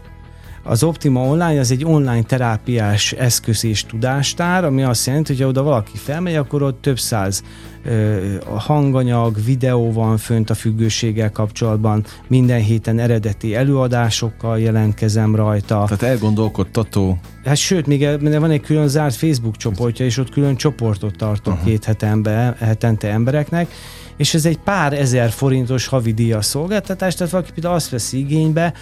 Az 0.69 0.83
Optima 0.83 1.21
Online 1.21 1.59
az 1.59 1.71
egy 1.71 1.85
online 1.85 2.21
terápiás 2.21 3.11
eszköz 3.11 3.63
és 3.63 3.85
tudástár, 3.85 4.65
ami 4.65 4.83
azt 4.83 5.05
jelenti, 5.05 5.33
hogy 5.33 5.41
ha 5.41 5.47
oda 5.47 5.63
valaki 5.63 5.97
felmegy, 5.97 6.35
akkor 6.35 6.61
ott 6.61 6.81
több 6.81 6.99
száz 6.99 7.43
ö, 7.85 8.17
hanganyag, 8.55 9.43
videó 9.45 9.91
van 9.91 10.17
fönt 10.17 10.49
a 10.49 10.53
függőséggel 10.53 11.31
kapcsolatban, 11.31 12.05
minden 12.27 12.61
héten 12.61 12.99
eredeti 12.99 13.55
előadásokkal 13.55 14.59
jelentkezem 14.59 15.35
rajta. 15.35 15.83
Tehát 15.85 16.03
elgondolkodtató. 16.03 17.19
Hát 17.43 17.57
sőt, 17.57 17.87
még 17.87 18.07
van 18.21 18.51
egy 18.51 18.61
külön 18.61 18.87
zárt 18.87 19.15
Facebook 19.15 19.57
csoportja, 19.57 20.05
és 20.05 20.17
ott 20.17 20.29
külön 20.29 20.55
csoportot 20.55 21.15
tartok 21.15 21.53
uh-huh. 21.53 21.69
két 21.69 21.83
hetembe, 21.83 22.55
hetente 22.59 23.11
embereknek, 23.11 23.71
és 24.17 24.33
ez 24.33 24.45
egy 24.45 24.57
pár 24.57 24.93
ezer 24.93 25.29
forintos 25.29 25.87
havidíjas 25.87 26.45
szolgáltatás, 26.45 27.15
tehát 27.15 27.31
valaki 27.31 27.51
például 27.51 27.75
azt 27.75 27.89
veszi 27.89 28.19
igénybe, 28.19 28.73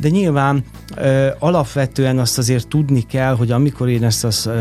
de 0.00 0.08
nyilván 0.08 0.64
ö, 0.96 1.28
alapvetően 1.38 2.18
azt 2.18 2.38
azért 2.38 2.68
tudni 2.68 3.00
kell, 3.00 3.36
hogy 3.36 3.50
amikor 3.50 3.88
én 3.88 4.04
ezt 4.04 4.24
a 4.24 4.52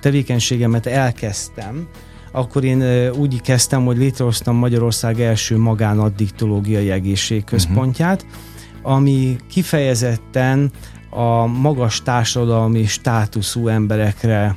tevékenységemet 0.00 0.86
elkezdtem, 0.86 1.88
akkor 2.32 2.64
én 2.64 3.10
úgy 3.10 3.40
kezdtem, 3.40 3.84
hogy 3.84 3.96
létrehoztam 3.96 4.56
Magyarország 4.56 5.20
első 5.20 5.58
magánaddiktológiai 5.58 6.90
egészségközpontját, 6.90 8.22
uh-huh. 8.22 8.92
ami 8.92 9.36
kifejezetten 9.48 10.70
a 11.10 11.46
magas 11.46 12.02
társadalmi 12.02 12.84
státuszú 12.84 13.68
emberekre 13.68 14.56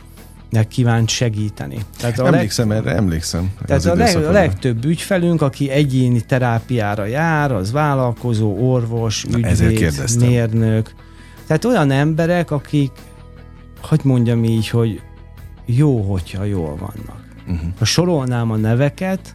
kívánt 0.62 1.10
segíteni. 1.10 1.78
Tehát 1.98 2.20
a 2.20 2.26
emlékszem 2.26 2.70
leg... 2.70 2.78
erre, 2.78 2.96
emlékszem. 2.96 3.52
Tehát 3.66 3.86
a, 3.86 3.96
leg, 3.96 4.16
a 4.16 4.32
legtöbb 4.32 4.86
ügyfelünk, 4.86 5.42
aki 5.42 5.70
egyéni 5.70 6.22
terápiára 6.22 7.06
jár, 7.06 7.52
az 7.52 7.72
vállalkozó, 7.72 8.72
orvos, 8.72 9.24
ügyvéd, 9.24 9.94
mérnök. 10.20 10.94
Tehát 11.48 11.66
olyan 11.66 11.92
emberek, 11.92 12.52
akik, 12.52 12.92
hogy 13.82 14.00
mondjam 14.04 14.44
így, 14.44 14.70
hogy 14.70 15.02
jó, 15.66 16.02
hogyha 16.02 16.44
jól 16.44 16.76
vannak. 16.78 17.24
Uh-huh. 17.48 17.70
Ha 17.80 17.86
sorolnám 17.86 18.52
a 18.52 18.56
neveket, 18.56 19.34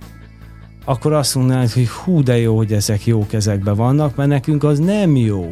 akkor 0.84 1.12
azt 1.12 1.34
mondanám, 1.34 1.66
hogy 1.74 1.88
hú, 1.88 2.22
de 2.22 2.38
jó, 2.38 2.56
hogy 2.56 2.72
ezek 2.72 3.06
jó 3.06 3.26
kezekben 3.26 3.74
vannak, 3.74 4.16
mert 4.16 4.28
nekünk 4.28 4.64
az 4.64 4.78
nem 4.78 5.16
jó, 5.16 5.48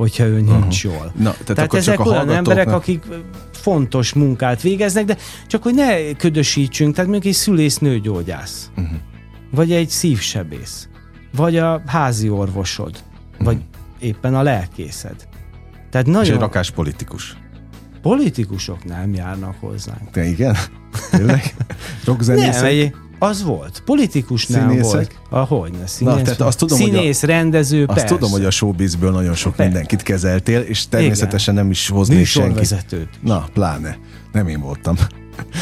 hogyha 0.00 0.24
ő 0.24 0.40
nincs 0.40 0.84
uh-huh. 0.84 0.98
jól. 0.98 1.12
Na, 1.16 1.30
tehát 1.30 1.54
tehát 1.54 1.74
ezek 1.74 2.04
olyan 2.06 2.30
emberek, 2.30 2.72
akik 2.72 3.04
fontos 3.52 4.12
munkát 4.12 4.62
végeznek, 4.62 5.04
de 5.04 5.16
csak 5.46 5.62
hogy 5.62 5.74
ne 5.74 6.12
ködösítsünk, 6.12 6.94
tehát 6.94 7.10
mondjuk 7.10 7.34
egy 7.34 7.40
szülész 7.40 7.78
nőgyógyász, 7.78 8.70
uh-huh. 8.76 8.98
vagy 9.50 9.72
egy 9.72 9.88
szívsebész, 9.88 10.88
vagy 11.36 11.56
a 11.56 11.82
házi 11.86 12.28
orvosod, 12.28 13.02
uh-huh. 13.32 13.46
vagy 13.46 13.58
éppen 13.98 14.34
a 14.34 14.42
lelkészed. 14.42 15.28
Tehát 15.90 16.06
nagyon... 16.06 16.24
És 16.24 16.30
egy 16.30 16.38
rakás 16.38 16.70
politikus. 16.70 17.36
Politikusok 18.02 18.84
nem 18.84 19.14
járnak 19.14 19.54
hozzánk. 19.60 20.10
De 20.12 20.24
igen? 20.24 20.56
Tényleg? 21.10 21.54
Rockzenészek? 22.04 22.96
Az 23.22 23.42
volt. 23.42 23.82
Politikus 23.84 24.46
nem 24.46 24.68
Színészek? 24.68 24.92
volt. 24.92 25.12
Ahogy 25.28 25.72
ne, 25.72 25.86
színész. 25.86 26.14
Na, 26.14 26.22
tehát 26.22 26.40
azt 26.40 26.58
tudom, 26.58 26.78
színész, 26.78 27.20
hogy 27.20 27.30
a, 27.30 27.32
rendező, 27.32 27.84
Azt 27.84 27.98
persze. 27.98 28.14
tudom, 28.14 28.30
hogy 28.30 28.44
a 28.44 28.50
showbizből 28.50 29.10
nagyon 29.10 29.34
sok 29.34 29.54
persze. 29.54 29.70
mindenkit 29.70 30.02
kezeltél, 30.02 30.60
és 30.60 30.88
természetesen 30.88 31.54
Igen. 31.54 31.64
nem 31.64 31.72
is 31.72 31.88
hoznék 31.88 32.26
senkit. 32.26 32.76
Na, 33.20 33.44
pláne. 33.52 33.98
Nem 34.32 34.48
én 34.48 34.60
voltam. 34.60 34.96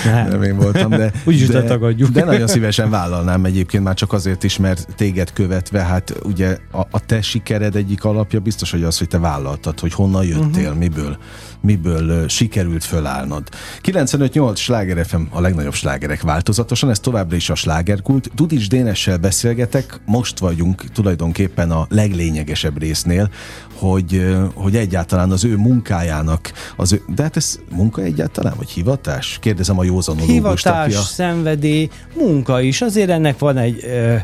Nem. 0.05 0.29
nem 0.29 0.43
én 0.43 0.57
voltam, 0.57 0.91
de, 0.91 1.13
de, 1.49 1.63
tagadjuk. 1.63 2.11
de 2.11 2.25
nagyon 2.25 2.47
szívesen 2.47 2.91
vállalnám 2.91 3.45
egyébként 3.45 3.85
már 3.85 3.95
csak 3.95 4.13
azért 4.13 4.45
is, 4.45 4.57
mert 4.57 4.87
téged 4.97 5.33
követve, 5.33 5.81
hát 5.81 6.15
ugye 6.25 6.59
a, 6.73 6.81
a 6.91 7.01
te 7.07 7.23
sikered 7.23 7.77
egyik 7.77 8.05
alapja 8.05 8.41
biztos, 8.41 8.71
hogy 8.71 8.83
az, 8.83 8.99
hogy 8.99 9.09
te 9.09 9.19
vállaltad, 9.19 9.81
hogy 9.81 9.93
honnan 9.93 10.25
jöttél, 10.25 10.65
uh-huh. 10.65 10.79
miből, 10.79 11.19
miből 11.61 12.29
sikerült 12.29 12.85
fölállnod. 12.85 13.49
95-8 13.83 14.57
sláger 14.57 15.07
FM 15.07 15.23
a 15.31 15.41
legnagyobb 15.41 15.75
slágerek 15.75 16.23
változatosan, 16.23 16.91
ez 16.91 17.01
továbbra 17.01 17.37
is 17.37 17.51
a 17.51 17.55
slágerkult. 17.55 18.31
Dudics 18.35 18.69
Dénessel 18.69 19.17
beszélgetek, 19.17 20.01
most 20.05 20.39
vagyunk 20.39 20.85
tulajdonképpen 20.93 21.71
a 21.71 21.87
leglényegesebb 21.89 22.79
résznél, 22.79 23.31
hogy, 23.75 24.37
hogy 24.55 24.77
egyáltalán 24.77 25.31
az 25.31 25.45
ő 25.45 25.57
munkájának, 25.57 26.53
az 26.77 26.93
ő, 26.93 27.03
de 27.15 27.23
hát 27.23 27.37
ez 27.37 27.59
munka 27.71 28.03
egyáltalán, 28.03 28.55
vagy 28.57 28.71
hivatás? 28.71 29.39
Kérdezem 29.41 29.79
a 29.79 29.85
józanológust. 29.85 30.35
Hivatás, 30.35 30.97
a... 30.97 31.01
szenvedély, 31.01 31.89
munka 32.17 32.61
is. 32.61 32.81
Azért 32.81 33.11
ennek 33.11 33.39
van 33.39 33.57
egy 33.57 33.85
ö, 33.85 34.17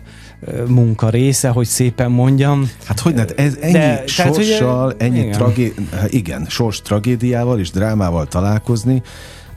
munka 0.68 1.08
része, 1.08 1.48
hogy 1.48 1.66
szépen 1.66 2.10
mondjam. 2.10 2.70
Hát 2.84 3.00
hogy 3.00 3.14
ne, 3.14 3.24
ez 3.24 3.56
ennyi 3.60 3.72
de, 3.72 4.02
sorssal, 4.06 4.94
tehát, 4.96 5.12
ennyi 5.12 5.18
igen. 5.18 5.32
Tragé- 5.32 5.80
igen, 6.08 6.46
sors 6.48 6.82
tragédiával 6.82 7.58
és 7.58 7.70
drámával 7.70 8.26
találkozni, 8.26 9.02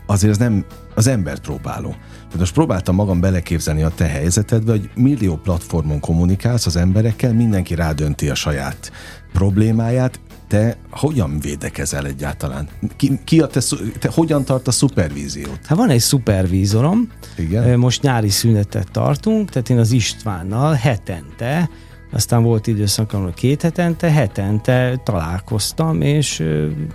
azért 0.06 0.32
ez 0.32 0.38
nem 0.38 0.64
az 0.94 1.06
ember 1.06 1.38
próbáló. 1.38 1.90
Tehát 1.90 2.38
most 2.38 2.52
próbáltam 2.52 2.94
magam 2.94 3.20
beleképzelni 3.20 3.82
a 3.82 3.92
te 3.94 4.04
helyzetedbe, 4.04 4.70
hogy 4.70 4.90
millió 4.94 5.36
platformon 5.36 6.00
kommunikálsz 6.00 6.66
az 6.66 6.76
emberekkel, 6.76 7.32
mindenki 7.32 7.74
rádönti 7.74 8.28
a 8.28 8.34
saját 8.34 8.92
problémáját, 9.32 10.20
te 10.48 10.76
hogyan 10.90 11.40
védekezel 11.40 12.06
egyáltalán? 12.06 12.68
Ki, 12.96 13.20
ki 13.24 13.40
a 13.40 13.46
te, 13.46 13.60
te 13.98 14.10
hogyan 14.12 14.44
tart 14.44 14.68
a 14.68 14.70
szupervíziót? 14.70 15.58
Hát 15.66 15.78
van 15.78 15.90
egy 15.90 16.00
szupervízorom, 16.00 17.10
Igen? 17.36 17.78
most 17.78 18.02
nyári 18.02 18.30
szünetet 18.30 18.90
tartunk, 18.90 19.50
tehát 19.50 19.70
én 19.70 19.78
az 19.78 19.90
Istvánnal 19.90 20.74
hetente 20.74 21.68
aztán 22.12 22.42
volt 22.42 22.66
időszak, 22.66 23.12
amikor 23.12 23.34
két 23.34 23.62
hetente, 23.62 24.10
hetente 24.10 25.00
találkoztam, 25.04 26.00
és 26.00 26.44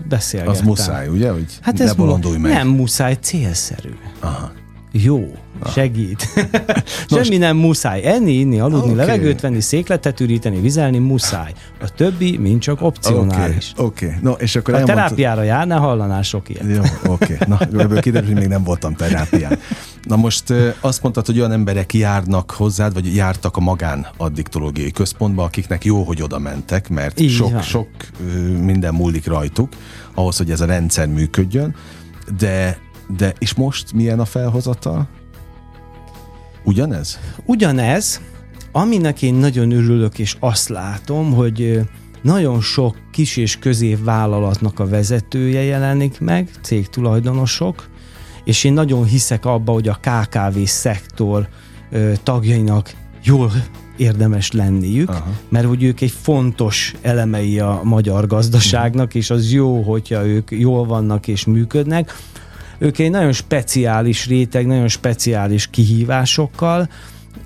beszélgettem. 0.10 0.56
Az 0.56 0.62
muszáj, 0.62 1.08
ugye? 1.08 1.32
Hogy 1.32 1.58
hát 1.62 1.78
ne 1.78 1.84
ez 1.84 1.96
meg. 1.96 2.40
Nem 2.40 2.68
muszáj, 2.68 3.18
célszerű. 3.22 3.90
Aha. 4.20 4.52
Jó, 4.96 5.32
segít. 5.74 6.28
Semmi 7.10 7.38
nem 7.38 7.58
muszáj. 7.58 8.06
Enni, 8.06 8.32
inni, 8.32 8.60
aludni, 8.60 8.92
okay. 8.92 8.96
levegőt 9.06 9.42
venni, 9.42 9.60
székletet 9.62 10.20
üríteni, 10.20 10.60
vizelni 10.62 10.98
muszáj. 10.98 11.52
A 11.82 11.90
többi 11.90 12.38
mind 12.38 12.60
csak 12.62 12.76
Oké, 12.76 12.86
opcionális. 12.86 13.74
oké. 13.78 14.18
No, 14.22 14.32
és 14.32 14.56
akkor 14.56 14.74
Ha 14.74 14.80
elmondtad- 14.80 15.06
terápiára 15.08 15.44
járnál, 15.44 15.80
hallanál 15.80 16.22
sok 16.22 16.50
ilyet. 16.50 16.66
Jó, 16.76 17.12
oké. 17.12 17.38
Na, 17.48 17.60
ebből 17.60 18.00
kiderül, 18.00 18.28
hogy 18.30 18.38
még 18.38 18.48
nem 18.48 18.64
voltam 18.64 18.96
terápián. 18.96 19.60
Na 20.04 20.16
most 20.16 20.54
azt 20.80 21.02
mondtad, 21.02 21.26
hogy 21.26 21.40
olyan 21.40 21.52
emberek 21.52 21.94
járnak 21.94 22.52
hozzád, 22.52 22.94
vagy 22.94 23.16
jártak 23.16 23.58
a 23.58 23.60
magán 23.60 24.08
addiktológiai 24.18 24.92
központba, 24.92 25.44
akiknek 25.44 25.86
jó, 25.86 26.04
hogy 26.04 26.22
oda 26.22 26.40
mentek, 26.40 26.90
mert 26.90 27.20
Így 27.20 27.32
sok, 27.32 27.52
van. 27.52 27.62
sok 27.62 27.88
minden 28.62 28.94
múlik 28.94 29.28
rajtuk, 29.28 29.70
ahhoz, 30.14 30.38
hogy 30.38 30.52
ez 30.52 30.62
a 30.62 30.66
rendszer 30.66 31.08
működjön. 31.08 31.76
De, 32.40 32.78
de 33.18 33.34
és 33.40 33.54
most 33.54 33.94
milyen 33.94 34.20
a 34.20 34.26
felhozatal? 34.26 35.08
Ugyanez? 36.64 37.20
Ugyanez, 37.46 38.22
aminek 38.72 39.22
én 39.22 39.34
nagyon 39.34 39.72
örülök, 39.72 40.20
és 40.20 40.36
azt 40.40 40.70
látom, 40.70 41.34
hogy 41.34 41.82
nagyon 42.22 42.62
sok 42.62 42.98
kis 43.12 43.38
és 43.38 43.58
középvállalatnak 43.60 44.80
a 44.80 44.88
vezetője 44.88 45.62
jelenik 45.62 46.20
meg, 46.20 46.50
cégtulajdonosok, 46.62 47.90
és 48.44 48.64
én 48.64 48.74
nagyon 48.74 49.06
hiszek 49.06 49.46
abba, 49.46 49.72
hogy 49.72 49.88
a 49.88 50.00
KKV 50.02 50.60
szektor 50.64 51.48
tagjainak 52.24 52.94
jól 53.24 53.52
érdemes 53.98 54.52
lenniük, 54.52 55.10
Aha. 55.10 55.32
mert 55.50 55.68
hogy 55.68 55.84
ők 55.84 56.02
egy 56.02 56.14
fontos 56.22 56.94
elemei 57.02 57.60
a 57.60 57.82
magyar 57.84 58.28
gazdaságnak, 58.28 59.16
és 59.16 59.30
az 59.30 59.52
jó, 59.52 59.82
hogyha 59.82 60.26
ők 60.26 60.52
jól 60.52 60.86
vannak 60.86 61.28
és 61.28 61.46
működnek. 61.46 62.16
Ők 62.84 63.00
egy 63.00 63.10
nagyon 63.10 63.32
speciális 63.32 64.28
réteg, 64.28 64.66
nagyon 64.66 64.88
speciális 64.88 65.68
kihívásokkal, 65.68 66.90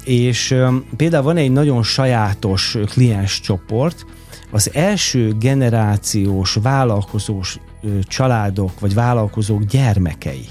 és 0.03 0.55
például 0.95 1.23
van 1.23 1.37
egy 1.37 1.51
nagyon 1.51 1.83
sajátos 1.83 2.77
kliens 2.85 3.39
csoport, 3.39 4.05
az 4.51 4.69
első 4.73 5.35
generációs 5.39 6.53
vállalkozós 6.53 7.59
családok 8.01 8.79
vagy 8.79 8.93
vállalkozók 8.93 9.63
gyermekei. 9.63 10.45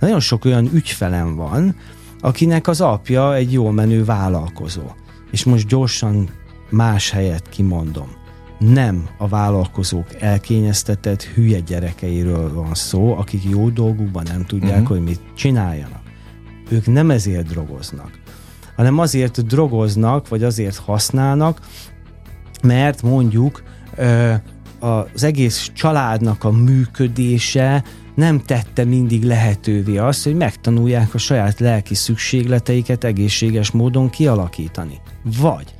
Nagyon 0.00 0.20
sok 0.20 0.44
olyan 0.44 0.70
ügyfelem 0.72 1.34
van, 1.34 1.76
akinek 2.20 2.68
az 2.68 2.80
apja 2.80 3.34
egy 3.34 3.52
jól 3.52 3.72
menő 3.72 4.04
vállalkozó. 4.04 4.84
És 5.30 5.44
most 5.44 5.66
gyorsan 5.66 6.28
más 6.70 7.10
helyet 7.10 7.48
kimondom. 7.48 8.15
Nem 8.58 9.08
a 9.18 9.28
vállalkozók 9.28 10.22
elkényeztetett 10.22 11.22
hülye 11.22 11.60
gyerekeiről 11.60 12.54
van 12.54 12.74
szó, 12.74 13.16
akik 13.16 13.44
jó 13.44 13.68
dolgukban 13.68 14.24
nem 14.28 14.44
tudják, 14.44 14.80
uh-huh. 14.80 14.88
hogy 14.88 15.02
mit 15.02 15.20
csináljanak. 15.34 16.02
Ők 16.70 16.86
nem 16.86 17.10
ezért 17.10 17.46
drogoznak, 17.46 18.10
hanem 18.76 18.98
azért 18.98 19.46
drogoznak, 19.46 20.28
vagy 20.28 20.42
azért 20.42 20.76
használnak, 20.76 21.60
mert 22.62 23.02
mondjuk 23.02 23.62
ö, 23.96 24.34
az 24.78 25.24
egész 25.24 25.70
családnak 25.74 26.44
a 26.44 26.50
működése 26.50 27.84
nem 28.14 28.40
tette 28.40 28.84
mindig 28.84 29.24
lehetővé 29.24 29.96
azt, 29.96 30.24
hogy 30.24 30.34
megtanulják 30.34 31.14
a 31.14 31.18
saját 31.18 31.60
lelki 31.60 31.94
szükségleteiket 31.94 33.04
egészséges 33.04 33.70
módon 33.70 34.10
kialakítani. 34.10 35.00
Vagy 35.40 35.74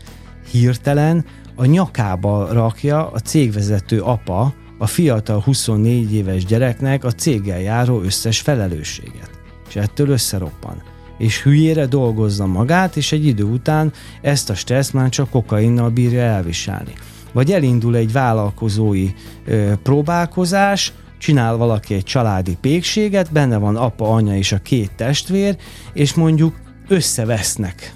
hirtelen 0.51 1.25
a 1.57 1.65
nyakába 1.65 2.53
rakja 2.53 3.11
a 3.11 3.19
cégvezető 3.19 4.01
apa 4.01 4.55
a 4.79 4.87
fiatal 4.87 5.41
24 5.41 6.15
éves 6.15 6.45
gyereknek 6.45 7.05
a 7.05 7.11
céggel 7.11 7.61
járó 7.61 8.01
összes 8.01 8.41
felelősséget. 8.41 9.31
És 9.69 9.77
ettől 9.77 10.09
összeroppan. 10.09 10.83
És 11.19 11.43
hülyére 11.43 11.87
dolgozza 11.87 12.47
magát, 12.47 12.97
és 12.97 13.13
egy 13.13 13.27
idő 13.27 13.43
után 13.43 13.93
ezt 14.21 14.51
a 14.51 14.55
stressz 14.55 14.91
már 14.91 15.09
csak 15.09 15.31
kokainnal 15.31 15.91
bírja 15.91 16.21
elviselni. 16.21 16.93
Vagy 17.33 17.53
elindul 17.53 17.97
egy 17.97 18.13
vállalkozói 18.13 19.11
ö, 19.45 19.73
próbálkozás, 19.83 20.93
csinál 21.19 21.57
valaki 21.57 21.95
egy 21.95 22.05
családi 22.05 22.57
pékséget, 22.61 23.33
benne 23.33 23.57
van 23.57 23.77
apa, 23.77 24.11
anya 24.11 24.37
és 24.37 24.53
a 24.53 24.59
két 24.59 24.91
testvér, 24.97 25.57
és 25.93 26.15
mondjuk 26.15 26.55
összevesznek 26.89 27.95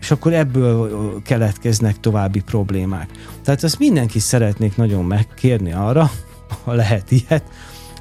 és 0.00 0.10
akkor 0.10 0.32
ebből 0.32 1.22
keletkeznek 1.22 2.00
további 2.00 2.40
problémák. 2.40 3.10
Tehát 3.44 3.62
azt 3.62 3.78
mindenki 3.78 4.18
szeretnék 4.18 4.76
nagyon 4.76 5.04
megkérni 5.04 5.72
arra, 5.72 6.10
ha 6.64 6.72
lehet 6.72 7.10
ilyet, 7.10 7.44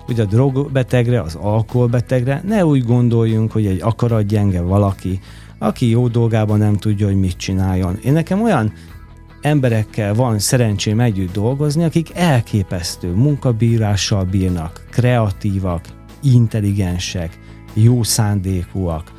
hogy 0.05 0.19
a 0.19 0.25
drogbetegre, 0.25 1.21
az 1.21 1.35
alkoholbetegre 1.35 2.41
ne 2.45 2.65
úgy 2.65 2.85
gondoljunk, 2.85 3.51
hogy 3.51 3.65
egy 3.65 3.81
akaratgyenge 3.81 4.61
valaki, 4.61 5.19
aki 5.57 5.89
jó 5.89 6.07
dolgában 6.07 6.57
nem 6.57 6.77
tudja, 6.77 7.05
hogy 7.05 7.19
mit 7.19 7.37
csináljon. 7.37 7.99
Én 8.03 8.13
nekem 8.13 8.41
olyan 8.41 8.73
emberekkel 9.41 10.13
van 10.13 10.39
szerencsém 10.39 10.99
együtt 10.99 11.33
dolgozni, 11.33 11.83
akik 11.83 12.11
elképesztő 12.13 13.13
munkabírással 13.13 14.23
bírnak, 14.23 14.85
kreatívak, 14.91 15.85
intelligensek, 16.21 17.39
jó 17.73 18.03
szándékúak. 18.03 19.11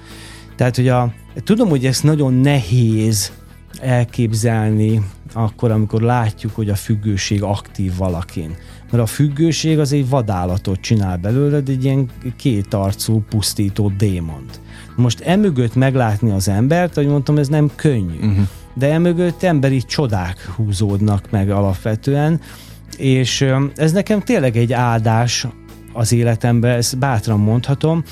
Tehát, 0.56 0.76
hogy 0.76 0.88
a, 0.88 1.12
tudom, 1.44 1.68
hogy 1.68 1.86
ezt 1.86 2.02
nagyon 2.02 2.34
nehéz 2.34 3.32
elképzelni 3.80 5.02
akkor, 5.32 5.70
amikor 5.70 6.02
látjuk, 6.02 6.54
hogy 6.54 6.68
a 6.68 6.74
függőség 6.74 7.42
aktív 7.42 7.96
valakin. 7.96 8.56
Mert 8.90 9.02
a 9.02 9.06
függőség 9.06 9.78
az 9.78 9.92
egy 9.92 10.08
vadállatot 10.08 10.80
csinál 10.80 11.16
belőled, 11.16 11.68
egy 11.68 11.84
ilyen 11.84 12.10
kétarcú, 12.36 13.22
pusztító 13.28 13.92
démont. 13.98 14.60
Most 14.96 15.20
emögött 15.20 15.74
meglátni 15.74 16.30
az 16.30 16.48
embert, 16.48 16.96
ahogy 16.96 17.10
mondtam, 17.10 17.38
ez 17.38 17.48
nem 17.48 17.70
könnyű. 17.74 18.16
Uh-huh. 18.16 18.46
De 18.74 18.92
emögött 18.92 19.42
emberi 19.42 19.82
csodák 19.82 20.50
húzódnak 20.56 21.30
meg 21.30 21.50
alapvetően, 21.50 22.40
és 22.96 23.46
ez 23.76 23.92
nekem 23.92 24.20
tényleg 24.20 24.56
egy 24.56 24.72
áldás 24.72 25.46
az 25.92 26.12
életemben, 26.12 26.76
ezt 26.76 26.98
bátran 26.98 27.38
mondhatom, 27.38 28.04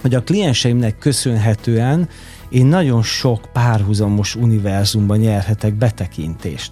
hogy 0.00 0.14
a 0.14 0.22
klienseimnek 0.22 0.98
köszönhetően 0.98 2.08
én 2.48 2.66
nagyon 2.66 3.02
sok 3.02 3.48
párhuzamos 3.52 4.34
univerzumban 4.34 5.18
nyerhetek 5.18 5.74
betekintést. 5.74 6.70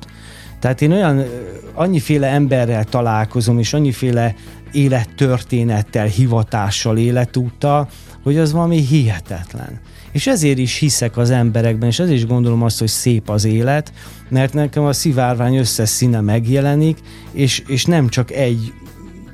Tehát 0.60 0.82
én 0.82 0.92
olyan 0.92 1.24
annyiféle 1.74 2.26
emberrel 2.26 2.84
találkozom, 2.84 3.58
és 3.58 3.72
annyiféle 3.72 4.34
élettörténettel, 4.72 6.06
hivatással, 6.06 6.98
életúttal, 6.98 7.88
hogy 8.22 8.38
az 8.38 8.52
valami 8.52 8.80
hihetetlen. 8.80 9.80
És 10.12 10.26
ezért 10.26 10.58
is 10.58 10.78
hiszek 10.78 11.16
az 11.16 11.30
emberekben, 11.30 11.88
és 11.88 11.98
ezért 11.98 12.16
is 12.16 12.26
gondolom 12.26 12.62
azt, 12.62 12.78
hogy 12.78 12.88
szép 12.88 13.28
az 13.30 13.44
élet, 13.44 13.92
mert 14.28 14.52
nekem 14.52 14.84
a 14.84 14.92
szivárvány 14.92 15.56
összes 15.56 15.88
színe 15.88 16.20
megjelenik, 16.20 16.98
és, 17.32 17.62
és 17.66 17.84
nem 17.84 18.08
csak 18.08 18.30
egy 18.30 18.72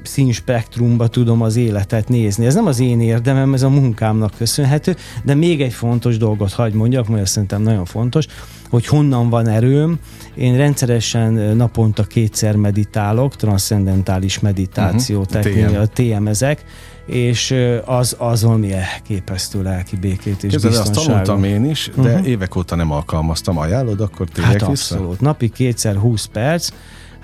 színspektrumba 0.06 1.08
tudom 1.08 1.42
az 1.42 1.56
életet 1.56 2.08
nézni. 2.08 2.46
Ez 2.46 2.54
nem 2.54 2.66
az 2.66 2.80
én 2.80 3.00
érdemem, 3.00 3.54
ez 3.54 3.62
a 3.62 3.68
munkámnak 3.68 4.32
köszönhető, 4.38 4.96
de 5.24 5.34
még 5.34 5.60
egy 5.62 5.72
fontos 5.72 6.16
dolgot 6.16 6.52
hagy 6.52 6.72
mondjak, 6.72 7.08
mert 7.08 7.26
szerintem 7.26 7.62
nagyon 7.62 7.84
fontos, 7.84 8.26
hogy 8.70 8.86
honnan 8.86 9.28
van 9.28 9.48
erőm. 9.48 9.98
Én 10.34 10.56
rendszeresen 10.56 11.32
naponta 11.32 12.02
kétszer 12.02 12.56
meditálok, 12.56 13.36
transzcendentális 13.36 14.38
meditáció 14.40 15.18
Mhm, 15.20 15.28
technika, 15.28 15.86
TM-ezek, 15.86 16.64
és 17.06 17.50
ö, 17.50 17.78
az, 17.84 18.16
az 18.18 18.42
valami 18.42 18.72
elképesztő 18.72 19.62
lelki 19.62 19.96
békét 19.96 20.42
és 20.42 20.50
Képzeld, 20.50 20.74
el, 20.74 20.80
azt 20.80 20.92
tanultam 21.06 21.44
én 21.44 21.64
is, 21.64 21.90
de 22.02 22.16
Mhm. 22.16 22.24
évek 22.24 22.56
óta 22.56 22.74
nem 22.74 22.90
alkalmaztam. 22.90 23.58
Ajánlod, 23.58 24.00
akkor 24.00 24.28
tényleg 24.28 24.60
Hát 24.60 24.68
vissza? 24.70 24.94
abszolút. 24.94 25.20
Napi 25.20 25.48
kétszer 25.48 25.96
20 25.96 26.24
perc. 26.24 26.68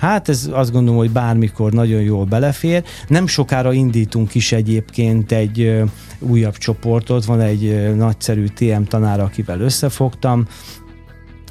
Hát 0.01 0.29
ez 0.29 0.49
azt 0.53 0.73
gondolom, 0.73 0.99
hogy 0.99 1.11
bármikor 1.11 1.73
nagyon 1.73 2.01
jól 2.01 2.25
belefér. 2.25 2.85
Nem 3.09 3.27
sokára 3.27 3.73
indítunk 3.73 4.35
is 4.35 4.53
egyébként 4.53 5.33
egy 5.33 5.83
újabb 6.19 6.57
csoportot. 6.57 7.25
Van 7.25 7.41
egy 7.41 7.65
ö, 7.65 7.95
nagyszerű 7.95 8.47
TM 8.47 8.83
tanár, 8.83 9.21
akivel 9.21 9.61
összefogtam, 9.61 10.47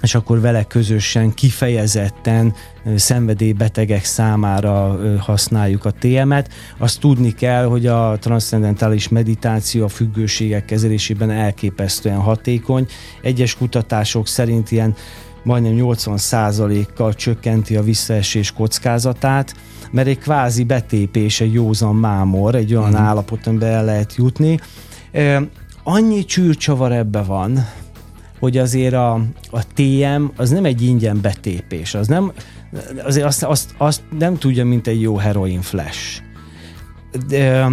és 0.01 0.15
akkor 0.15 0.41
vele 0.41 0.63
közösen 0.63 1.33
kifejezetten 1.33 2.53
szenvedélybetegek 2.95 4.03
számára 4.03 4.99
használjuk 5.19 5.85
a 5.85 5.91
TM-et. 5.91 6.49
Azt 6.77 6.99
tudni 6.99 7.33
kell, 7.33 7.65
hogy 7.65 7.85
a 7.85 8.17
transzcendentális 8.19 9.09
meditáció 9.09 9.83
a 9.83 9.87
függőségek 9.87 10.65
kezelésében 10.65 11.31
elképesztően 11.31 12.19
hatékony. 12.19 12.87
Egyes 13.21 13.55
kutatások 13.55 14.27
szerint 14.27 14.71
ilyen 14.71 14.95
majdnem 15.49 15.73
80%-kal 15.75 17.13
csökkenti 17.13 17.75
a 17.75 17.83
visszaesés 17.83 18.51
kockázatát, 18.51 19.55
mert 19.91 20.07
egy 20.07 20.17
kvázi 20.17 20.63
betépés, 20.63 21.41
egy 21.41 21.53
józan 21.53 21.95
mámor, 21.95 22.55
egy 22.55 22.75
olyan 22.75 22.89
mm. 22.89 22.95
állapot, 22.95 23.47
amiben 23.47 23.71
el 23.71 23.85
lehet 23.85 24.15
jutni. 24.15 24.59
Annyi 25.83 26.25
csűrcsavar 26.25 26.91
ebbe 26.91 27.21
van, 27.21 27.65
hogy 28.39 28.57
azért 28.57 28.93
a, 28.93 29.13
a 29.51 29.63
TM 29.73 30.23
az 30.35 30.49
nem 30.49 30.65
egy 30.65 30.81
ingyen 30.81 31.21
betépés, 31.21 31.93
az 31.93 32.07
nem, 32.07 32.31
azért 33.03 33.25
azt, 33.25 33.43
azt, 33.43 33.73
azt 33.77 34.01
nem 34.19 34.37
tudja, 34.37 34.65
mint 34.65 34.87
egy 34.87 35.01
jó 35.01 35.15
heroin 35.15 35.61
flash. 35.61 36.21
De, 37.27 37.67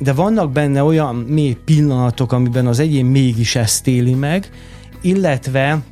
de 0.00 0.12
vannak 0.12 0.52
benne 0.52 0.82
olyan 0.82 1.14
mély 1.14 1.56
pillanatok, 1.64 2.32
amiben 2.32 2.66
az 2.66 2.78
egyén 2.78 3.04
mégis 3.04 3.56
ezt 3.56 3.86
éli 3.86 4.14
meg, 4.14 4.50
illetve 5.00 5.82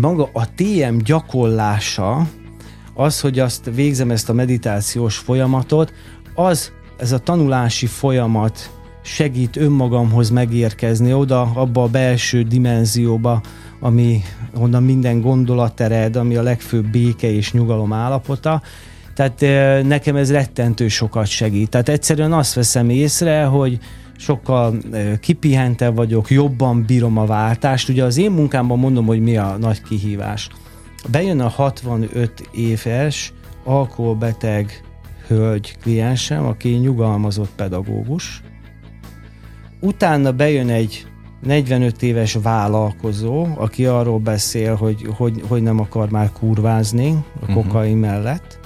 maga 0.00 0.28
a 0.32 0.54
TM 0.54 0.96
gyakorlása, 1.04 2.26
az, 2.94 3.20
hogy 3.20 3.38
azt 3.38 3.70
végzem 3.74 4.10
ezt 4.10 4.28
a 4.28 4.32
meditációs 4.32 5.16
folyamatot, 5.16 5.92
az, 6.34 6.72
ez 6.96 7.12
a 7.12 7.18
tanulási 7.18 7.86
folyamat 7.86 8.70
segít 9.02 9.56
önmagamhoz 9.56 10.30
megérkezni 10.30 11.12
oda, 11.12 11.50
abba 11.54 11.82
a 11.82 11.88
belső 11.88 12.42
dimenzióba, 12.42 13.40
ami, 13.80 14.22
onnan 14.54 14.82
minden 14.82 15.20
gondolat 15.20 15.80
ered, 15.80 16.16
ami 16.16 16.36
a 16.36 16.42
legfőbb 16.42 16.86
béke 16.90 17.30
és 17.30 17.52
nyugalom 17.52 17.92
állapota. 17.92 18.62
Tehát 19.14 19.40
nekem 19.84 20.16
ez 20.16 20.32
rettentő 20.32 20.88
sokat 20.88 21.26
segít. 21.26 21.68
Tehát 21.70 21.88
egyszerűen 21.88 22.32
azt 22.32 22.54
veszem 22.54 22.90
észre, 22.90 23.44
hogy 23.44 23.78
sokkal 24.18 24.78
kipihentebb 25.20 25.96
vagyok, 25.96 26.30
jobban 26.30 26.84
bírom 26.86 27.18
a 27.18 27.26
váltást. 27.26 27.88
Ugye 27.88 28.04
az 28.04 28.16
én 28.16 28.30
munkámban 28.30 28.78
mondom, 28.78 29.06
hogy 29.06 29.20
mi 29.20 29.36
a 29.36 29.56
nagy 29.56 29.82
kihívás. 29.82 30.48
Bejön 31.10 31.40
a 31.40 31.48
65 31.48 32.48
éves 32.52 33.32
alkoholbeteg 33.64 34.82
hölgy 35.26 35.76
kliensem, 35.80 36.46
aki 36.46 36.68
nyugalmazott 36.68 37.50
pedagógus, 37.56 38.42
utána 39.80 40.32
bejön 40.32 40.68
egy 40.68 41.06
45 41.42 42.02
éves 42.02 42.38
vállalkozó, 42.42 43.46
aki 43.56 43.86
arról 43.86 44.18
beszél, 44.18 44.74
hogy, 44.74 45.06
hogy, 45.16 45.42
hogy 45.48 45.62
nem 45.62 45.80
akar 45.80 46.10
már 46.10 46.32
kurvázni 46.32 47.24
a 47.40 47.44
mhm. 47.44 47.52
kokain 47.52 47.96
uh-huh. 47.96 48.10
mellett. 48.10 48.58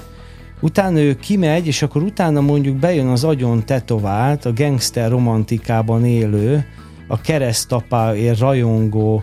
Utána 0.63 0.99
ő 0.99 1.17
kimegy, 1.17 1.67
és 1.67 1.83
akkor 1.83 2.03
utána 2.03 2.41
mondjuk 2.41 2.77
bejön 2.77 3.07
az 3.07 3.25
agyon 3.25 3.65
tetovált, 3.65 4.45
a 4.45 4.53
gangster 4.53 5.11
romantikában 5.11 6.05
élő, 6.07 6.65
a 7.09 7.21
keresztapáért 7.21 8.39
rajongó, 8.39 9.23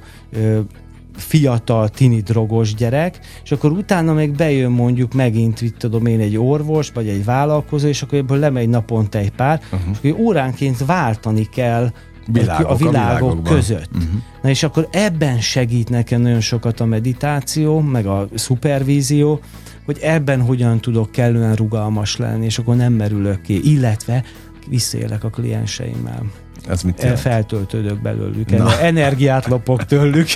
fiatal, 1.15 1.89
tini 1.89 2.21
drogos 2.21 2.73
gyerek, 2.73 3.19
és 3.43 3.51
akkor 3.51 3.71
utána 3.71 4.13
meg 4.13 4.31
bejön 4.31 4.71
mondjuk 4.71 5.13
megint, 5.13 5.61
mit 5.61 5.77
tudom 5.77 6.05
én, 6.05 6.19
egy 6.19 6.37
orvos, 6.37 6.91
vagy 6.93 7.07
egy 7.07 7.25
vállalkozó, 7.25 7.87
és 7.87 8.01
akkor 8.01 8.17
ebből 8.17 8.37
lemegy 8.37 8.69
naponta 8.69 9.17
egy 9.17 9.31
pár, 9.31 9.61
uh-huh. 9.71 9.97
és 10.01 10.13
óránként 10.17 10.85
váltani 10.85 11.49
kell 11.49 11.91
Világok, 12.31 12.69
a 12.69 12.75
világok 12.75 13.39
a 13.47 13.49
között. 13.49 13.89
Uh-huh. 13.95 14.21
Na 14.41 14.49
és 14.49 14.63
akkor 14.63 14.87
ebben 14.91 15.39
segít 15.39 15.89
nekem 15.89 16.21
nagyon 16.21 16.41
sokat 16.41 16.79
a 16.79 16.85
meditáció, 16.85 17.79
meg 17.79 18.05
a 18.05 18.27
szupervízió, 18.35 19.39
hogy 19.89 19.99
ebben 20.01 20.41
hogyan 20.41 20.79
tudok 20.79 21.11
kellően 21.11 21.55
rugalmas 21.55 22.17
lenni, 22.17 22.45
és 22.45 22.57
akkor 22.57 22.75
nem 22.75 22.93
merülök 22.93 23.41
ki, 23.41 23.71
illetve 23.73 24.23
visszaélek 24.67 25.23
a 25.23 25.29
klienseimmel. 25.29 26.23
Ez 26.67 26.81
mit 26.81 27.01
jelent? 27.01 27.19
Feltöltődök 27.19 28.01
belőlük, 28.01 28.57
Na. 28.57 28.79
energiát 28.79 29.47
lopok 29.47 29.85
tőlük. 29.85 30.27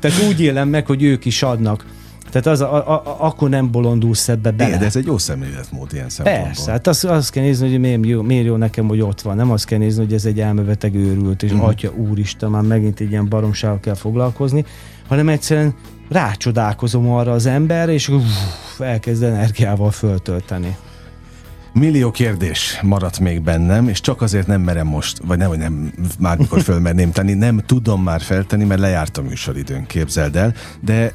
Tehát 0.00 0.22
úgy 0.28 0.40
élem 0.40 0.68
meg, 0.68 0.86
hogy 0.86 1.02
ők 1.02 1.24
is 1.24 1.42
adnak. 1.42 1.86
Tehát 2.30 2.46
az, 2.46 2.60
a, 2.60 2.88
a, 2.88 3.16
akkor 3.26 3.48
nem 3.48 3.70
bolondulsz 3.70 4.28
ebbe 4.28 4.50
bele. 4.50 4.76
de 4.76 4.84
ez 4.84 4.96
egy 4.96 5.06
jó 5.06 5.18
szemléletmód 5.18 5.92
ilyen 5.92 6.08
szempontból. 6.08 6.46
Persze, 6.46 6.70
hát 6.70 6.86
azt, 6.86 7.04
azt 7.04 7.30
kell 7.30 7.42
nézni, 7.42 7.70
hogy 7.70 7.80
miért 7.80 8.06
jó, 8.06 8.22
miért 8.22 8.46
jó 8.46 8.56
nekem, 8.56 8.88
hogy 8.88 9.00
ott 9.00 9.20
van. 9.20 9.36
Nem 9.36 9.50
azt 9.50 9.64
kell 9.64 9.78
nézni, 9.78 10.04
hogy 10.04 10.12
ez 10.12 10.24
egy 10.24 10.40
elmebeteg 10.40 10.94
őrült, 10.94 11.42
és 11.42 11.50
uh-huh. 11.50 11.68
atya 11.68 11.92
úristen, 11.92 12.50
már 12.50 12.62
megint 12.62 13.00
egy 13.00 13.10
ilyen 13.10 13.28
baromsággal 13.28 13.80
kell 13.80 13.94
foglalkozni, 13.94 14.64
hanem 15.08 15.28
egyszerűen 15.28 15.74
rácsodálkozom 16.10 17.10
arra 17.10 17.32
az 17.32 17.46
emberre, 17.46 17.92
és 17.92 18.08
uff, 18.08 18.80
elkezd 18.80 19.22
energiával 19.22 19.90
föltölteni. 19.90 20.76
Millió 21.72 22.10
kérdés 22.10 22.78
maradt 22.82 23.20
még 23.20 23.42
bennem, 23.42 23.88
és 23.88 24.00
csak 24.00 24.22
azért 24.22 24.46
nem 24.46 24.60
merem 24.60 24.86
most, 24.86 25.20
vagy 25.26 25.38
nem, 25.38 25.48
hogy 25.48 25.58
nem, 25.58 25.92
már 26.18 26.38
mikor 26.38 26.60
fölmerném 26.70 27.12
tenni, 27.12 27.34
nem 27.34 27.62
tudom 27.66 28.02
már 28.02 28.20
feltenni, 28.20 28.64
mert 28.64 28.80
lejárt 28.80 29.18
a 29.18 29.22
műsoridőn, 29.22 29.86
képzeld 29.86 30.36
el, 30.36 30.54
de 30.80 31.14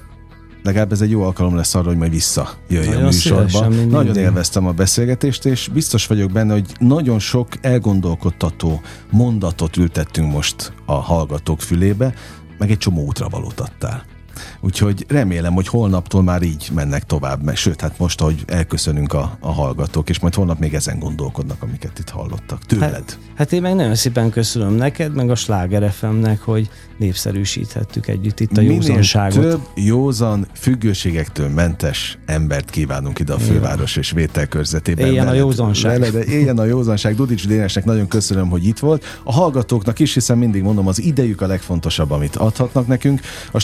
legalább 0.63 0.91
ez 0.91 1.01
egy 1.01 1.09
jó 1.09 1.23
alkalom 1.23 1.55
lesz 1.55 1.75
arra, 1.75 1.87
hogy 1.87 1.97
majd 1.97 2.11
visszajöjjön 2.11 3.01
a 3.01 3.05
műsorba. 3.05 3.67
Nagyon 3.67 4.17
élveztem 4.17 4.67
a 4.67 4.71
beszélgetést, 4.71 5.45
és 5.45 5.69
biztos 5.73 6.07
vagyok 6.07 6.31
benne, 6.31 6.53
hogy 6.53 6.65
nagyon 6.79 7.19
sok 7.19 7.47
elgondolkodtató 7.61 8.81
mondatot 9.11 9.77
ültettünk 9.77 10.31
most 10.31 10.73
a 10.85 10.93
hallgatók 10.93 11.61
fülébe, 11.61 12.13
meg 12.57 12.71
egy 12.71 12.77
csomó 12.77 13.05
útravalót 13.05 13.59
adtál. 13.59 14.14
Úgyhogy 14.59 15.05
remélem, 15.07 15.53
hogy 15.53 15.67
holnaptól 15.67 16.23
már 16.23 16.41
így 16.41 16.69
mennek 16.73 17.03
tovább, 17.03 17.43
mert 17.43 17.57
sőt, 17.57 17.81
hát 17.81 17.99
most, 17.99 18.21
hogy 18.21 18.43
elköszönünk 18.47 19.13
a, 19.13 19.37
a 19.39 19.51
hallgatók, 19.51 20.09
és 20.09 20.19
majd 20.19 20.33
holnap 20.33 20.59
még 20.59 20.73
ezen 20.73 20.99
gondolkodnak, 20.99 21.61
amiket 21.61 21.99
itt 21.99 22.09
hallottak 22.09 22.65
tőled. 22.65 22.91
Hát, 22.91 23.17
hát 23.35 23.51
én 23.51 23.61
meg 23.61 23.75
nagyon 23.75 23.95
szépen 23.95 24.29
köszönöm 24.29 24.73
neked, 24.73 25.13
meg 25.13 25.29
a 25.29 25.35
Sláger 25.35 25.91
FM-nek, 25.91 26.41
hogy 26.41 26.69
népszerűsíthettük 26.97 28.07
együtt 28.07 28.39
itt 28.39 28.57
a 28.57 28.61
Minél 28.61 28.73
józanságot. 28.73 29.41
több 29.41 29.61
józan, 29.75 30.47
függőségektől 30.53 31.49
mentes 31.49 32.17
embert 32.25 32.69
kívánunk 32.69 33.19
ide 33.19 33.33
a 33.33 33.39
főváros 33.39 33.95
és 33.95 34.11
vételkörzetében. 34.11 35.07
Éljen 35.07 35.27
a 35.27 35.33
józanság. 35.33 35.99
Veled, 35.99 36.27
éljen 36.27 36.57
a 36.57 36.63
józanság. 36.63 37.15
Dudics 37.15 37.47
Dénesnek 37.47 37.85
nagyon 37.85 38.07
köszönöm, 38.07 38.49
hogy 38.49 38.65
itt 38.65 38.79
volt. 38.79 39.05
A 39.23 39.31
hallgatóknak 39.31 39.99
is, 39.99 40.13
hiszen 40.13 40.37
mindig 40.37 40.61
mondom, 40.61 40.87
az 40.87 41.01
idejük 41.01 41.41
a 41.41 41.47
legfontosabb, 41.47 42.11
amit 42.11 42.35
adhatnak 42.35 42.87
nekünk. 42.87 43.21
A 43.51 43.59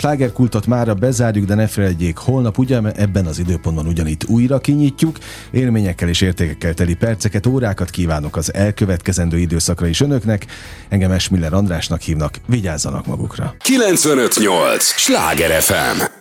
slágerkultot 0.62 0.66
már 0.66 0.95
bezárjuk, 0.95 1.45
de 1.45 1.55
ne 1.55 1.68
felejtjék, 1.68 2.18
holnap 2.18 2.57
ugye 2.57 2.80
ebben 2.95 3.26
az 3.26 3.39
időpontban 3.39 3.88
ugyanitt 3.88 4.26
újra 4.28 4.59
kinyitjuk. 4.59 5.18
Élményekkel 5.51 6.09
és 6.09 6.22
értékekkel 6.22 6.74
teli 6.74 6.95
perceket, 6.95 7.45
órákat 7.45 7.89
kívánok 7.89 8.36
az 8.36 8.53
elkövetkezendő 8.53 9.38
időszakra 9.38 9.88
is 9.88 10.01
önöknek. 10.01 10.45
Engem 10.89 11.12
Esmiller 11.12 11.53
Andrásnak 11.53 12.01
hívnak, 12.01 12.36
vigyázzanak 12.45 13.05
magukra. 13.05 13.55
958! 13.59 14.84
Sláger 14.84 15.62
FM! 15.62 16.20